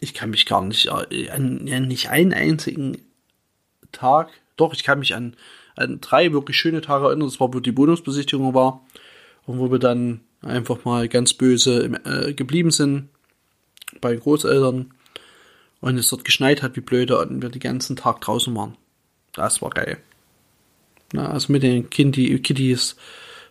Ich 0.00 0.14
kann 0.14 0.30
mich 0.30 0.46
gar 0.46 0.62
nicht 0.62 0.90
an, 0.90 1.68
an 1.70 1.86
nicht 1.86 2.10
einen 2.10 2.32
einzigen 2.32 2.98
Tag, 3.92 4.30
doch, 4.56 4.74
ich 4.74 4.84
kann 4.84 4.98
mich 4.98 5.14
an, 5.14 5.36
an 5.76 6.00
drei 6.00 6.32
wirklich 6.32 6.56
schöne 6.56 6.80
Tage 6.80 7.06
erinnern. 7.06 7.28
Das 7.28 7.40
war, 7.40 7.52
wo 7.54 7.60
die 7.60 7.72
Bonusbesichtigung 7.72 8.54
war 8.54 8.84
und 9.46 9.58
wo 9.58 9.70
wir 9.70 9.78
dann 9.78 10.20
einfach 10.40 10.84
mal 10.84 11.08
ganz 11.08 11.34
böse 11.34 12.00
äh, 12.04 12.32
geblieben 12.32 12.70
sind 12.70 13.08
bei 14.00 14.14
Großeltern 14.14 14.92
und 15.80 15.98
es 15.98 16.08
dort 16.08 16.24
geschneit 16.24 16.62
hat 16.62 16.76
wie 16.76 16.80
blöde 16.80 17.18
und 17.18 17.42
wir 17.42 17.48
den 17.48 17.60
ganzen 17.60 17.96
Tag 17.96 18.20
draußen 18.20 18.54
waren. 18.54 18.76
Das 19.32 19.62
war 19.62 19.70
geil. 19.70 19.98
Na, 21.12 21.30
also 21.30 21.52
mit 21.52 21.62
den 21.62 21.90
Kindi, 21.90 22.38
Kitties 22.40 22.96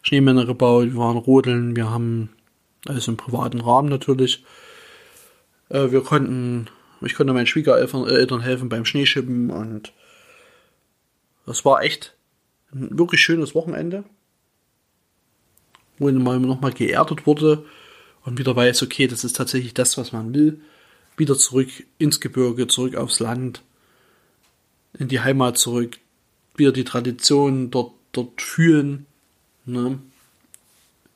Schneemänner 0.02 0.46
gebaut, 0.46 0.88
wir 0.88 0.98
waren 0.98 1.18
rodeln, 1.18 1.76
wir 1.76 1.90
haben 1.90 2.30
also 2.88 3.12
im 3.12 3.18
privaten 3.18 3.62
Rahmen 3.62 3.90
natürlich. 3.90 4.44
Äh, 5.70 5.92
wir 5.92 6.02
konnten, 6.02 6.68
ich 7.02 7.16
konnte 7.16 7.34
meinen 7.34 7.48
Schwiegereltern 7.48 8.42
helfen 8.42 8.70
beim 8.70 8.86
Schneeschippen 8.86 9.50
und 9.52 9.94
das 11.46 11.66
war 11.66 11.84
echt 11.84 12.16
ein 12.74 12.98
wirklich 12.98 13.22
schönes 13.22 13.54
Wochenende 13.54 14.04
wo 16.02 16.12
man 16.12 16.42
nochmal 16.42 16.74
geerdet 16.74 17.28
wurde 17.28 17.64
und 18.26 18.40
wieder 18.40 18.56
weiß, 18.56 18.82
okay, 18.82 19.06
das 19.06 19.24
ist 19.24 19.36
tatsächlich 19.36 19.76
das, 19.76 19.98
was 20.00 20.12
man 20.12 20.34
will. 20.34 20.60
Wieder 21.16 21.38
zurück 21.38 21.70
ins 22.00 22.20
Gebirge, 22.20 22.68
zurück 22.68 22.96
aufs 22.96 23.20
Land, 23.20 23.62
in 24.98 25.08
die 25.08 25.20
Heimat 25.20 25.60
zurück, 25.60 26.00
wieder 26.56 26.72
die 26.72 26.84
Tradition 26.84 27.70
dort, 27.70 27.94
dort 28.14 28.42
fühlen, 28.42 29.06
ne? 29.66 30.00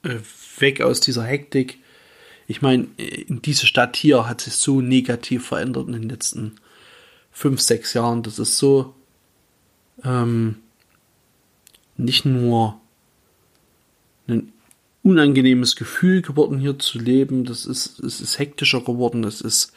Äh, 0.04 0.20
weg 0.60 0.82
aus 0.82 1.00
dieser 1.00 1.24
Hektik. 1.24 1.80
Ich 2.48 2.62
meine, 2.62 2.88
in 2.98 3.42
diese 3.42 3.66
Stadt 3.66 3.96
hier 3.96 4.28
hat 4.28 4.42
sich 4.42 4.54
so 4.54 4.82
negativ 4.82 5.48
verändert 5.48 5.88
in 5.88 5.94
den 5.94 6.10
letzten 6.10 6.56
fünf, 7.32 7.60
sechs 7.60 7.94
Jahren. 7.94 8.22
Das 8.22 8.38
ist 8.38 8.58
so 8.58 8.94
ähm, 10.04 10.58
nicht 11.98 12.26
nur 12.26 12.80
ein 14.28 14.54
unangenehmes 15.02 15.76
Gefühl 15.76 16.22
geworden, 16.22 16.60
hier 16.60 16.78
zu 16.80 17.00
leben. 17.00 17.46
Das 17.46 17.66
ist, 17.66 18.00
es 18.00 18.22
ist 18.22 18.40
hektischer 18.40 18.82
geworden, 18.82 19.24
es 19.24 19.42
ist, 19.42 19.74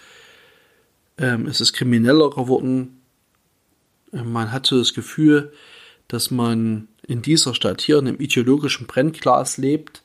ähm, 1.16 1.46
es 1.46 1.60
ist 1.60 1.72
krimineller 1.72 2.30
geworden. 2.30 3.00
Ähm, 4.12 4.32
man 4.32 4.52
hat 4.52 4.66
so 4.66 4.78
das 4.78 4.94
Gefühl, 4.94 5.52
dass 6.08 6.30
man 6.30 6.88
in 7.06 7.22
dieser 7.22 7.54
Stadt 7.54 7.80
hier 7.80 7.98
in 7.98 8.08
einem 8.08 8.20
ideologischen 8.20 8.86
Brennglas 8.86 9.56
lebt. 9.56 10.02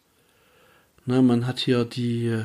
Ne, 1.06 1.22
man 1.22 1.48
hat 1.48 1.60
hier 1.60 1.86
die, 1.86 2.44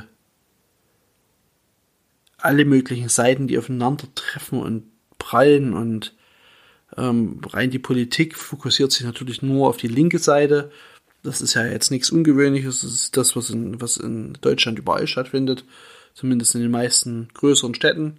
alle 2.39 2.65
möglichen 2.65 3.09
Seiten, 3.09 3.49
die 3.49 3.59
aufeinandertreffen 3.59 4.61
und 4.61 4.85
prallen 5.19 5.75
und 5.75 6.15
ähm, 6.97 7.41
rein 7.45 7.71
die 7.71 7.79
Politik 7.79 8.37
fokussiert 8.37 8.93
sich 8.93 9.05
natürlich 9.05 9.43
nur 9.43 9.69
auf 9.69 9.77
die 9.77 9.89
linke 9.89 10.19
Seite. 10.19 10.71
Das 11.23 11.41
ist 11.41 11.55
ja 11.55 11.67
jetzt 11.67 11.91
nichts 11.91 12.11
Ungewöhnliches. 12.11 12.81
Das 12.83 12.93
ist 12.93 13.17
das, 13.17 13.37
was 13.37 13.51
in, 13.51 13.81
was 13.81 13.97
in 13.97 14.39
Deutschland 14.41 14.79
überall 14.79 15.07
stattfindet. 15.07 15.65
Zumindest 16.15 16.55
in 16.55 16.63
den 16.63 16.71
meisten 16.71 17.29
größeren 17.35 17.75
Städten. 17.75 18.19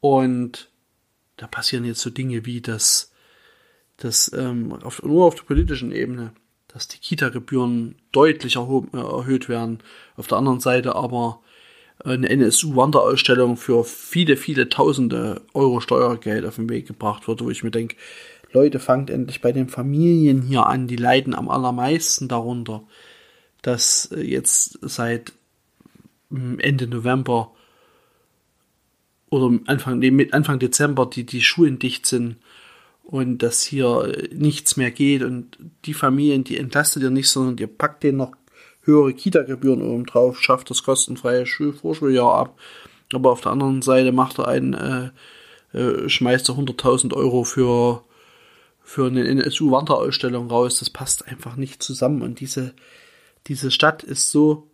Und 0.00 0.70
da 1.36 1.46
passieren 1.46 1.84
jetzt 1.84 2.00
so 2.00 2.10
Dinge 2.10 2.46
wie, 2.46 2.60
dass, 2.60 3.12
dass 3.98 4.32
ähm, 4.32 4.72
auf, 4.82 5.02
nur 5.02 5.26
auf 5.26 5.34
der 5.34 5.42
politischen 5.42 5.92
Ebene, 5.92 6.32
dass 6.68 6.88
die 6.88 6.98
Kita-Gebühren 6.98 7.96
deutlich 8.12 8.56
erhob, 8.56 8.94
äh, 8.94 8.98
erhöht 8.98 9.48
werden. 9.48 9.80
Auf 10.16 10.28
der 10.28 10.38
anderen 10.38 10.60
Seite 10.60 10.94
aber 10.94 11.40
eine 12.04 12.28
NSU-Wanderausstellung 12.28 13.56
für 13.56 13.84
viele, 13.84 14.36
viele 14.36 14.68
tausende 14.68 15.42
Euro 15.52 15.80
Steuergeld 15.80 16.44
auf 16.44 16.56
den 16.56 16.68
Weg 16.68 16.86
gebracht 16.86 17.26
wird, 17.26 17.42
wo 17.42 17.50
ich 17.50 17.64
mir 17.64 17.72
denke, 17.72 17.96
Leute, 18.52 18.78
fangt 18.78 19.10
endlich 19.10 19.40
bei 19.40 19.52
den 19.52 19.68
Familien 19.68 20.42
hier 20.42 20.66
an, 20.66 20.86
die 20.86 20.96
leiden 20.96 21.34
am 21.34 21.48
allermeisten 21.48 22.28
darunter, 22.28 22.84
dass 23.62 24.10
jetzt 24.16 24.78
seit 24.80 25.32
hm, 26.30 26.60
Ende 26.60 26.86
November 26.86 27.52
oder 29.28 29.58
Anfang, 29.66 29.98
nee, 29.98 30.28
Anfang 30.30 30.60
Dezember 30.60 31.04
die, 31.04 31.26
die 31.26 31.42
Schulen 31.42 31.80
dicht 31.80 32.06
sind 32.06 32.36
und 33.10 33.38
dass 33.38 33.62
hier 33.62 34.28
nichts 34.34 34.76
mehr 34.76 34.90
geht 34.90 35.22
und 35.22 35.58
die 35.86 35.94
Familien, 35.94 36.44
die 36.44 36.58
entlastet 36.58 37.02
ihr 37.02 37.08
nicht, 37.08 37.30
sondern 37.30 37.56
ihr 37.56 37.66
packt 37.66 38.02
denen 38.02 38.18
noch 38.18 38.32
höhere 38.82 39.14
Kita-Gebühren 39.14 39.80
obendrauf, 39.80 40.38
schafft 40.42 40.68
das 40.68 40.82
kostenfreie 40.82 41.46
Schulvorschuljahr 41.46 42.34
ab. 42.34 42.58
Aber 43.14 43.32
auf 43.32 43.40
der 43.40 43.52
anderen 43.52 43.80
Seite 43.80 44.12
macht 44.12 44.38
er 44.38 44.48
einen, 44.48 44.74
äh, 44.74 45.78
äh, 45.78 46.06
schmeißt 46.06 46.50
er 46.50 46.56
100.000 46.56 47.14
Euro 47.14 47.44
für, 47.44 48.04
für 48.82 49.06
eine 49.06 49.26
NSU-Wanderausstellung 49.26 50.50
raus. 50.50 50.78
Das 50.80 50.90
passt 50.90 51.26
einfach 51.26 51.56
nicht 51.56 51.82
zusammen. 51.82 52.20
Und 52.20 52.40
diese, 52.40 52.74
diese 53.46 53.70
Stadt 53.70 54.02
ist 54.02 54.30
so 54.30 54.70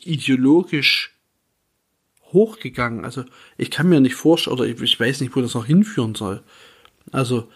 ideologisch 0.00 1.13
hochgegangen. 2.32 3.04
Also 3.04 3.24
ich 3.56 3.70
kann 3.70 3.88
mir 3.88 4.00
nicht 4.00 4.14
vorstellen, 4.14 4.56
oder 4.58 4.66
ich, 4.66 4.80
ich 4.80 4.98
weiß 4.98 5.20
nicht, 5.20 5.34
wo 5.36 5.40
das 5.40 5.54
noch 5.54 5.66
hinführen 5.66 6.14
soll. 6.14 6.42
Also 7.12 7.48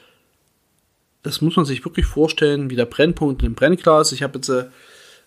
das 1.23 1.41
muss 1.41 1.57
man 1.57 1.65
sich 1.65 1.85
wirklich 1.85 2.07
vorstellen, 2.07 2.71
wie 2.71 2.77
der 2.77 2.87
Brennpunkt 2.87 3.43
im 3.43 3.55
Brennglas. 3.55 4.13
Ich 4.13 4.23
habe 4.23 4.39
jetzt 4.39 4.49
äh, 4.49 4.67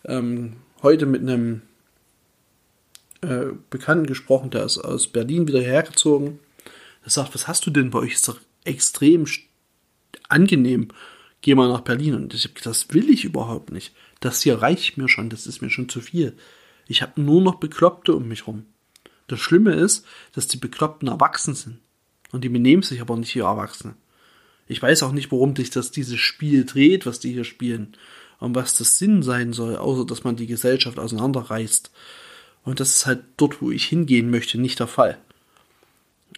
ähm, 0.05 0.57
heute 0.81 1.05
mit 1.05 1.21
einem 1.21 1.61
äh, 3.21 3.47
Bekannten 3.69 4.07
gesprochen, 4.07 4.49
der 4.49 4.63
ist 4.63 4.77
aus 4.77 5.07
Berlin 5.07 5.47
wieder 5.47 5.61
hergezogen. 5.61 6.39
Er 7.03 7.09
sagt, 7.09 7.35
was 7.35 7.47
hast 7.47 7.65
du 7.65 7.71
denn 7.71 7.91
bei 7.91 7.99
euch? 7.99 8.13
Ist 8.13 8.27
doch 8.27 8.39
extrem 8.63 9.25
angenehm. 10.29 10.89
Geh 11.41 11.55
mal 11.55 11.69
nach 11.69 11.81
Berlin. 11.81 12.15
Und 12.15 12.33
ich 12.33 12.45
habe 12.45 12.55
das 12.63 12.93
will 12.93 13.09
ich 13.09 13.25
überhaupt 13.25 13.71
nicht. 13.71 13.93
Das 14.19 14.41
hier 14.41 14.61
reicht 14.61 14.97
mir 14.97 15.09
schon, 15.09 15.29
das 15.29 15.47
ist 15.47 15.61
mir 15.61 15.69
schon 15.69 15.89
zu 15.89 15.99
viel. 15.99 16.35
Ich 16.87 17.01
habe 17.01 17.19
nur 17.21 17.41
noch 17.41 17.55
Bekloppte 17.55 18.13
um 18.15 18.27
mich 18.27 18.47
rum. 18.47 18.65
Das 19.31 19.39
Schlimme 19.39 19.73
ist, 19.73 20.05
dass 20.33 20.47
die 20.47 20.57
Bekloppten 20.57 21.07
erwachsen 21.07 21.55
sind. 21.55 21.79
Und 22.33 22.43
die 22.43 22.49
benehmen 22.49 22.83
sich 22.83 22.99
aber 22.99 23.15
nicht 23.15 23.33
wie 23.35 23.39
Erwachsene. 23.39 23.95
Ich 24.67 24.81
weiß 24.81 25.03
auch 25.03 25.13
nicht, 25.13 25.31
worum 25.31 25.55
sich 25.55 25.69
das 25.69 25.91
dieses 25.91 26.19
Spiel 26.19 26.65
dreht, 26.65 27.05
was 27.05 27.19
die 27.19 27.31
hier 27.31 27.45
spielen 27.45 27.95
und 28.39 28.55
was 28.55 28.77
das 28.77 28.97
Sinn 28.97 29.23
sein 29.23 29.53
soll, 29.53 29.77
außer 29.77 30.05
dass 30.05 30.25
man 30.25 30.35
die 30.35 30.47
Gesellschaft 30.47 30.99
auseinanderreißt. 30.99 31.91
Und 32.63 32.81
das 32.81 32.89
ist 32.89 33.05
halt 33.05 33.23
dort, 33.37 33.61
wo 33.61 33.71
ich 33.71 33.85
hingehen 33.85 34.29
möchte, 34.29 34.59
nicht 34.59 34.79
der 34.79 34.87
Fall. 34.87 35.17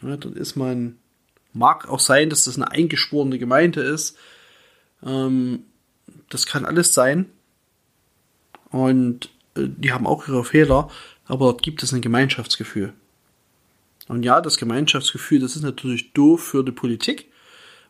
Ja, 0.03 0.15
dort 0.17 0.35
ist 0.35 0.55
man, 0.55 0.97
mag 1.51 1.89
auch 1.89 1.99
sein, 1.99 2.29
dass 2.29 2.43
das 2.43 2.57
eine 2.57 2.69
eingeschworene 2.69 3.39
Gemeinde 3.39 3.81
ist. 3.81 4.17
Ähm, 5.03 5.63
das 6.29 6.45
kann 6.45 6.65
alles 6.65 6.93
sein. 6.93 7.25
Und 8.69 9.29
äh, 9.55 9.67
die 9.67 9.91
haben 9.91 10.07
auch 10.07 10.27
ihre 10.27 10.45
Fehler, 10.45 10.89
aber 11.25 11.45
dort 11.45 11.61
gibt 11.61 11.83
es 11.83 11.93
ein 11.93 12.01
Gemeinschaftsgefühl. 12.01 12.93
Und 14.07 14.23
ja, 14.23 14.41
das 14.41 14.57
Gemeinschaftsgefühl, 14.57 15.39
das 15.39 15.55
ist 15.55 15.61
natürlich 15.61 16.13
doof 16.13 16.43
für 16.43 16.63
die 16.63 16.71
Politik, 16.71 17.27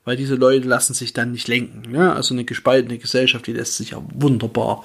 weil 0.05 0.17
diese 0.17 0.35
Leute 0.35 0.67
lassen 0.67 0.93
sich 0.93 1.13
dann 1.13 1.31
nicht 1.31 1.47
lenken. 1.47 1.93
Ja? 1.93 2.13
Also 2.13 2.33
eine 2.33 2.45
gespaltene 2.45 2.97
Gesellschaft, 2.97 3.47
die 3.47 3.53
lässt 3.53 3.77
sich 3.77 3.91
ja 3.91 4.03
wunderbar 4.13 4.83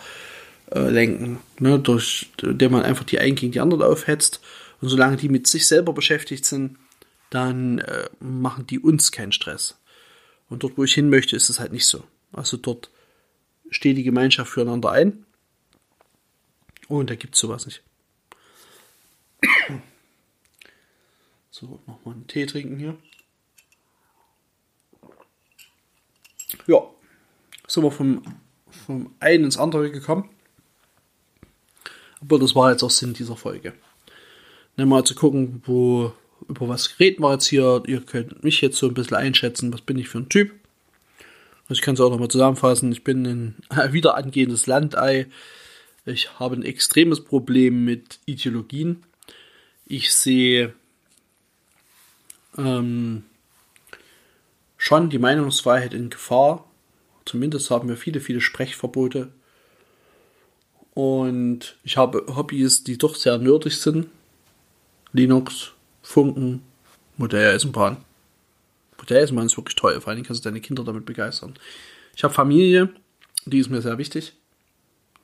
äh, 0.71 0.89
lenken, 0.89 1.39
ne? 1.59 1.79
durch 1.79 2.31
der 2.41 2.71
man 2.71 2.83
einfach 2.83 3.05
die 3.05 3.19
einen 3.19 3.37
gegen 3.37 3.53
die 3.53 3.61
anderen 3.61 3.83
aufhetzt. 3.83 4.41
Und 4.81 4.89
solange 4.89 5.17
die 5.17 5.29
mit 5.29 5.47
sich 5.47 5.67
selber 5.67 5.93
beschäftigt 5.93 6.45
sind, 6.45 6.79
dann 7.31 7.79
äh, 7.79 8.09
machen 8.21 8.67
die 8.67 8.79
uns 8.79 9.13
keinen 9.13 9.33
Stress. 9.33 9.77
Und 10.49 10.63
dort, 10.63 10.79
wo 10.79 10.85
ich 10.85 10.95
hin 10.95 11.11
möchte, 11.11 11.37
ist 11.37 11.51
es 11.51 11.61
halt 11.61 11.73
nicht 11.73 11.87
so. 11.87 12.05
Also 12.33 12.57
dort 12.57 12.91
steht 13.71 13.99
die 13.99 14.05
Gemeinschaft 14.05 14.51
füreinander 14.51 14.93
ein. 14.93 15.27
Und 16.87 17.11
da 17.11 17.17
gibt 17.17 17.35
es 17.35 17.41
sowas 17.41 17.67
nicht. 17.67 17.83
So, 21.51 21.81
nochmal 21.89 22.15
einen 22.15 22.27
Tee 22.29 22.47
trinken 22.47 22.79
hier. 22.79 22.97
ja, 26.69 26.83
sind 27.67 27.83
wir 27.83 27.91
vom, 27.91 28.23
vom 28.87 29.15
einen 29.21 29.45
ins 29.45 29.59
andere 29.59 29.91
gekommen. 29.91 30.29
Aber 32.21 32.39
das 32.39 32.55
war 32.55 32.71
jetzt 32.71 32.83
auch 32.83 32.91
Sinn 32.91 33.15
dieser 33.15 33.37
Folge. 33.37 33.75
Dann 34.77 34.89
mal 34.89 35.05
zu 35.05 35.15
gucken, 35.15 35.63
wo, 35.65 36.13
über 36.49 36.69
was 36.69 36.99
reden 37.01 37.23
wir 37.23 37.33
jetzt 37.33 37.47
hier. 37.47 37.83
Ihr 37.87 38.01
könnt 38.01 38.45
mich 38.45 38.61
jetzt 38.61 38.79
so 38.79 38.87
ein 38.87 38.95
bisschen 38.95 39.17
einschätzen, 39.17 39.73
was 39.73 39.81
bin 39.81 39.99
ich 39.99 40.09
für 40.09 40.19
ein 40.19 40.29
Typ. 40.29 40.53
Also 41.69 41.79
ich 41.79 41.83
kann 41.83 41.95
es 41.95 42.01
auch 42.01 42.11
nochmal 42.11 42.29
zusammenfassen. 42.29 42.93
Ich 42.93 43.05
bin 43.05 43.27
ein 43.27 43.55
wieder 43.93 44.17
angehendes 44.17 44.67
Landei. 44.67 45.27
Ich 46.07 46.39
habe 46.39 46.57
ein 46.57 46.63
extremes 46.63 47.23
Problem 47.23 47.85
mit 47.85 48.19
Ideologien. 48.25 49.05
Ich 49.91 50.13
sehe 50.15 50.75
ähm, 52.59 53.25
schon 54.77 55.09
die 55.09 55.19
Meinungsfreiheit 55.19 55.95
in 55.95 56.11
Gefahr. 56.11 56.71
Zumindest 57.25 57.71
haben 57.71 57.89
wir 57.89 57.97
viele, 57.97 58.21
viele 58.21 58.43
Sprechverbote. 58.43 59.33
Und 60.93 61.79
ich 61.85 61.97
habe 61.97 62.27
Hobbys, 62.37 62.85
die 62.85 62.99
doch 62.99 63.15
sehr 63.15 63.39
nerdig 63.39 63.81
sind. 63.81 64.09
Linux, 65.15 65.73
Funken, 66.03 66.63
Modelleisenbahn. 67.17 67.97
Modelleisenbahn 68.99 69.47
ist 69.47 69.57
wirklich 69.57 69.77
toll, 69.77 69.99
vor 70.03 70.13
allem 70.13 70.23
kannst 70.23 70.45
du 70.45 70.51
deine 70.51 70.61
Kinder 70.61 70.85
damit 70.85 71.07
begeistern. 71.07 71.55
Ich 72.15 72.25
habe 72.25 72.35
Familie, 72.35 72.91
die 73.47 73.59
ist 73.59 73.71
mir 73.71 73.81
sehr 73.81 73.97
wichtig. 73.97 74.35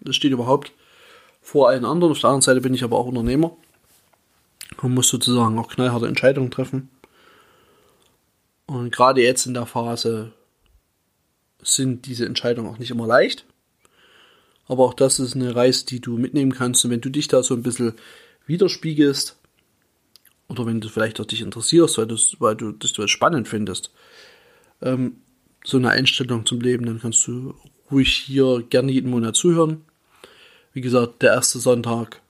Das 0.00 0.16
steht 0.16 0.32
überhaupt 0.32 0.72
vor 1.42 1.68
allen 1.68 1.84
anderen. 1.84 2.12
Auf 2.12 2.20
der 2.20 2.30
anderen 2.30 2.40
Seite 2.40 2.62
bin 2.62 2.72
ich 2.72 2.82
aber 2.82 2.96
auch 2.96 3.06
Unternehmer 3.06 3.54
und 4.82 4.94
muss 4.94 5.08
sozusagen 5.08 5.58
auch 5.58 5.68
knallharte 5.68 6.06
Entscheidungen 6.06 6.50
treffen. 6.50 6.90
Und 8.66 8.90
gerade 8.90 9.22
jetzt 9.22 9.46
in 9.46 9.54
der 9.54 9.66
Phase 9.66 10.32
sind 11.62 12.06
diese 12.06 12.26
Entscheidungen 12.26 12.68
auch 12.68 12.78
nicht 12.78 12.90
immer 12.90 13.06
leicht. 13.06 13.44
Aber 14.66 14.84
auch 14.84 14.94
das 14.94 15.18
ist 15.18 15.34
eine 15.34 15.54
Reise, 15.54 15.86
die 15.86 16.00
du 16.00 16.16
mitnehmen 16.16 16.52
kannst. 16.52 16.84
Und 16.84 16.90
wenn 16.90 17.00
du 17.00 17.10
dich 17.10 17.28
da 17.28 17.42
so 17.42 17.54
ein 17.54 17.62
bisschen 17.62 17.94
widerspiegelst, 18.46 19.36
oder 20.48 20.66
wenn 20.66 20.80
du 20.80 20.88
vielleicht 20.88 21.20
auch 21.20 21.26
dich 21.26 21.40
interessierst, 21.40 21.98
weil, 21.98 22.08
weil 22.38 22.56
du 22.56 22.72
das 22.72 23.10
spannend 23.10 23.48
findest, 23.48 23.90
ähm, 24.82 25.16
so 25.64 25.78
eine 25.78 25.90
Einstellung 25.90 26.44
zum 26.44 26.60
Leben, 26.60 26.84
dann 26.86 27.00
kannst 27.00 27.26
du 27.26 27.54
ruhig 27.90 28.12
hier 28.12 28.62
gerne 28.68 28.92
jeden 28.92 29.10
Monat 29.10 29.36
zuhören. 29.36 29.84
Wie 30.72 30.80
gesagt, 30.80 31.22
der 31.22 31.32
erste 31.32 31.58
Sonntag 31.58 32.20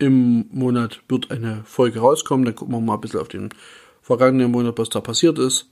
im 0.00 0.46
Monat 0.50 1.02
wird 1.08 1.30
eine 1.30 1.62
Folge 1.64 2.00
rauskommen. 2.00 2.44
Dann 2.44 2.54
gucken 2.54 2.74
wir 2.74 2.80
mal 2.80 2.94
ein 2.94 3.00
bisschen 3.00 3.20
auf 3.20 3.28
den 3.28 3.50
vergangenen 4.02 4.50
Monat, 4.50 4.78
was 4.78 4.88
da 4.88 5.00
passiert 5.00 5.38
ist. 5.38 5.66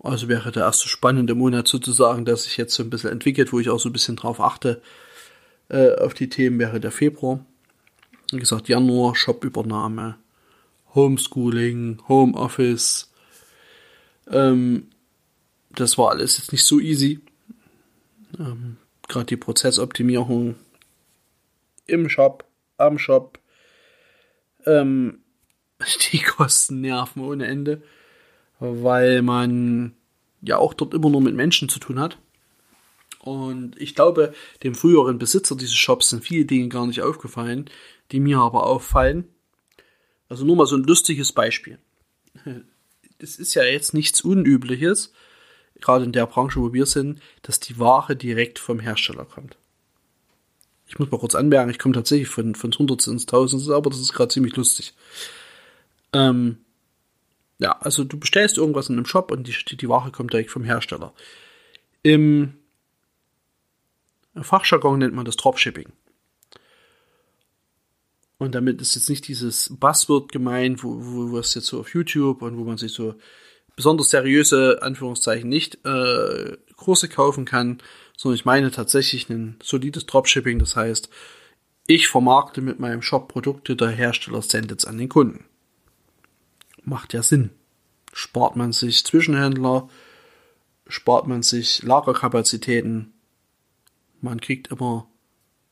Also 0.00 0.28
wäre 0.28 0.52
der 0.52 0.64
erste 0.64 0.88
spannende 0.88 1.34
Monat 1.34 1.66
sozusagen, 1.66 2.24
der 2.24 2.36
sich 2.36 2.56
jetzt 2.56 2.74
so 2.74 2.82
ein 2.82 2.90
bisschen 2.90 3.10
entwickelt, 3.10 3.52
wo 3.52 3.58
ich 3.58 3.70
auch 3.70 3.80
so 3.80 3.88
ein 3.88 3.92
bisschen 3.92 4.16
drauf 4.16 4.40
achte, 4.40 4.80
äh, 5.68 5.94
auf 5.96 6.14
die 6.14 6.28
Themen 6.28 6.58
wäre 6.58 6.78
der 6.80 6.92
Februar. 6.92 7.44
Wie 8.30 8.38
gesagt, 8.38 8.68
Januar, 8.68 9.16
Shop-Übernahme, 9.16 10.16
Homeschooling, 10.94 11.98
Homeoffice. 12.08 13.10
Ähm, 14.30 14.88
das 15.70 15.98
war 15.98 16.10
alles 16.10 16.38
jetzt 16.38 16.52
nicht 16.52 16.64
so 16.64 16.78
easy. 16.78 17.20
Ähm, 18.38 18.76
Gerade 19.08 19.26
die 19.26 19.36
Prozessoptimierung 19.36 20.56
im 21.86 22.08
Shop, 22.10 22.44
am 22.78 22.98
Shop. 22.98 23.38
Ähm, 24.66 25.20
die 26.12 26.20
kosten 26.20 26.80
Nerven 26.80 27.22
ohne 27.22 27.46
Ende, 27.46 27.82
weil 28.58 29.22
man 29.22 29.94
ja 30.40 30.58
auch 30.58 30.74
dort 30.74 30.94
immer 30.94 31.10
nur 31.10 31.20
mit 31.20 31.34
Menschen 31.34 31.68
zu 31.68 31.78
tun 31.78 32.00
hat. 32.00 32.18
Und 33.20 33.78
ich 33.80 33.94
glaube, 33.94 34.32
dem 34.62 34.74
früheren 34.74 35.18
Besitzer 35.18 35.56
dieses 35.56 35.74
Shops 35.74 36.10
sind 36.10 36.24
viele 36.24 36.44
Dinge 36.44 36.68
gar 36.68 36.86
nicht 36.86 37.02
aufgefallen, 37.02 37.68
die 38.12 38.20
mir 38.20 38.38
aber 38.38 38.66
auffallen. 38.66 39.28
Also 40.28 40.44
nur 40.44 40.56
mal 40.56 40.66
so 40.66 40.76
ein 40.76 40.84
lustiges 40.84 41.32
Beispiel. 41.32 41.78
Das 43.20 43.34
ist 43.34 43.54
ja 43.54 43.64
jetzt 43.64 43.94
nichts 43.94 44.20
Unübliches, 44.20 45.12
gerade 45.80 46.04
in 46.04 46.12
der 46.12 46.26
Branche, 46.26 46.60
wo 46.60 46.72
wir 46.72 46.86
sind, 46.86 47.20
dass 47.42 47.58
die 47.58 47.76
Ware 47.76 48.14
direkt 48.14 48.60
vom 48.60 48.78
Hersteller 48.78 49.24
kommt. 49.24 49.58
Ich 50.88 50.98
muss 50.98 51.10
mal 51.10 51.18
kurz 51.18 51.34
anmerken, 51.34 51.70
ich 51.70 51.78
komme 51.78 51.94
tatsächlich 51.94 52.28
von, 52.28 52.54
von 52.54 52.72
Hunderts 52.72 53.06
ins 53.06 53.26
Tausends, 53.26 53.68
aber 53.68 53.90
das 53.90 54.00
ist 54.00 54.14
gerade 54.14 54.32
ziemlich 54.32 54.56
lustig. 54.56 54.94
Ähm, 56.14 56.58
ja, 57.58 57.78
also 57.80 58.04
du 58.04 58.18
bestellst 58.18 58.56
irgendwas 58.56 58.88
in 58.88 58.96
einem 58.96 59.04
Shop 59.04 59.30
und 59.30 59.46
die, 59.46 59.76
die 59.76 59.88
Ware 59.88 60.10
kommt 60.10 60.32
direkt 60.32 60.50
vom 60.50 60.64
Hersteller. 60.64 61.12
Im 62.02 62.54
Fachjargon 64.40 64.98
nennt 64.98 65.14
man 65.14 65.24
das 65.24 65.36
Dropshipping. 65.36 65.92
Und 68.38 68.54
damit 68.54 68.80
ist 68.80 68.94
jetzt 68.94 69.10
nicht 69.10 69.26
dieses 69.26 69.76
Buzzword 69.78 70.30
gemeint, 70.30 70.84
wo, 70.84 70.94
wo, 71.00 71.30
wo 71.32 71.38
es 71.38 71.54
jetzt 71.54 71.66
so 71.66 71.80
auf 71.80 71.92
YouTube 71.92 72.40
und 72.42 72.56
wo 72.56 72.64
man 72.64 72.78
sich 72.78 72.92
so 72.92 73.16
besonders 73.74 74.10
seriöse, 74.10 74.78
Anführungszeichen, 74.80 75.48
nicht 75.48 75.84
äh, 75.84 76.56
Kurse 76.76 77.08
kaufen 77.08 77.44
kann, 77.44 77.82
sondern 78.18 78.34
ich 78.34 78.44
meine 78.44 78.70
tatsächlich 78.72 79.30
ein 79.30 79.56
solides 79.62 80.04
Dropshipping. 80.04 80.58
Das 80.58 80.74
heißt, 80.76 81.08
ich 81.86 82.08
vermarkte 82.08 82.60
mit 82.60 82.80
meinem 82.80 83.00
Shop 83.00 83.28
Produkte, 83.28 83.76
der 83.76 83.90
Hersteller 83.90 84.42
sendet 84.42 84.80
es 84.80 84.84
an 84.84 84.98
den 84.98 85.08
Kunden. 85.08 85.44
Macht 86.82 87.14
ja 87.14 87.22
Sinn. 87.22 87.50
Spart 88.12 88.56
man 88.56 88.72
sich 88.72 89.04
Zwischenhändler, 89.04 89.88
spart 90.88 91.28
man 91.28 91.42
sich 91.42 91.82
Lagerkapazitäten, 91.82 93.12
man 94.20 94.40
kriegt 94.40 94.68
immer 94.68 95.06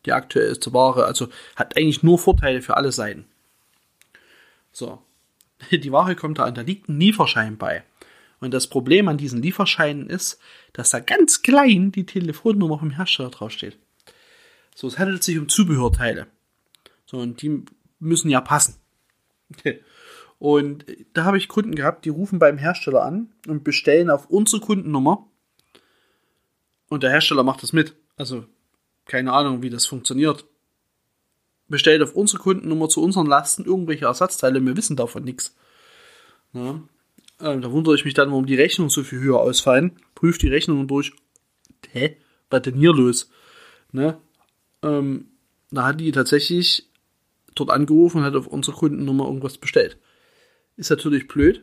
die 0.04 0.12
aktuellste 0.12 0.72
Ware, 0.72 1.06
also 1.06 1.28
hat 1.56 1.76
eigentlich 1.76 2.04
nur 2.04 2.18
Vorteile 2.18 2.62
für 2.62 2.76
alle 2.76 2.92
Seiten. 2.92 3.24
So, 4.70 5.02
die 5.72 5.90
Ware 5.90 6.14
kommt 6.14 6.38
da 6.38 6.44
an, 6.44 6.54
da 6.54 6.60
liegt 6.60 6.88
ein 6.88 7.00
Lieferschein 7.00 7.56
bei. 7.56 7.82
Und 8.40 8.52
das 8.52 8.66
Problem 8.66 9.08
an 9.08 9.16
diesen 9.16 9.42
Lieferscheinen 9.42 10.10
ist, 10.10 10.38
dass 10.72 10.90
da 10.90 11.00
ganz 11.00 11.42
klein 11.42 11.92
die 11.92 12.06
Telefonnummer 12.06 12.78
vom 12.78 12.90
Hersteller 12.90 13.30
draufsteht. 13.30 13.78
So, 14.74 14.88
es 14.88 14.98
handelt 14.98 15.22
sich 15.22 15.38
um 15.38 15.48
Zubehörteile. 15.48 16.26
So, 17.06 17.18
und 17.18 17.40
die 17.40 17.64
müssen 17.98 18.30
ja 18.30 18.40
passen. 18.40 18.76
Und 20.38 20.84
da 21.14 21.24
habe 21.24 21.38
ich 21.38 21.48
Kunden 21.48 21.74
gehabt, 21.74 22.04
die 22.04 22.10
rufen 22.10 22.38
beim 22.38 22.58
Hersteller 22.58 23.02
an 23.02 23.32
und 23.46 23.64
bestellen 23.64 24.10
auf 24.10 24.26
unsere 24.26 24.60
Kundennummer. 24.60 25.26
Und 26.88 27.02
der 27.02 27.10
Hersteller 27.10 27.42
macht 27.42 27.62
das 27.62 27.72
mit. 27.72 27.96
Also, 28.16 28.44
keine 29.06 29.32
Ahnung, 29.32 29.62
wie 29.62 29.70
das 29.70 29.86
funktioniert. 29.86 30.44
Bestellt 31.68 32.02
auf 32.02 32.14
unsere 32.14 32.42
Kundennummer 32.42 32.88
zu 32.88 33.02
unseren 33.02 33.26
Lasten 33.26 33.64
irgendwelche 33.64 34.04
Ersatzteile, 34.04 34.64
wir 34.64 34.76
wissen 34.76 34.96
davon 34.96 35.24
nichts. 35.24 35.56
Ähm, 37.40 37.60
da 37.60 37.70
wundere 37.70 37.94
ich 37.94 38.04
mich 38.04 38.14
dann, 38.14 38.30
warum 38.30 38.46
die 38.46 38.54
Rechnungen 38.54 38.90
so 38.90 39.02
viel 39.02 39.20
höher 39.20 39.40
ausfallen. 39.40 40.00
Prüft 40.14 40.42
die 40.42 40.48
Rechnungen 40.48 40.88
durch. 40.88 41.12
Hä? 41.90 42.16
Was 42.50 42.62
denn 42.62 42.76
hier 42.76 42.92
los? 42.92 43.30
Ne? 43.92 44.18
Ähm, 44.82 45.28
da 45.70 45.86
hat 45.86 46.00
die 46.00 46.12
tatsächlich 46.12 46.88
dort 47.54 47.70
angerufen 47.70 48.18
und 48.18 48.24
hat 48.24 48.36
auf 48.36 48.46
unsere 48.46 48.76
Kundennummer 48.76 49.26
irgendwas 49.26 49.58
bestellt. 49.58 49.98
Ist 50.76 50.90
natürlich 50.90 51.26
blöd. 51.26 51.62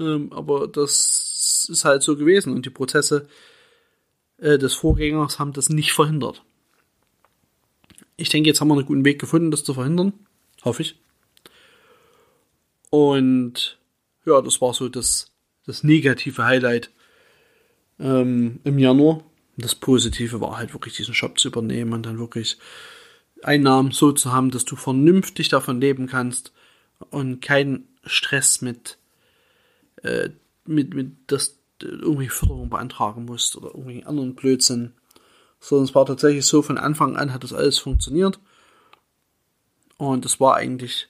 Ähm, 0.00 0.32
aber 0.32 0.66
das 0.68 1.68
ist 1.68 1.84
halt 1.84 2.02
so 2.02 2.16
gewesen 2.16 2.52
und 2.54 2.64
die 2.64 2.70
Prozesse 2.70 3.28
äh, 4.38 4.58
des 4.58 4.74
Vorgängers 4.74 5.38
haben 5.38 5.52
das 5.52 5.68
nicht 5.68 5.92
verhindert. 5.92 6.42
Ich 8.16 8.28
denke, 8.28 8.48
jetzt 8.48 8.60
haben 8.60 8.68
wir 8.68 8.74
einen 8.74 8.86
guten 8.86 9.04
Weg 9.04 9.20
gefunden, 9.20 9.50
das 9.50 9.64
zu 9.64 9.74
verhindern. 9.74 10.12
Hoffe 10.64 10.82
ich. 10.82 10.96
Und 12.90 13.78
ja, 14.24 14.40
das 14.40 14.60
war 14.60 14.74
so 14.74 14.88
das, 14.88 15.32
das 15.66 15.82
negative 15.82 16.44
Highlight 16.44 16.90
ähm, 17.98 18.60
im 18.64 18.78
Januar. 18.78 19.24
Das 19.56 19.74
Positive 19.74 20.40
war 20.40 20.56
halt 20.56 20.72
wirklich 20.72 20.96
diesen 20.96 21.14
Shop 21.14 21.38
zu 21.38 21.48
übernehmen 21.48 21.92
und 21.92 22.06
dann 22.06 22.18
wirklich 22.18 22.58
Einnahmen 23.42 23.92
so 23.92 24.12
zu 24.12 24.32
haben, 24.32 24.50
dass 24.50 24.64
du 24.64 24.76
vernünftig 24.76 25.48
davon 25.48 25.80
leben 25.80 26.06
kannst 26.06 26.52
und 27.10 27.40
keinen 27.40 27.88
Stress 28.04 28.60
mit, 28.60 28.98
äh, 30.02 30.30
mit, 30.66 30.94
mit, 30.94 31.12
dass 31.26 31.58
du 31.78 31.88
irgendwie 31.88 32.28
Förderung 32.28 32.70
beantragen 32.70 33.24
musst 33.24 33.56
oder 33.56 33.68
irgendwie 33.68 34.04
anderen 34.04 34.34
Blödsinn. 34.34 34.92
Sondern 35.58 35.84
es 35.84 35.94
war 35.94 36.06
tatsächlich 36.06 36.46
so, 36.46 36.62
von 36.62 36.78
Anfang 36.78 37.16
an 37.16 37.32
hat 37.32 37.44
das 37.44 37.52
alles 37.52 37.78
funktioniert. 37.78 38.38
Und 39.98 40.24
es 40.24 40.40
war 40.40 40.56
eigentlich 40.56 41.08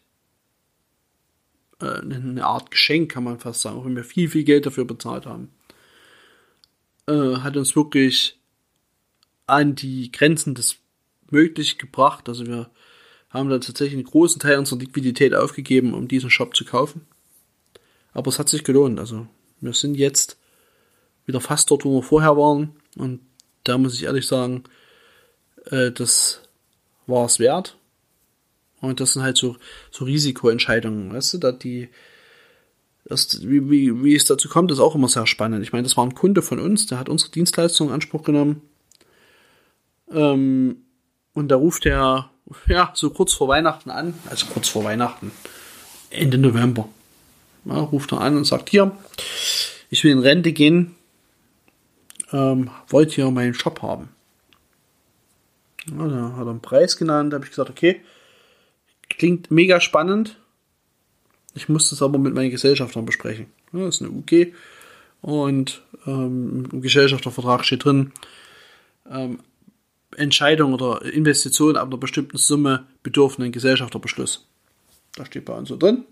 äh, 1.80 2.00
eine 2.00 2.44
Art 2.44 2.70
Geschenk, 2.70 3.12
kann 3.12 3.24
man 3.24 3.38
fast 3.38 3.62
sagen, 3.62 3.78
auch 3.78 3.84
wenn 3.84 3.96
wir 3.96 4.04
viel, 4.04 4.28
viel 4.28 4.44
Geld 4.44 4.66
dafür 4.66 4.84
bezahlt 4.84 5.26
haben. 5.26 5.50
Äh, 7.06 7.36
hat 7.38 7.56
uns 7.56 7.74
wirklich 7.76 8.38
an 9.46 9.74
die 9.74 10.12
Grenzen 10.12 10.54
des 10.54 10.76
möglich 11.30 11.78
gebracht. 11.78 12.28
Also 12.28 12.46
wir 12.46 12.70
haben 13.30 13.48
da 13.48 13.58
tatsächlich 13.58 13.94
einen 13.94 14.04
großen 14.10 14.40
Teil 14.40 14.58
unserer 14.58 14.80
Liquidität 14.80 15.34
aufgegeben, 15.34 15.94
um 15.94 16.08
diesen 16.08 16.30
Shop 16.30 16.56
zu 16.56 16.64
kaufen. 16.64 17.06
Aber 18.12 18.28
es 18.28 18.38
hat 18.38 18.48
sich 18.48 18.64
gelohnt. 18.64 18.98
Also 18.98 19.26
wir 19.60 19.72
sind 19.72 19.94
jetzt 19.94 20.36
wieder 21.26 21.40
fast 21.40 21.70
dort, 21.70 21.84
wo 21.84 21.98
wir 21.98 22.02
vorher 22.02 22.36
waren. 22.36 22.76
Und 22.96 23.20
da 23.64 23.78
muss 23.78 23.94
ich 23.94 24.04
ehrlich 24.04 24.26
sagen, 24.26 24.64
äh, 25.66 25.92
das 25.92 26.42
war 27.06 27.26
es 27.26 27.38
wert. 27.38 27.76
Und 28.80 29.00
das 29.00 29.12
sind 29.12 29.22
halt 29.22 29.36
so, 29.36 29.56
so 29.90 30.04
Risikoentscheidungen, 30.04 31.12
weißt 31.12 31.34
du, 31.34 31.38
da 31.38 31.52
die, 31.52 31.88
das, 33.04 33.46
wie, 33.46 33.68
wie, 33.70 34.04
wie 34.04 34.14
es 34.14 34.24
dazu 34.24 34.48
kommt, 34.48 34.70
ist 34.70 34.78
auch 34.78 34.94
immer 34.94 35.08
sehr 35.08 35.26
spannend. 35.26 35.62
Ich 35.62 35.72
meine, 35.72 35.82
das 35.82 35.96
war 35.96 36.04
ein 36.04 36.14
Kunde 36.14 36.42
von 36.42 36.58
uns, 36.58 36.86
der 36.86 36.98
hat 36.98 37.08
unsere 37.08 37.30
Dienstleistung 37.30 37.88
in 37.88 37.94
Anspruch 37.94 38.22
genommen. 38.22 38.62
Ähm, 40.10 40.76
und 41.34 41.48
da 41.48 41.56
ruft 41.56 41.86
er, 41.86 42.30
ja, 42.66 42.90
so 42.94 43.10
kurz 43.10 43.32
vor 43.32 43.48
Weihnachten 43.48 43.90
an, 43.90 44.14
also 44.28 44.46
kurz 44.46 44.68
vor 44.68 44.84
Weihnachten, 44.84 45.32
Ende 46.10 46.38
November. 46.38 46.88
Ja, 47.64 47.80
ruft 47.80 48.12
er 48.12 48.20
an 48.20 48.36
und 48.36 48.44
sagt, 48.44 48.70
hier, 48.70 48.96
ich 49.90 50.02
will 50.04 50.12
in 50.12 50.20
Rente 50.20 50.52
gehen, 50.52 50.94
ähm, 52.32 52.70
wollt 52.88 53.16
ihr 53.18 53.30
meinen 53.30 53.54
Shop 53.54 53.82
haben? 53.82 54.08
Ja, 55.86 56.06
da 56.06 56.32
hat 56.36 56.46
er 56.46 56.50
einen 56.50 56.60
Preis 56.60 56.96
genannt, 56.96 57.32
da 57.32 57.36
habe 57.36 57.44
ich 57.44 57.50
gesagt, 57.50 57.70
okay, 57.70 58.00
Klingt 59.20 59.50
mega 59.50 59.82
spannend. 59.82 60.38
Ich 61.54 61.68
muss 61.68 61.90
das 61.90 62.00
aber 62.00 62.16
mit 62.16 62.32
meinen 62.32 62.48
Gesellschaftern 62.48 63.04
besprechen. 63.04 63.48
das 63.70 63.96
ist 63.96 64.00
eine 64.00 64.12
UG 64.12 64.54
und 65.20 65.82
ähm, 66.06 66.66
im 66.72 66.80
Gesellschaftervertrag 66.80 67.66
steht 67.66 67.84
drin, 67.84 68.12
ähm, 69.10 69.40
Entscheidung 70.16 70.72
oder 70.72 71.02
Investition 71.02 71.76
ab 71.76 71.88
einer 71.88 71.98
bestimmten 71.98 72.38
Summe 72.38 72.86
bedürfen 73.02 73.44
einen 73.44 73.52
Gesellschafterbeschluss. 73.52 74.46
Da 75.16 75.26
steht 75.26 75.44
bei 75.44 75.52
uns 75.52 75.68
so 75.68 75.76
drin. 75.76 76.06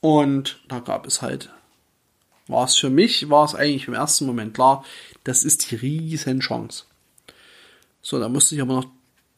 Und 0.00 0.58
da 0.66 0.80
gab 0.80 1.06
es 1.06 1.22
halt, 1.22 1.50
war 2.48 2.64
es 2.64 2.74
für 2.74 2.90
mich, 2.90 3.30
war 3.30 3.44
es 3.44 3.54
eigentlich 3.54 3.86
im 3.86 3.94
ersten 3.94 4.26
Moment 4.26 4.52
klar, 4.52 4.84
das 5.22 5.44
ist 5.44 5.70
die 5.70 5.76
riesen 5.76 6.40
Chance. 6.40 6.86
So, 8.02 8.18
da 8.18 8.28
musste 8.28 8.56
ich 8.56 8.62
aber 8.62 8.74
noch 8.74 8.86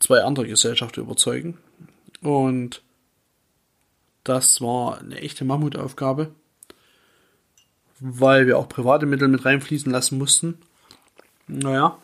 zwei 0.00 0.22
andere 0.22 0.46
Gesellschaften 0.46 1.00
überzeugen. 1.00 1.58
Und 2.26 2.82
das 4.24 4.60
war 4.60 4.98
eine 4.98 5.20
echte 5.20 5.44
Mammutaufgabe, 5.44 6.34
weil 8.00 8.48
wir 8.48 8.58
auch 8.58 8.68
private 8.68 9.06
Mittel 9.06 9.28
mit 9.28 9.44
reinfließen 9.44 9.92
lassen 9.92 10.18
mussten. 10.18 10.58
Naja, 11.46 11.96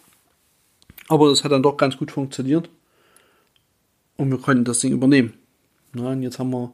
aber 1.09 1.29
das 1.29 1.43
hat 1.43 1.51
dann 1.51 1.65
doch 1.65 1.77
ganz 1.77 1.97
gut 1.97 2.13
funktioniert. 2.13 2.71
Und 4.17 4.31
wir 4.31 4.39
konnten 4.39 4.65
das 4.65 4.79
Ding 4.79 4.93
übernehmen. 4.93 5.33
Ja, 5.93 6.11
und 6.11 6.23
jetzt 6.23 6.39
haben 6.39 6.51
wir 6.51 6.73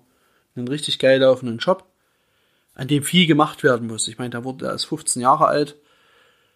einen 0.55 0.69
richtig 0.69 0.99
geil 0.99 1.19
laufenden 1.19 1.59
Shop, 1.59 1.87
an 2.75 2.87
dem 2.87 3.03
viel 3.03 3.27
gemacht 3.27 3.63
werden 3.63 3.87
muss. 3.87 4.09
Ich 4.09 4.19
meine, 4.19 4.29
da 4.29 4.45
wurde, 4.45 4.67
er 4.67 4.75
ist 4.75 4.85
15 4.85 5.23
Jahre 5.23 5.47
alt. 5.47 5.77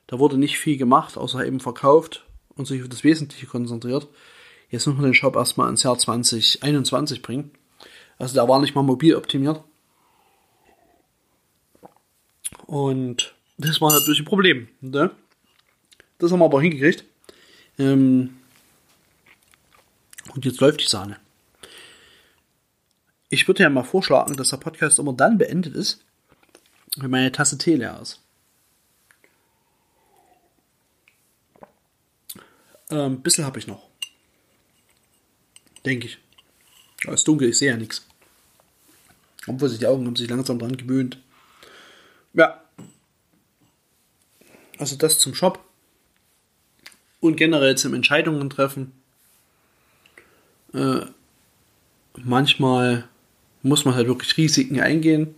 Da 0.09 0.18
wurde 0.18 0.37
nicht 0.37 0.59
viel 0.59 0.76
gemacht, 0.76 1.16
außer 1.16 1.46
eben 1.46 1.59
verkauft 1.59 2.26
und 2.50 2.66
sich 2.66 2.83
auf 2.83 2.90
das 2.90 3.02
Wesentliche 3.02 3.46
konzentriert. 3.46 4.09
Jetzt 4.72 4.87
muss 4.87 4.96
man 4.96 5.04
den 5.04 5.14
Shop 5.14 5.37
erstmal 5.37 5.68
ins 5.68 5.82
Jahr 5.82 5.98
2021 5.98 7.20
bringen. 7.20 7.50
Also 8.18 8.35
der 8.35 8.48
war 8.48 8.58
nicht 8.58 8.74
mal 8.74 8.82
mobil 8.82 9.14
optimiert. 9.14 9.62
Und 12.66 13.35
das 13.58 13.82
war 13.82 13.92
natürlich 13.92 14.20
ein 14.20 14.24
Problem. 14.24 14.68
Ne? 14.80 15.11
Das 16.18 16.32
haben 16.32 16.38
wir 16.38 16.46
aber 16.46 16.62
hingekriegt. 16.62 17.04
Ähm 17.78 18.38
und 20.35 20.44
jetzt 20.46 20.61
läuft 20.61 20.80
die 20.80 20.88
Sahne. 20.88 21.20
Ich 23.28 23.46
würde 23.46 23.64
ja 23.64 23.68
mal 23.68 23.82
vorschlagen, 23.82 24.37
dass 24.37 24.50
der 24.50 24.56
Podcast 24.56 24.98
immer 24.98 25.12
dann 25.12 25.37
beendet 25.37 25.74
ist, 25.74 26.02
wenn 26.96 27.11
meine 27.11 27.30
Tasse 27.30 27.58
Tee 27.58 27.76
leer 27.76 27.98
ist. 28.00 28.22
Ähm, 32.90 33.12
ein 33.12 33.22
bisschen 33.22 33.44
habe 33.44 33.58
ich 33.58 33.66
noch. 33.66 33.91
Denke 35.85 36.07
ich. 36.07 36.18
Es 37.07 37.14
ist 37.14 37.29
dunkel, 37.29 37.49
ich 37.49 37.59
sehe 37.59 37.71
ja 37.71 37.77
nichts. 37.77 38.07
Obwohl 39.47 39.68
sich 39.68 39.79
die 39.79 39.87
Augen 39.87 40.07
haben 40.07 40.16
sich 40.16 40.31
langsam 40.31 40.59
dran 40.59 40.77
gewöhnt. 40.77 41.18
Ja. 42.35 42.62
Also 44.79 44.97
das 44.97 45.18
zum 45.18 45.35
Shop. 45.35 45.64
Und 47.21 47.37
generell 47.37 47.77
zum 47.77 47.95
Entscheidungen 47.95 48.51
treffen. 48.51 48.92
Äh, 50.75 51.07
manchmal 52.16 53.09
muss 53.62 53.85
man 53.85 53.95
halt 53.95 54.09
wirklich 54.09 54.37
Risiken 54.37 54.81
eingehen. 54.81 55.35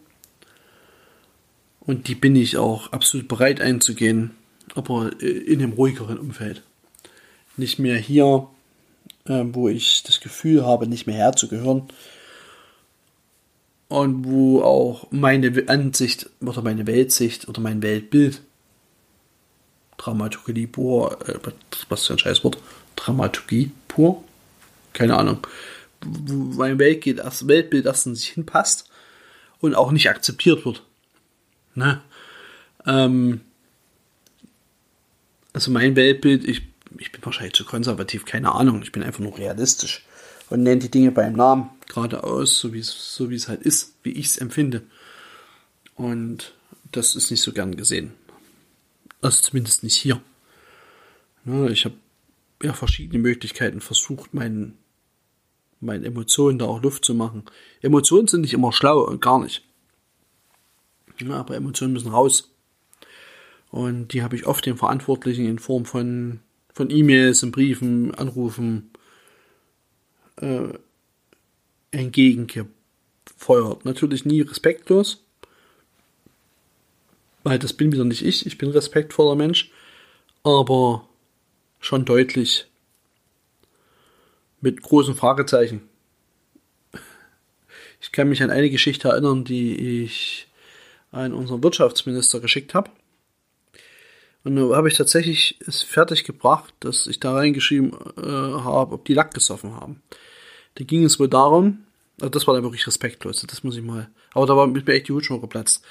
Und 1.80 2.09
die 2.09 2.14
bin 2.14 2.37
ich 2.37 2.57
auch 2.57 2.92
absolut 2.92 3.28
bereit 3.28 3.61
einzugehen, 3.61 4.30
aber 4.74 5.11
äh, 5.20 5.26
in 5.26 5.62
einem 5.62 5.72
ruhigeren 5.72 6.18
Umfeld. 6.18 6.62
Nicht 7.57 7.78
mehr 7.78 7.98
hier, 7.98 8.48
wo 9.26 9.68
ich 9.68 10.02
das 10.02 10.20
Gefühl 10.20 10.66
habe, 10.66 10.87
nicht 10.87 11.06
mehr 11.06 11.16
herzugehören. 11.16 11.84
Und 13.88 14.24
wo 14.24 14.62
auch 14.62 15.06
meine 15.10 15.68
Ansicht 15.68 16.28
oder 16.40 16.62
meine 16.62 16.87
Weltsicht 16.87 17.48
oder 17.48 17.60
mein 17.60 17.82
Weltbild 17.82 18.42
Dramaturgie 19.96 20.66
pur, 20.66 21.18
äh, 21.28 21.38
was 21.88 22.06
für 22.06 22.14
ein 22.14 22.18
Scheißwort, 22.18 22.58
Dramaturgie 22.96 23.70
pur, 23.88 24.22
keine 24.92 25.16
Ahnung, 25.16 25.46
wo 26.02 26.34
mein 26.34 26.78
Weltbild, 26.78 27.20
das 27.20 27.46
Weltbild 27.48 27.87
erstens 27.87 28.20
nicht 28.20 28.34
hinpasst 28.34 28.88
und 29.60 29.74
auch 29.74 29.92
nicht 29.92 30.08
akzeptiert 30.08 30.64
wird. 30.64 30.82
Ne? 31.74 32.02
Ähm, 32.87 33.40
also 35.52 35.70
mein 35.70 35.96
Weltbild, 35.96 36.44
ich, 36.44 36.62
ich 36.98 37.12
bin 37.12 37.24
wahrscheinlich 37.24 37.54
zu 37.54 37.64
konservativ, 37.64 38.24
keine 38.24 38.52
Ahnung, 38.52 38.83
ich 38.83 38.92
bin 38.92 39.02
einfach 39.02 39.20
nur 39.20 39.38
realistisch 39.38 40.04
und 40.50 40.62
nenne 40.62 40.80
die 40.80 40.90
Dinge 40.90 41.11
beim 41.11 41.35
Namen 41.35 41.70
geradeaus, 41.87 42.59
so 42.59 42.72
wie 42.72 42.80
es 42.80 43.14
so 43.14 43.30
es 43.30 43.48
halt 43.48 43.62
ist, 43.62 43.94
wie 44.02 44.12
ich 44.12 44.26
es 44.26 44.38
empfinde. 44.38 44.83
Und 45.94 46.54
das 46.92 47.16
ist 47.16 47.30
nicht 47.30 47.42
so 47.42 47.52
gern 47.52 47.76
gesehen. 47.76 48.12
Also 49.20 49.42
zumindest 49.42 49.83
nicht 49.83 49.96
hier. 49.96 50.20
Ne, 51.44 51.70
ich 51.70 51.85
habe 51.85 51.96
ja 52.62 52.72
verschiedene 52.72 53.18
Möglichkeiten 53.18 53.80
versucht, 53.80 54.35
meinen 54.35 54.78
meinen 55.80 56.04
Emotionen 56.04 56.59
da 56.59 56.64
auch 56.64 56.83
Luft 56.83 57.04
zu 57.04 57.14
machen. 57.14 57.44
Emotionen 57.83 58.26
sind 58.26 58.40
nicht 58.40 58.54
immer 58.54 58.72
schlau 58.72 59.00
und 59.00 59.20
gar 59.20 59.38
nicht. 59.38 59.62
Ja, 61.20 61.35
aber 61.35 61.57
Emotionen 61.57 61.92
müssen 61.92 62.11
raus. 62.11 62.50
Und 63.70 64.12
die 64.12 64.22
habe 64.22 64.37
ich 64.37 64.46
oft 64.46 64.64
den 64.66 64.76
Verantwortlichen 64.76 65.46
in 65.46 65.59
Form 65.59 65.85
von, 65.85 66.40
von 66.74 66.90
E-Mails 66.90 67.42
und 67.42 67.52
Briefen, 67.52 68.14
Anrufen 68.14 68.90
äh, 70.37 70.68
entgegengefeuert. 71.92 73.84
Natürlich 73.84 74.24
nie 74.24 74.40
respektlos, 74.42 75.24
weil 77.44 77.58
das 77.58 77.72
bin 77.72 77.92
wieder 77.92 78.04
nicht 78.04 78.24
ich. 78.24 78.44
Ich 78.44 78.58
bin 78.58 78.70
respektvoller 78.70 79.37
Mensch, 79.37 79.70
aber 80.42 81.08
schon 81.80 82.04
deutlich 82.04 82.66
mit 84.60 84.82
großen 84.82 85.14
Fragezeichen. 85.14 85.82
Ich 88.00 88.12
kann 88.12 88.28
mich 88.28 88.42
an 88.42 88.50
eine 88.50 88.68
Geschichte 88.68 89.08
erinnern, 89.08 89.44
die 89.44 90.02
ich 90.02 90.48
an 91.12 91.32
unseren 91.32 91.62
Wirtschaftsminister 91.62 92.40
geschickt 92.40 92.74
habe. 92.74 92.90
Und 94.44 94.57
da 94.57 94.76
habe 94.76 94.88
ich 94.88 94.94
tatsächlich 94.94 95.59
es 95.66 95.83
fertig 95.83 96.24
gebracht, 96.24 96.74
dass 96.80 97.07
ich 97.07 97.18
da 97.18 97.33
reingeschrieben 97.33 97.92
äh, 98.18 98.20
habe, 98.20 98.94
ob 98.94 99.04
die 99.07 99.14
Lack 99.14 99.33
gesoffen 99.33 99.74
haben. 99.74 100.02
Da 100.74 100.85
ging 100.85 101.04
es 101.04 101.18
wohl 101.18 101.28
darum, 101.28 101.85
also 102.20 102.28
das 102.28 102.46
war 102.46 102.54
dann 102.54 102.62
wirklich 102.62 102.87
respektlos, 102.87 103.44
das 103.46 103.64
muss 103.64 103.76
ich 103.76 103.83
mal, 103.83 104.11
aber 104.33 104.46
da 104.46 104.57
war 104.57 104.66
mit 104.66 104.87
mir 104.87 104.94
echt 104.94 105.09
die 105.09 105.12
Hutschnur 105.12 105.40
geplatzt. 105.40 105.85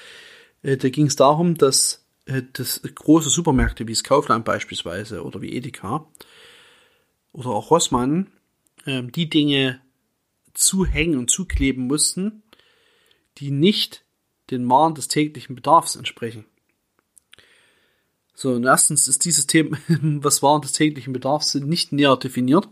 Äh, 0.62 0.76
da 0.76 0.88
ging 0.88 1.06
es 1.06 1.16
darum, 1.16 1.56
dass 1.56 2.04
äh, 2.26 2.42
das 2.52 2.80
große 2.82 3.28
Supermärkte 3.28 3.88
wie 3.88 3.92
das 3.92 4.04
Kaufland 4.04 4.44
beispielsweise 4.44 5.24
oder 5.24 5.42
wie 5.42 5.52
Edeka 5.52 6.06
oder 7.32 7.50
auch 7.50 7.70
Rossmann 7.70 8.30
äh, 8.86 9.02
die 9.02 9.28
Dinge 9.28 9.80
zuhängen 10.52 11.18
und 11.18 11.30
zukleben 11.30 11.86
mussten, 11.88 12.42
die 13.38 13.50
nicht 13.50 14.04
den 14.50 14.68
Waren 14.70 14.94
des 14.94 15.08
täglichen 15.08 15.56
Bedarfs 15.56 15.96
entsprechen. 15.96 16.44
So, 18.34 18.52
und 18.52 18.64
erstens 18.64 19.06
ist 19.08 19.24
dieses 19.24 19.46
Thema, 19.46 19.78
was 19.88 20.42
Waren 20.42 20.62
des 20.62 20.72
täglichen 20.72 21.12
Bedarfs 21.12 21.52
sind, 21.52 21.68
nicht 21.68 21.92
näher 21.92 22.16
definiert. 22.16 22.68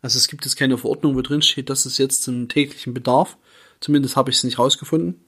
Also 0.00 0.18
es 0.18 0.28
gibt 0.28 0.44
jetzt 0.44 0.56
keine 0.56 0.78
Verordnung, 0.78 1.16
wo 1.16 1.22
drin 1.22 1.42
steht, 1.42 1.70
das 1.70 1.86
ist 1.86 1.98
jetzt 1.98 2.22
zum 2.22 2.48
täglichen 2.48 2.94
Bedarf. 2.94 3.36
Zumindest 3.80 4.16
habe 4.16 4.30
ich 4.30 4.36
es 4.36 4.44
nicht 4.44 4.58
rausgefunden. 4.58 5.20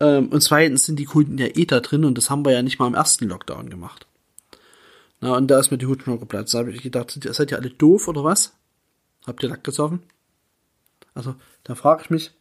Ähm, 0.00 0.28
und 0.28 0.40
zweitens 0.40 0.84
sind 0.84 0.98
die 0.98 1.04
Kunden 1.04 1.38
ja 1.38 1.46
eh 1.46 1.64
da 1.64 1.80
drin 1.80 2.04
und 2.04 2.18
das 2.18 2.30
haben 2.30 2.44
wir 2.44 2.52
ja 2.52 2.62
nicht 2.62 2.78
mal 2.78 2.86
im 2.86 2.94
ersten 2.94 3.28
Lockdown 3.28 3.70
gemacht. 3.70 4.06
Na, 5.20 5.36
und 5.36 5.48
da 5.48 5.58
ist 5.58 5.70
mir 5.70 5.78
die 5.78 5.86
Hut 5.86 6.06
noch 6.06 6.18
geplatzt. 6.18 6.54
Da 6.54 6.58
habe 6.58 6.72
ich 6.72 6.82
gedacht, 6.82 7.16
seid 7.30 7.50
ihr 7.50 7.58
alle 7.58 7.70
doof 7.70 8.08
oder 8.08 8.24
was? 8.24 8.52
Habt 9.26 9.42
ihr 9.42 9.48
Lack 9.48 9.64
gesoffen? 9.64 10.02
Also, 11.14 11.36
da 11.62 11.74
frage 11.74 12.02
ich 12.02 12.10
mich, 12.10 12.32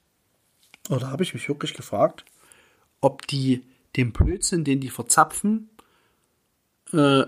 oder 0.89 1.11
habe 1.11 1.23
ich 1.23 1.33
mich 1.33 1.47
wirklich 1.47 1.75
gefragt, 1.75 2.25
ob 2.99 3.25
die 3.27 3.63
den 3.95 4.11
Blödsinn, 4.11 4.63
den 4.63 4.79
die 4.79 4.89
verzapfen, 4.89 5.69
äh, 6.91 7.23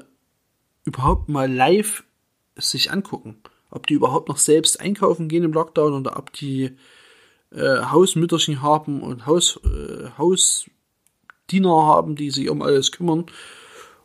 überhaupt 0.83 1.29
mal 1.29 1.51
live 1.51 2.03
sich 2.55 2.91
angucken. 2.91 3.37
Ob 3.69 3.87
die 3.87 3.95
überhaupt 3.95 4.29
noch 4.29 4.37
selbst 4.37 4.79
einkaufen 4.79 5.27
gehen 5.27 5.43
im 5.43 5.53
Lockdown 5.53 5.93
oder 5.93 6.17
ob 6.17 6.31
die 6.33 6.77
äh, 7.51 7.79
Hausmütterchen 7.81 8.61
haben 8.61 9.01
und 9.01 9.25
Haus, 9.25 9.59
äh, 9.63 10.09
Hausdiener 10.17 11.85
haben, 11.85 12.15
die 12.15 12.31
sich 12.31 12.49
um 12.49 12.61
alles 12.61 12.91
kümmern 12.91 13.25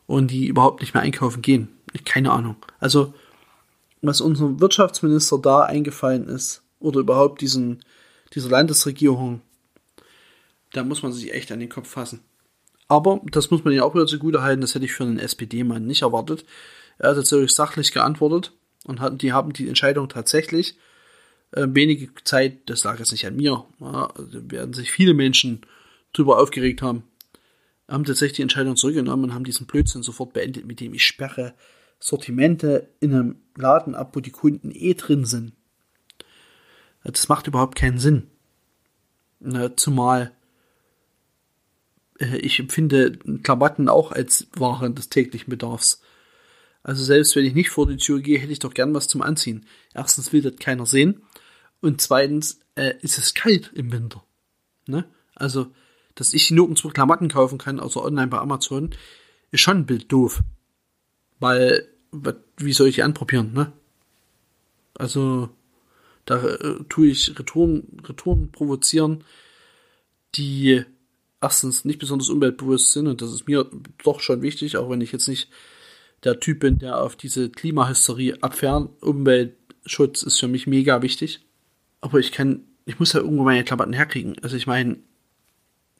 und 0.07 0.31
die 0.31 0.47
überhaupt 0.47 0.81
nicht 0.81 0.93
mehr 0.93 1.03
einkaufen 1.03 1.41
gehen. 1.41 1.69
Keine 2.05 2.31
Ahnung. 2.31 2.57
Also, 2.79 3.13
was 4.01 4.21
unserem 4.21 4.59
Wirtschaftsminister 4.59 5.37
da 5.37 5.61
eingefallen 5.61 6.27
ist, 6.27 6.63
oder 6.81 6.99
überhaupt 6.99 7.41
diesen, 7.41 7.83
dieser 8.33 8.49
Landesregierung, 8.49 9.41
da 10.73 10.83
muss 10.83 11.03
man 11.03 11.13
sich 11.13 11.33
echt 11.33 11.51
an 11.51 11.59
den 11.59 11.69
Kopf 11.69 11.89
fassen. 11.89 12.21
Aber 12.91 13.21
das 13.23 13.49
muss 13.51 13.63
man 13.63 13.73
ja 13.73 13.83
auch 13.83 13.95
wieder 13.95 14.05
zugute 14.05 14.41
halten, 14.41 14.59
das 14.59 14.75
hätte 14.75 14.83
ich 14.83 14.91
für 14.91 15.05
einen 15.05 15.17
SPD-Mann 15.17 15.87
nicht 15.87 16.01
erwartet. 16.01 16.43
Er 16.97 17.11
hat 17.11 17.15
natürlich 17.15 17.53
sachlich 17.53 17.93
geantwortet 17.93 18.51
und 18.83 18.99
hat, 18.99 19.21
die 19.21 19.31
haben 19.31 19.53
die 19.53 19.69
Entscheidung 19.69 20.09
tatsächlich 20.09 20.75
äh, 21.51 21.67
wenige 21.69 22.09
Zeit, 22.25 22.69
das 22.69 22.83
lag 22.83 22.99
jetzt 22.99 23.13
nicht 23.13 23.25
an 23.25 23.37
mir, 23.37 23.63
ja, 23.79 24.07
also 24.07 24.27
werden 24.51 24.73
sich 24.73 24.91
viele 24.91 25.13
Menschen 25.13 25.61
drüber 26.11 26.37
aufgeregt 26.41 26.81
haben, 26.81 27.03
haben 27.87 28.03
tatsächlich 28.03 28.35
die 28.35 28.41
Entscheidung 28.41 28.75
zurückgenommen 28.75 29.23
und 29.23 29.33
haben 29.33 29.45
diesen 29.45 29.67
Blödsinn 29.67 30.03
sofort 30.03 30.33
beendet, 30.33 30.65
mit 30.65 30.81
dem 30.81 30.93
ich 30.93 31.05
sperre 31.05 31.53
Sortimente 31.97 32.89
in 32.99 33.13
einem 33.13 33.35
Laden 33.55 33.95
ab, 33.95 34.17
wo 34.17 34.19
die 34.19 34.31
Kunden 34.31 34.69
eh 34.69 34.95
drin 34.95 35.23
sind. 35.23 35.53
Das 37.05 37.29
macht 37.29 37.47
überhaupt 37.47 37.77
keinen 37.77 37.99
Sinn. 37.99 38.27
Zumal 39.77 40.33
ich 42.41 42.59
empfinde 42.59 43.17
Klamotten 43.43 43.89
auch 43.89 44.11
als 44.11 44.47
Waren 44.55 44.95
des 44.95 45.09
täglichen 45.09 45.49
Bedarfs. 45.49 46.01
Also 46.83 47.03
selbst 47.03 47.35
wenn 47.35 47.45
ich 47.45 47.53
nicht 47.53 47.69
vor 47.69 47.87
die 47.87 47.97
Tür 47.97 48.19
gehe, 48.21 48.39
hätte 48.39 48.51
ich 48.51 48.59
doch 48.59 48.73
gern 48.73 48.93
was 48.93 49.07
zum 49.07 49.21
Anziehen. 49.21 49.65
Erstens 49.93 50.33
will 50.33 50.41
das 50.41 50.55
keiner 50.57 50.85
sehen. 50.85 51.21
Und 51.79 52.01
zweitens 52.01 52.59
äh, 52.75 52.93
ist 53.01 53.17
es 53.17 53.33
kalt 53.33 53.71
im 53.73 53.91
Winter. 53.91 54.23
Ne? 54.87 55.05
Also, 55.35 55.67
dass 56.15 56.33
ich 56.33 56.51
nirgendwo 56.51 56.89
Klamotten 56.89 57.29
kaufen 57.29 57.57
kann, 57.57 57.79
außer 57.79 58.03
online 58.03 58.27
bei 58.27 58.37
Amazon, 58.37 58.91
ist 59.51 59.61
schon 59.61 59.77
ein 59.77 59.85
Bild 59.85 60.11
doof. 60.11 60.41
Weil, 61.39 61.87
wie 62.57 62.73
soll 62.73 62.87
ich 62.87 62.95
die 62.95 63.03
anprobieren, 63.03 63.53
ne? 63.53 63.71
Also, 64.93 65.49
da 66.25 66.43
äh, 66.43 66.83
tue 66.89 67.07
ich 67.07 67.37
Retouren, 67.39 67.99
Retouren 68.07 68.51
provozieren, 68.51 69.23
die 70.35 70.83
erstens 71.41 71.85
nicht 71.85 71.99
besonders 71.99 72.29
umweltbewusst 72.29 72.93
sind 72.93 73.07
und 73.07 73.21
das 73.21 73.33
ist 73.33 73.47
mir 73.47 73.65
doch 74.03 74.19
schon 74.19 74.41
wichtig, 74.41 74.77
auch 74.77 74.89
wenn 74.89 75.01
ich 75.01 75.11
jetzt 75.11 75.27
nicht 75.27 75.49
der 76.23 76.39
Typ 76.39 76.59
bin, 76.59 76.77
der 76.77 77.01
auf 77.01 77.15
diese 77.15 77.49
Klimahysterie 77.49 78.37
abfährt. 78.41 78.89
Umweltschutz 79.01 80.21
ist 80.21 80.39
für 80.39 80.47
mich 80.47 80.67
mega 80.67 81.01
wichtig. 81.01 81.43
Aber 81.99 82.19
ich 82.19 82.31
kann, 82.31 82.61
ich 82.85 82.99
muss 82.99 83.13
ja 83.13 83.21
irgendwo 83.21 83.43
meine 83.43 83.63
Klamotten 83.63 83.93
herkriegen. 83.93 84.37
Also 84.43 84.55
ich 84.55 84.67
meine, 84.67 84.97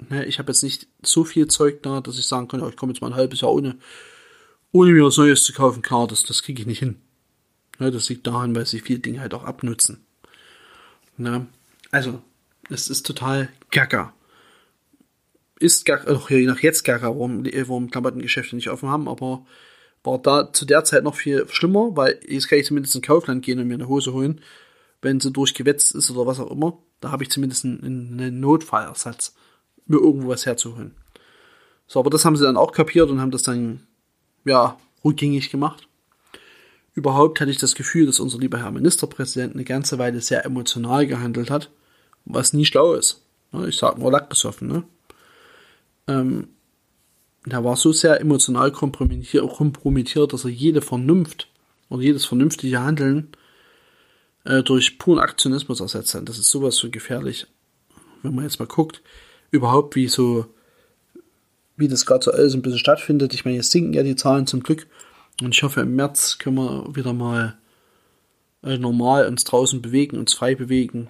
ne, 0.10 0.26
ich 0.26 0.38
habe 0.38 0.52
jetzt 0.52 0.62
nicht 0.62 0.88
so 1.02 1.24
viel 1.24 1.48
Zeug 1.48 1.82
da, 1.82 2.02
dass 2.02 2.20
ich 2.20 2.28
sagen 2.28 2.48
kann, 2.48 2.62
oh, 2.62 2.70
ich 2.70 2.78
komme 2.78 2.94
jetzt 2.94 3.02
mal 3.02 3.08
ein 3.08 3.16
halbes 3.16 3.42
Jahr 3.42 3.52
ohne, 3.52 3.78
ohne 4.72 4.92
mir 4.92 5.06
was 5.06 5.18
Neues 5.18 5.44
zu 5.44 5.54
kaufen. 5.54 5.82
Klar, 5.82 6.08
das, 6.08 6.22
das 6.24 6.44
kriege 6.44 6.62
ich 6.62 6.68
nicht 6.68 6.80
hin. 6.80 6.98
Ne, 7.80 7.90
das 7.90 8.10
liegt 8.10 8.28
daran, 8.28 8.56
weil 8.56 8.68
sich 8.68 8.84
viele 8.84 9.00
Dinge 9.00 9.22
halt 9.22 9.34
auch 9.34 9.44
abnutzen. 9.44 10.06
Ne? 11.18 11.48
Also, 11.90 12.22
es 12.70 12.90
ist 12.90 13.08
total 13.08 13.50
gaga 13.72 14.14
ist 15.62 15.86
gar, 15.86 16.08
auch 16.08 16.30
je 16.30 16.46
nach 16.46 16.60
jetzt 16.60 16.84
gar, 16.84 17.02
warum, 17.02 17.46
warum 17.46 17.90
Klamottengeschäfte 17.92 18.56
nicht 18.56 18.70
offen 18.70 18.90
haben, 18.90 19.08
aber 19.08 19.46
war 20.04 20.18
da 20.18 20.52
zu 20.52 20.66
der 20.66 20.84
Zeit 20.84 21.04
noch 21.04 21.16
viel 21.16 21.48
schlimmer, 21.50 21.96
weil 21.96 22.20
jetzt 22.28 22.50
kann 22.50 22.60
ich 22.60 22.66
zumindest 22.66 22.96
in 22.96 23.02
Kaufland 23.02 23.46
gehen 23.46 23.60
und 23.60 23.68
mir 23.68 23.76
eine 23.76 23.88
Hose 23.88 24.14
holen, 24.14 24.42
wenn 25.02 25.20
sie 25.20 25.32
durchgewetzt 25.32 25.94
ist 25.94 26.10
oder 26.12 26.26
was 26.26 26.40
auch 26.40 26.52
immer. 26.52 26.78
Da 27.00 27.12
habe 27.12 27.24
ich 27.24 27.30
zumindest 27.30 27.66
einen, 27.66 28.40
Notfallersatz, 28.40 29.36
mir 29.86 29.98
irgendwo 29.98 30.30
was 30.30 30.46
herzuholen. 30.46 30.96
So, 31.88 32.00
aber 32.00 32.10
das 32.10 32.26
haben 32.26 32.36
sie 32.36 32.44
dann 32.44 32.58
auch 32.58 32.72
kapiert 32.72 33.10
und 33.10 33.22
haben 33.22 33.32
das 33.32 33.44
dann, 33.44 33.86
ja, 34.46 34.78
rückgängig 35.04 35.52
gemacht. 35.52 35.88
Überhaupt 36.94 37.40
hatte 37.40 37.52
ich 37.52 37.58
das 37.58 37.76
Gefühl, 37.76 38.06
dass 38.06 38.20
unser 38.20 38.40
lieber 38.40 38.60
Herr 38.60 38.72
Ministerpräsident 38.72 39.54
eine 39.54 39.64
ganze 39.64 39.98
Weile 39.98 40.22
sehr 40.22 40.46
emotional 40.46 41.06
gehandelt 41.08 41.50
hat, 41.50 41.70
was 42.26 42.54
nie 42.54 42.66
schlau 42.66 42.94
ist. 42.94 43.24
Ich 43.68 43.78
sag 43.78 43.98
nur 43.98 44.12
Lack 44.12 44.30
gesoffen, 44.30 44.68
ne? 44.68 44.84
Ähm, 46.08 46.50
der 47.46 47.64
war 47.64 47.76
so 47.76 47.92
sehr 47.92 48.22
emotional 48.22 48.72
kompromittiert, 48.72 50.34
dass 50.34 50.46
er 50.46 50.52
jede 50.52 50.82
Vernunft 50.82 51.50
oder 51.90 52.04
jedes 52.04 52.26
vernünftige 52.26 52.80
Handeln 52.80 53.30
äh, 54.44 54.62
durch 54.62 55.00
puren 55.00 55.20
Aktionismus 55.20 55.80
ersetzt 55.80 56.14
hat. 56.14 56.30
Das 56.30 56.38
ist 56.38 56.50
sowas 56.50 56.76
so 56.76 56.90
gefährlich, 56.90 57.48
wenn 58.22 58.36
man 58.36 58.44
jetzt 58.44 58.60
mal 58.60 58.68
guckt, 58.68 59.02
überhaupt 59.50 59.96
wie 59.96 60.08
so, 60.08 60.46
wie 61.78 61.88
das 61.88 62.06
gerade 62.06 62.24
so 62.24 62.32
alles 62.32 62.54
ein 62.54 62.62
bisschen 62.62 62.80
stattfindet. 62.80 63.34
Ich 63.34 63.44
meine, 63.44 63.58
jetzt 63.58 63.72
sinken 63.72 63.94
ja 63.94 64.04
die 64.04 64.16
Zahlen 64.16 64.46
zum 64.46 64.62
Glück 64.62 64.88
und 65.42 65.56
ich 65.56 65.64
hoffe, 65.64 65.82
im 65.82 65.96
März 65.96 66.38
können 66.38 66.58
wir 66.58 66.96
wieder 66.96 67.14
mal 67.14 67.58
äh, 68.64 68.78
normal 68.78 69.28
uns 69.28 69.44
draußen 69.44 69.82
bewegen, 69.82 70.18
uns 70.18 70.34
frei 70.34 70.54
bewegen. 70.54 71.10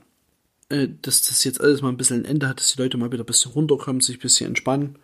Äh, 0.71 0.87
dass 1.01 1.21
das 1.23 1.43
jetzt 1.43 1.59
alles 1.59 1.81
mal 1.81 1.89
ein 1.89 1.97
bisschen 1.97 2.21
ein 2.21 2.25
Ende 2.25 2.47
hat, 2.47 2.61
dass 2.61 2.73
die 2.73 2.81
Leute 2.81 2.97
mal 2.97 3.11
wieder 3.11 3.23
ein 3.23 3.25
bisschen 3.25 3.51
runterkommen, 3.51 3.99
sich 3.99 4.17
ein 4.17 4.21
bisschen 4.21 4.47
entspannen 4.47 4.95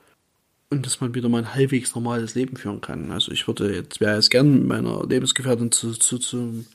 und 0.70 0.86
dass 0.86 1.01
man 1.01 1.13
wieder 1.13 1.28
mal 1.28 1.39
ein 1.39 1.53
halbwegs 1.55 1.93
normales 1.93 2.36
Leben 2.36 2.55
führen 2.55 2.80
kann. 2.80 3.11
Also 3.11 3.34
ich 3.34 3.47
würde 3.47 3.76
jetzt, 3.76 3.99
wäre 3.99 4.15
jetzt 4.15 4.32
gern 4.32 4.53
mit 4.53 4.68
meiner 4.68 5.05
Lebensgefährtin 5.05 5.74
zu, 5.74 5.91
zu, 5.91 6.20
zum 6.20 6.65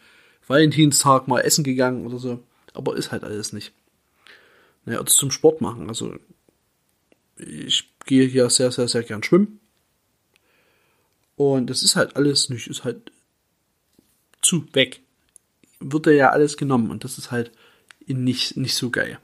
Valentinstag 0.46 1.26
mal 1.26 1.40
essen 1.40 1.64
gegangen 1.64 2.06
oder 2.06 2.18
so, 2.18 2.42
aber 2.74 2.94
ist 2.94 3.12
halt 3.12 3.24
alles 3.24 3.54
nicht. 3.54 3.72
Naja, 4.84 5.00
oder 5.00 5.10
zum 5.10 5.30
Sport 5.30 5.62
machen. 5.62 5.88
Also 5.88 6.14
ich 7.38 7.88
gehe 8.04 8.26
hier 8.26 8.50
sehr, 8.50 8.72
sehr, 8.72 8.88
sehr 8.88 9.04
gern 9.04 9.22
schwimmen. 9.22 9.58
Und 11.36 11.70
das 11.70 11.82
ist 11.82 11.96
halt 11.96 12.14
alles 12.16 12.50
nicht, 12.50 12.66
ist 12.66 12.84
halt 12.84 13.10
zu 14.42 14.66
weg. 14.74 15.00
Wird 15.80 16.06
ja 16.08 16.28
alles 16.28 16.58
genommen 16.58 16.90
und 16.90 17.04
das 17.04 17.16
ist 17.16 17.30
halt 17.30 17.52
nicht, 18.06 18.56
nicht 18.56 18.74
so 18.74 18.90
geil. 18.90 19.18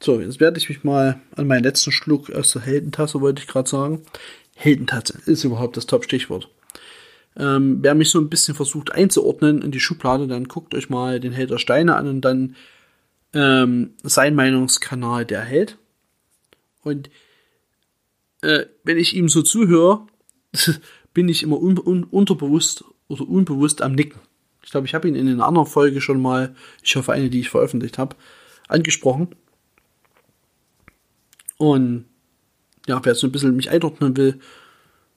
So, 0.00 0.20
jetzt 0.20 0.40
werde 0.40 0.58
ich 0.58 0.68
mich 0.68 0.84
mal 0.84 1.20
an 1.34 1.46
meinen 1.46 1.64
letzten 1.64 1.92
Schluck 1.92 2.30
aus 2.30 2.52
der 2.52 2.62
Heldentasse, 2.62 3.20
wollte 3.20 3.42
ich 3.42 3.48
gerade 3.48 3.68
sagen. 3.68 4.02
Heldentasse 4.54 5.18
ist 5.26 5.44
überhaupt 5.44 5.76
das 5.76 5.86
Top-Stichwort. 5.86 6.48
Ähm, 7.36 7.78
wer 7.82 7.94
mich 7.94 8.10
so 8.10 8.20
ein 8.20 8.28
bisschen 8.28 8.54
versucht 8.54 8.92
einzuordnen 8.92 9.62
in 9.62 9.70
die 9.70 9.80
Schublade, 9.80 10.26
dann 10.26 10.48
guckt 10.48 10.74
euch 10.74 10.88
mal 10.88 11.20
den 11.20 11.32
Held 11.32 11.50
der 11.50 11.58
Steine 11.58 11.96
an 11.96 12.08
und 12.08 12.20
dann 12.20 12.56
ähm, 13.32 13.94
sein 14.02 14.34
Meinungskanal 14.34 15.24
der 15.24 15.42
Held. 15.42 15.78
Und 16.82 17.10
äh, 18.42 18.66
wenn 18.84 18.98
ich 18.98 19.14
ihm 19.14 19.28
so 19.28 19.42
zuhöre, 19.42 20.06
bin 21.14 21.28
ich 21.28 21.42
immer 21.42 21.60
un 21.60 21.78
un 21.78 22.04
unterbewusst 22.04 22.84
oder 23.08 23.28
unbewusst 23.28 23.82
am 23.82 23.92
Nicken. 23.92 24.20
Ich 24.68 24.72
glaube, 24.72 24.86
ich 24.86 24.94
habe 24.94 25.08
ihn 25.08 25.14
in 25.14 25.26
einer 25.26 25.46
anderen 25.46 25.66
Folge 25.66 26.02
schon 26.02 26.20
mal, 26.20 26.54
ich 26.82 26.94
hoffe 26.94 27.10
eine, 27.10 27.30
die 27.30 27.40
ich 27.40 27.48
veröffentlicht 27.48 27.96
habe, 27.96 28.14
angesprochen. 28.68 29.34
Und 31.56 32.04
ja, 32.86 33.02
wer 33.02 33.14
so 33.14 33.26
ein 33.26 33.32
bisschen 33.32 33.56
mich 33.56 33.70
einordnen 33.70 34.14
will, 34.18 34.40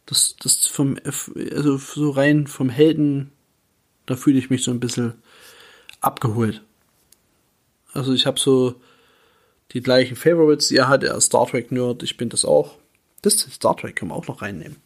das, 0.05 0.37
das 0.37 0.67
vom, 0.67 0.97
also 1.03 1.75
so 1.75 2.11
rein 2.11 2.47
vom 2.47 2.69
Helden, 2.69 3.33
da 4.05 4.15
fühle 4.15 4.39
ich 4.39 4.49
mich 4.49 4.63
so 4.63 4.71
ein 4.71 4.79
bisschen 4.79 5.15
abgeholt. 5.99 6.61
Also 7.91 8.13
ich 8.13 8.25
habe 8.27 8.39
so 8.39 8.79
die 9.73 9.81
gleichen 9.81 10.15
Favorites, 10.15 10.69
die 10.69 10.77
er 10.77 10.87
hat, 10.87 11.03
er 11.03 11.17
ist 11.17 11.25
Star 11.25 11.45
Trek 11.45 11.73
Nerd, 11.73 12.03
ich 12.03 12.15
bin 12.15 12.29
das 12.29 12.45
auch. 12.45 12.77
Das 13.21 13.37
Star 13.37 13.75
Trek 13.75 13.97
können 13.97 14.11
wir 14.11 14.15
auch 14.15 14.27
noch 14.29 14.41
reinnehmen. 14.41 14.77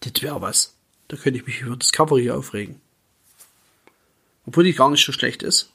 Das 0.00 0.20
wäre 0.22 0.40
was. 0.40 0.74
Da 1.06 1.16
könnte 1.16 1.38
ich 1.38 1.46
mich 1.46 1.60
über 1.60 1.76
Discovery 1.76 2.32
aufregen. 2.32 2.80
Obwohl 4.46 4.64
die 4.64 4.74
gar 4.74 4.90
nicht 4.90 5.04
so 5.04 5.12
schlecht 5.12 5.42
ist. 5.42 5.70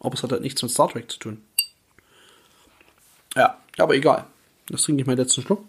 Aber 0.00 0.14
es 0.14 0.22
hat 0.22 0.32
halt 0.32 0.42
nichts 0.42 0.62
mit 0.62 0.70
Star 0.70 0.88
Trek 0.88 1.10
zu 1.10 1.18
tun. 1.18 1.42
Ja, 3.34 3.58
aber 3.78 3.94
egal. 3.94 4.26
Das 4.66 4.82
trinke 4.82 5.02
ich 5.02 5.06
meinen 5.06 5.18
letzten 5.18 5.42
Schluck. 5.42 5.64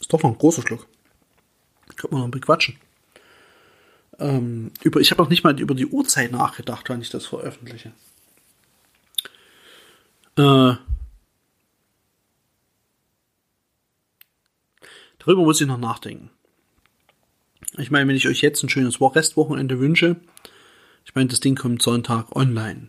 Ist 0.00 0.12
doch 0.12 0.22
noch 0.22 0.30
ein 0.30 0.38
großer 0.38 0.62
Schluck. 0.62 0.86
Könnte 1.96 2.14
man 2.14 2.24
noch 2.24 2.30
bequatschen. 2.30 2.78
Ähm, 4.18 4.72
über, 4.82 5.00
ich 5.00 5.10
habe 5.10 5.22
noch 5.22 5.28
nicht 5.28 5.44
mal 5.44 5.58
über 5.60 5.74
die 5.74 5.86
Uhrzeit 5.86 6.32
nachgedacht, 6.32 6.88
wann 6.88 7.02
ich 7.02 7.10
das 7.10 7.26
veröffentliche. 7.26 7.92
Äh, 10.36 10.74
darüber 15.18 15.42
muss 15.42 15.60
ich 15.60 15.66
noch 15.66 15.78
nachdenken. 15.78 16.30
Ich 17.76 17.90
meine, 17.90 18.08
wenn 18.08 18.16
ich 18.16 18.28
euch 18.28 18.40
jetzt 18.40 18.62
ein 18.62 18.68
schönes 18.68 19.00
Restwochenende 19.00 19.78
wünsche, 19.78 20.16
ich 21.04 21.14
meine, 21.14 21.28
das 21.28 21.40
Ding 21.40 21.56
kommt 21.56 21.82
Sonntag 21.82 22.34
online. 22.36 22.88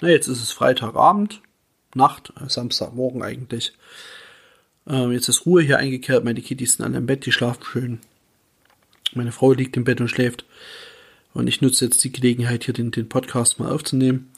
Na, 0.00 0.08
jetzt 0.08 0.28
ist 0.28 0.42
es 0.42 0.52
Freitagabend, 0.52 1.40
Nacht, 1.94 2.32
äh, 2.40 2.48
Samstagmorgen 2.48 3.22
eigentlich. 3.22 3.72
Ähm, 4.86 5.12
jetzt 5.12 5.28
ist 5.28 5.46
Ruhe 5.46 5.62
hier 5.62 5.78
eingekehrt, 5.78 6.24
meine 6.24 6.42
Kittys 6.42 6.74
sind 6.74 6.84
alle 6.84 6.98
im 6.98 7.06
Bett, 7.06 7.26
die 7.26 7.32
schlafen 7.32 7.64
schön. 7.64 8.00
Meine 9.14 9.32
Frau 9.32 9.52
liegt 9.52 9.76
im 9.76 9.84
Bett 9.84 10.00
und 10.00 10.08
schläft. 10.08 10.44
Und 11.34 11.46
ich 11.46 11.60
nutze 11.60 11.84
jetzt 11.84 12.02
die 12.02 12.12
Gelegenheit, 12.12 12.64
hier 12.64 12.74
den, 12.74 12.90
den 12.90 13.08
Podcast 13.08 13.58
mal 13.58 13.70
aufzunehmen. 13.70 14.30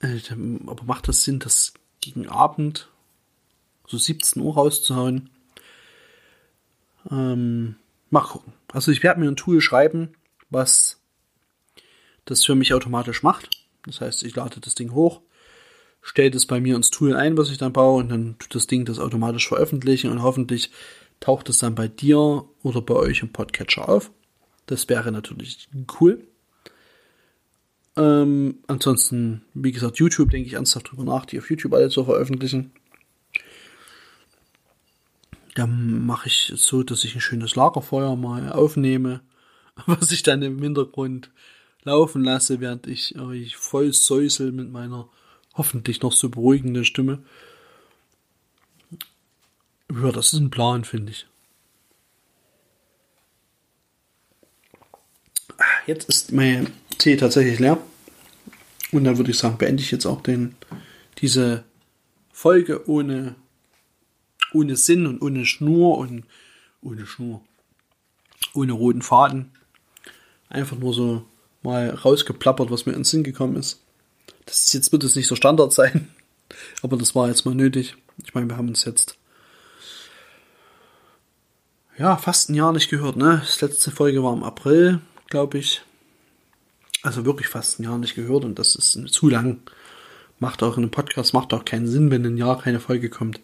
Äh, 0.00 0.20
aber 0.66 0.84
macht 0.84 1.08
das 1.08 1.24
Sinn, 1.24 1.38
das 1.38 1.74
gegen 2.00 2.28
Abend 2.28 2.88
so 3.86 3.98
17 3.98 4.42
Uhr 4.42 4.54
rauszuhauen? 4.54 5.30
Ähm, 7.10 7.76
mal 8.10 8.22
gucken. 8.22 8.52
Also 8.72 8.90
ich 8.90 9.02
werde 9.02 9.20
mir 9.20 9.28
ein 9.28 9.36
Tool 9.36 9.60
schreiben, 9.60 10.14
was 10.50 11.00
das 12.24 12.44
für 12.44 12.54
mich 12.54 12.74
automatisch 12.74 13.22
macht. 13.22 13.50
Das 13.86 14.00
heißt, 14.00 14.22
ich 14.22 14.34
lade 14.34 14.60
das 14.60 14.74
Ding 14.74 14.92
hoch, 14.92 15.20
stelle 16.00 16.30
das 16.30 16.46
bei 16.46 16.60
mir 16.60 16.76
ins 16.76 16.90
Tool 16.90 17.14
ein, 17.14 17.36
was 17.36 17.50
ich 17.50 17.58
dann 17.58 17.72
baue, 17.72 18.00
und 18.00 18.08
dann 18.08 18.36
tut 18.38 18.54
das 18.54 18.66
Ding 18.66 18.84
das 18.84 18.98
automatisch 18.98 19.46
veröffentlichen 19.46 20.10
und 20.10 20.22
hoffentlich 20.22 20.70
taucht 21.20 21.48
es 21.48 21.58
dann 21.58 21.74
bei 21.74 21.88
dir 21.88 22.44
oder 22.62 22.80
bei 22.80 22.94
euch 22.94 23.22
im 23.22 23.32
Podcatcher 23.32 23.88
auf. 23.88 24.10
Das 24.66 24.88
wäre 24.88 25.12
natürlich 25.12 25.68
cool. 26.00 26.26
Ähm, 27.96 28.58
ansonsten, 28.66 29.42
wie 29.54 29.72
gesagt, 29.72 29.98
YouTube 29.98 30.30
denke 30.30 30.48
ich 30.48 30.54
ernsthaft 30.54 30.90
drüber 30.90 31.04
nach, 31.04 31.26
die 31.26 31.38
auf 31.38 31.50
YouTube 31.50 31.74
alle 31.74 31.90
zu 31.90 32.04
veröffentlichen. 32.04 32.72
Dann 35.54 36.04
mache 36.04 36.28
ich 36.28 36.50
es 36.50 36.66
so, 36.66 36.82
dass 36.82 37.04
ich 37.04 37.14
ein 37.14 37.20
schönes 37.20 37.54
Lagerfeuer 37.54 38.16
mal 38.16 38.52
aufnehme 38.52 39.20
was 39.86 40.12
ich 40.12 40.22
dann 40.22 40.42
im 40.42 40.60
Hintergrund 40.62 41.30
laufen 41.82 42.24
lasse, 42.24 42.60
während 42.60 42.86
ich 42.86 43.18
euch 43.18 43.56
voll 43.56 43.92
säusel 43.92 44.52
mit 44.52 44.70
meiner 44.70 45.08
hoffentlich 45.54 46.02
noch 46.02 46.12
so 46.12 46.28
beruhigenden 46.28 46.84
Stimme. 46.84 47.22
Ja, 49.92 50.10
das 50.10 50.32
ist 50.32 50.40
ein 50.40 50.50
Plan, 50.50 50.84
finde 50.84 51.12
ich. 51.12 51.26
Jetzt 55.86 56.08
ist 56.08 56.32
mein 56.32 56.72
Tee 56.98 57.16
tatsächlich 57.16 57.58
leer. 57.58 57.78
Und 58.90 59.04
dann 59.04 59.18
würde 59.18 59.30
ich 59.30 59.38
sagen, 59.38 59.58
beende 59.58 59.82
ich 59.82 59.90
jetzt 59.90 60.06
auch 60.06 60.22
den, 60.22 60.56
diese 61.18 61.64
Folge 62.32 62.88
ohne, 62.88 63.34
ohne 64.54 64.76
Sinn 64.76 65.06
und 65.06 65.20
ohne 65.20 65.46
Schnur 65.46 65.98
und 65.98 66.24
ohne 66.80 67.06
Schnur, 67.06 67.42
ohne 68.54 68.72
roten 68.72 69.02
Faden 69.02 69.50
einfach 70.48 70.78
nur 70.78 70.94
so 70.94 71.24
mal 71.62 71.90
rausgeplappert, 71.90 72.70
was 72.70 72.86
mir 72.86 72.92
in 72.92 73.00
den 73.00 73.04
Sinn 73.04 73.24
gekommen 73.24 73.56
ist. 73.56 73.82
Das 74.46 74.64
ist 74.64 74.74
jetzt 74.74 74.92
wird 74.92 75.04
es 75.04 75.16
nicht 75.16 75.26
so 75.26 75.36
Standard 75.36 75.72
sein, 75.72 76.08
aber 76.82 76.96
das 76.96 77.14
war 77.14 77.28
jetzt 77.28 77.44
mal 77.44 77.54
nötig. 77.54 77.96
Ich 78.24 78.34
meine, 78.34 78.48
wir 78.48 78.56
haben 78.56 78.68
uns 78.68 78.84
jetzt 78.84 79.16
ja 81.98 82.16
fast 82.16 82.50
ein 82.50 82.54
Jahr 82.54 82.72
nicht 82.72 82.90
gehört, 82.90 83.16
ne? 83.16 83.40
Das 83.44 83.60
letzte 83.60 83.90
Folge 83.90 84.22
war 84.22 84.32
im 84.32 84.42
April, 84.42 85.00
glaube 85.28 85.58
ich. 85.58 85.82
Also 87.02 87.24
wirklich 87.24 87.48
fast 87.48 87.78
ein 87.78 87.84
Jahr 87.84 87.98
nicht 87.98 88.14
gehört 88.14 88.44
und 88.44 88.58
das 88.58 88.76
ist 88.76 88.92
zu 89.12 89.28
lang. 89.28 89.60
Macht 90.38 90.62
auch 90.62 90.76
in 90.76 90.84
einem 90.84 90.90
Podcast, 90.90 91.32
macht 91.32 91.54
auch 91.54 91.64
keinen 91.64 91.86
Sinn, 91.86 92.10
wenn 92.10 92.24
ein 92.26 92.36
Jahr 92.36 92.60
keine 92.60 92.80
Folge 92.80 93.08
kommt. 93.08 93.40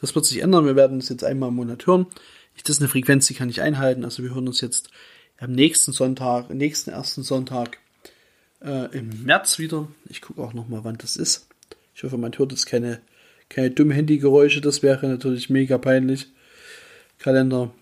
Das 0.00 0.14
wird 0.14 0.24
sich 0.24 0.42
ändern. 0.42 0.66
Wir 0.66 0.76
werden 0.76 0.98
es 0.98 1.08
jetzt 1.08 1.24
einmal 1.24 1.48
im 1.48 1.56
Monat 1.56 1.86
hören. 1.86 2.06
Das 2.62 2.70
ist 2.70 2.80
eine 2.80 2.88
Frequenz, 2.88 3.26
die 3.26 3.34
kann 3.34 3.48
ich 3.48 3.62
einhalten. 3.62 4.04
Also 4.04 4.22
wir 4.22 4.34
hören 4.34 4.46
uns 4.46 4.60
jetzt 4.60 4.90
am 5.38 5.52
nächsten 5.52 5.92
Sonntag, 5.92 6.50
nächsten 6.50 6.90
ersten 6.90 7.22
Sonntag 7.22 7.78
äh, 8.62 8.96
im 8.96 9.24
März 9.24 9.58
wieder. 9.58 9.88
Ich 10.08 10.20
gucke 10.20 10.42
auch 10.42 10.52
noch 10.52 10.68
mal, 10.68 10.84
wann 10.84 10.98
das 10.98 11.16
ist. 11.16 11.48
Ich 11.94 12.02
hoffe, 12.02 12.18
man 12.18 12.36
hört 12.36 12.52
jetzt 12.52 12.66
keine, 12.66 13.00
keine 13.48 13.70
dummen 13.70 13.92
Handygeräusche. 13.92 14.60
Das 14.60 14.82
wäre 14.82 15.06
natürlich 15.08 15.50
mega 15.50 15.78
peinlich. 15.78 16.28
Kalender. 17.18 17.72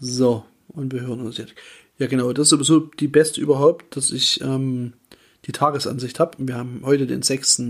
So, 0.00 0.44
und 0.68 0.92
wir 0.92 1.02
hören 1.02 1.20
uns 1.20 1.38
jetzt. 1.38 1.54
Ja, 1.98 2.06
genau, 2.06 2.32
das 2.32 2.46
ist 2.46 2.50
sowieso 2.50 2.80
die 2.80 3.08
beste 3.08 3.40
überhaupt, 3.40 3.96
dass 3.96 4.10
ich 4.10 4.40
ähm, 4.40 4.94
die 5.46 5.52
Tagesansicht 5.52 6.20
habe. 6.20 6.36
Wir 6.38 6.56
haben 6.56 6.82
heute 6.84 7.06
den 7.06 7.22
6. 7.22 7.62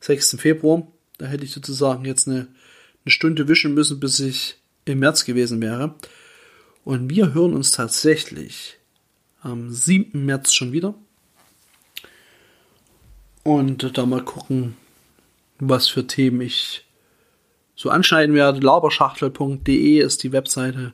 6. 0.00 0.36
Februar. 0.38 0.86
Da 1.18 1.26
hätte 1.26 1.44
ich 1.44 1.52
sozusagen 1.52 2.04
jetzt 2.04 2.28
eine, 2.28 2.48
eine 3.04 3.12
Stunde 3.12 3.48
wischen 3.48 3.74
müssen, 3.74 4.00
bis 4.00 4.20
ich 4.20 4.56
im 4.84 5.00
März 5.00 5.24
gewesen 5.24 5.60
wäre. 5.60 5.94
Und 6.84 7.10
wir 7.10 7.34
hören 7.34 7.54
uns 7.54 7.70
tatsächlich 7.70 8.78
am 9.42 9.70
7. 9.70 10.24
März 10.24 10.52
schon 10.52 10.72
wieder. 10.72 10.94
Und 13.42 13.96
da 13.96 14.06
mal 14.06 14.22
gucken, 14.22 14.76
was 15.58 15.88
für 15.88 16.06
Themen 16.06 16.40
ich 16.40 16.84
so 17.74 17.88
anschneiden 17.88 18.34
werde. 18.34 18.60
Laberschachtel.de 18.60 19.98
ist 20.00 20.22
die 20.22 20.32
Webseite, 20.32 20.92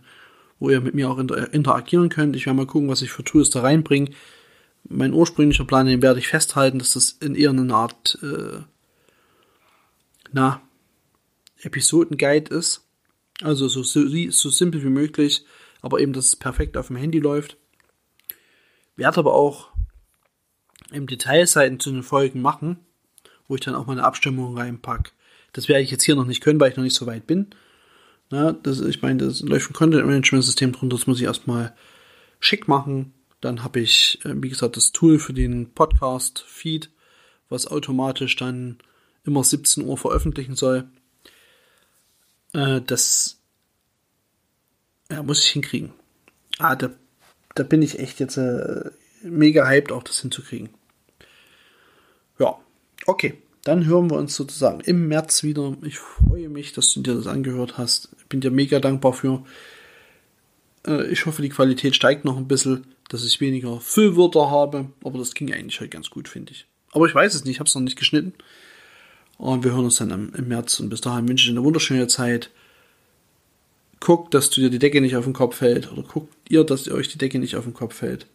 wo 0.60 0.70
ihr 0.70 0.80
mit 0.80 0.94
mir 0.94 1.10
auch 1.10 1.18
inter 1.18 1.52
interagieren 1.52 2.08
könnt. 2.08 2.36
Ich 2.36 2.46
werde 2.46 2.56
mal 2.56 2.66
gucken, 2.66 2.88
was 2.88 3.02
ich 3.02 3.10
für 3.10 3.24
Tools 3.24 3.50
da 3.50 3.62
reinbringe. 3.62 4.10
Mein 4.88 5.12
ursprünglicher 5.12 5.64
Plan, 5.64 5.86
den 5.86 6.02
werde 6.02 6.20
ich 6.20 6.28
festhalten, 6.28 6.78
dass 6.78 6.92
das 6.92 7.10
in 7.10 7.34
eher 7.34 7.50
eine 7.50 7.74
Art, 7.74 8.18
äh, 8.22 8.60
na, 10.32 10.60
Episodenguide 11.60 12.54
ist. 12.54 12.86
Also 13.42 13.68
so, 13.68 13.82
so, 13.82 14.06
so 14.06 14.50
simpel 14.50 14.82
wie 14.82 14.88
möglich, 14.88 15.44
aber 15.82 16.00
eben, 16.00 16.12
dass 16.12 16.26
es 16.26 16.36
perfekt 16.36 16.76
auf 16.76 16.86
dem 16.86 16.96
Handy 16.96 17.18
läuft. 17.18 17.56
Werde 18.96 19.18
aber 19.18 19.34
auch 19.34 19.70
im 20.90 21.06
Detailseiten 21.06 21.80
zu 21.80 21.90
den 21.90 22.02
Folgen 22.02 22.40
machen, 22.40 22.78
wo 23.48 23.54
ich 23.54 23.60
dann 23.60 23.74
auch 23.74 23.86
meine 23.86 24.04
Abstimmung 24.04 24.56
reinpacke. 24.56 25.10
Das 25.52 25.68
werde 25.68 25.82
ich 25.82 25.90
jetzt 25.90 26.04
hier 26.04 26.16
noch 26.16 26.26
nicht 26.26 26.42
können, 26.42 26.60
weil 26.60 26.70
ich 26.70 26.76
noch 26.76 26.84
nicht 26.84 26.96
so 26.96 27.06
weit 27.06 27.26
bin. 27.26 27.48
Na, 28.30 28.52
das, 28.52 28.80
ich 28.80 29.02
meine, 29.02 29.24
das 29.24 29.40
läuft 29.40 29.70
ein 29.70 29.74
Content-Management-System 29.74 30.72
drunter, 30.72 30.96
das 30.96 31.06
muss 31.06 31.18
ich 31.18 31.24
erstmal 31.24 31.74
schick 32.40 32.68
machen. 32.68 33.12
Dann 33.46 33.62
habe 33.62 33.78
ich, 33.78 34.18
äh, 34.24 34.32
wie 34.34 34.48
gesagt, 34.48 34.76
das 34.76 34.90
Tool 34.90 35.20
für 35.20 35.32
den 35.32 35.72
Podcast-Feed, 35.72 36.90
was 37.48 37.68
automatisch 37.68 38.34
dann 38.34 38.78
immer 39.24 39.44
17 39.44 39.84
Uhr 39.84 39.96
veröffentlichen 39.96 40.56
soll. 40.56 40.88
Äh, 42.54 42.80
das 42.84 43.38
ja, 45.08 45.22
muss 45.22 45.44
ich 45.44 45.50
hinkriegen. 45.50 45.92
Ah, 46.58 46.74
da, 46.74 46.90
da 47.54 47.62
bin 47.62 47.82
ich 47.82 48.00
echt 48.00 48.18
jetzt 48.18 48.36
äh, 48.36 48.90
mega 49.22 49.64
hyped, 49.68 49.92
auch 49.92 50.02
das 50.02 50.22
hinzukriegen. 50.22 50.70
Ja, 52.40 52.58
okay. 53.06 53.40
Dann 53.62 53.86
hören 53.86 54.10
wir 54.10 54.16
uns 54.16 54.34
sozusagen 54.34 54.80
im 54.80 55.06
März 55.06 55.44
wieder. 55.44 55.76
Ich 55.82 56.00
freue 56.00 56.48
mich, 56.48 56.72
dass 56.72 56.92
du 56.92 57.00
dir 57.00 57.14
das 57.14 57.28
angehört 57.28 57.78
hast. 57.78 58.08
Ich 58.18 58.26
bin 58.26 58.40
dir 58.40 58.50
mega 58.50 58.80
dankbar 58.80 59.12
für. 59.12 59.44
Äh, 60.84 61.06
ich 61.12 61.26
hoffe, 61.26 61.42
die 61.42 61.48
Qualität 61.48 61.94
steigt 61.94 62.24
noch 62.24 62.38
ein 62.38 62.48
bisschen, 62.48 62.95
dass 63.08 63.24
ich 63.24 63.40
weniger 63.40 63.80
Füllwörter 63.80 64.50
habe. 64.50 64.86
Aber 65.02 65.18
das 65.18 65.34
ging 65.34 65.52
eigentlich 65.52 65.80
halt 65.80 65.90
ganz 65.90 66.10
gut, 66.10 66.28
finde 66.28 66.52
ich. 66.52 66.66
Aber 66.92 67.06
ich 67.06 67.14
weiß 67.14 67.34
es 67.34 67.44
nicht, 67.44 67.54
ich 67.54 67.60
habe 67.60 67.68
es 67.68 67.74
noch 67.74 67.82
nicht 67.82 67.98
geschnitten. 67.98 68.34
Und 69.38 69.64
wir 69.64 69.72
hören 69.72 69.84
uns 69.84 69.96
dann 69.96 70.32
im, 70.34 70.48
März. 70.48 70.80
Und 70.80 70.88
bis 70.88 71.00
dahin 71.00 71.28
wünsche 71.28 71.42
ich 71.42 71.50
dir 71.50 71.58
eine 71.58 71.64
wunderschöne 71.64 72.08
Zeit. 72.08 72.50
Guckt, 74.00 74.34
dass 74.34 74.50
du 74.50 74.60
dir 74.60 74.70
die 74.70 74.78
Decke 74.78 75.00
nicht 75.00 75.16
auf 75.16 75.24
den 75.24 75.34
Kopf 75.34 75.56
fällt. 75.56 75.92
Oder 75.92 76.02
guckt 76.02 76.32
ihr, 76.48 76.64
dass 76.64 76.86
ihr 76.86 76.94
euch 76.94 77.08
die 77.08 77.18
Decke 77.18 77.38
nicht 77.38 77.56
auf 77.56 77.64
den 77.64 77.74
Kopf 77.74 77.94
fällt. 77.94 78.26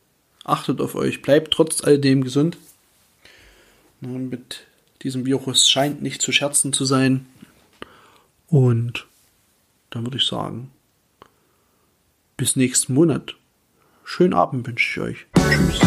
Achtet 0.44 0.80
auf 0.80 0.96
euch. 0.96 1.22
Bleibt 1.22 1.54
trotz 1.54 1.84
alledem 1.84 2.24
gesund. 2.24 2.58
mit 4.00 4.66
diesem 5.02 5.26
Virus 5.26 5.70
scheint 5.70 6.02
nicht 6.02 6.22
zu 6.22 6.32
scherzen 6.32 6.74
zu 6.74 6.86
sein. 6.86 7.26
Und 8.48 9.08
dann 9.90 10.06
würde 10.06 10.18
ich 10.18 10.26
sagen, 10.26 10.72
bis 12.38 12.56
nächsten 12.56 12.94
Monat. 12.94 13.36
Schönen 14.14 14.34
Abend 14.34 14.68
wünsche 14.68 15.00
ich 15.00 15.08
euch. 15.08 15.28
Tschüss. 15.38 15.80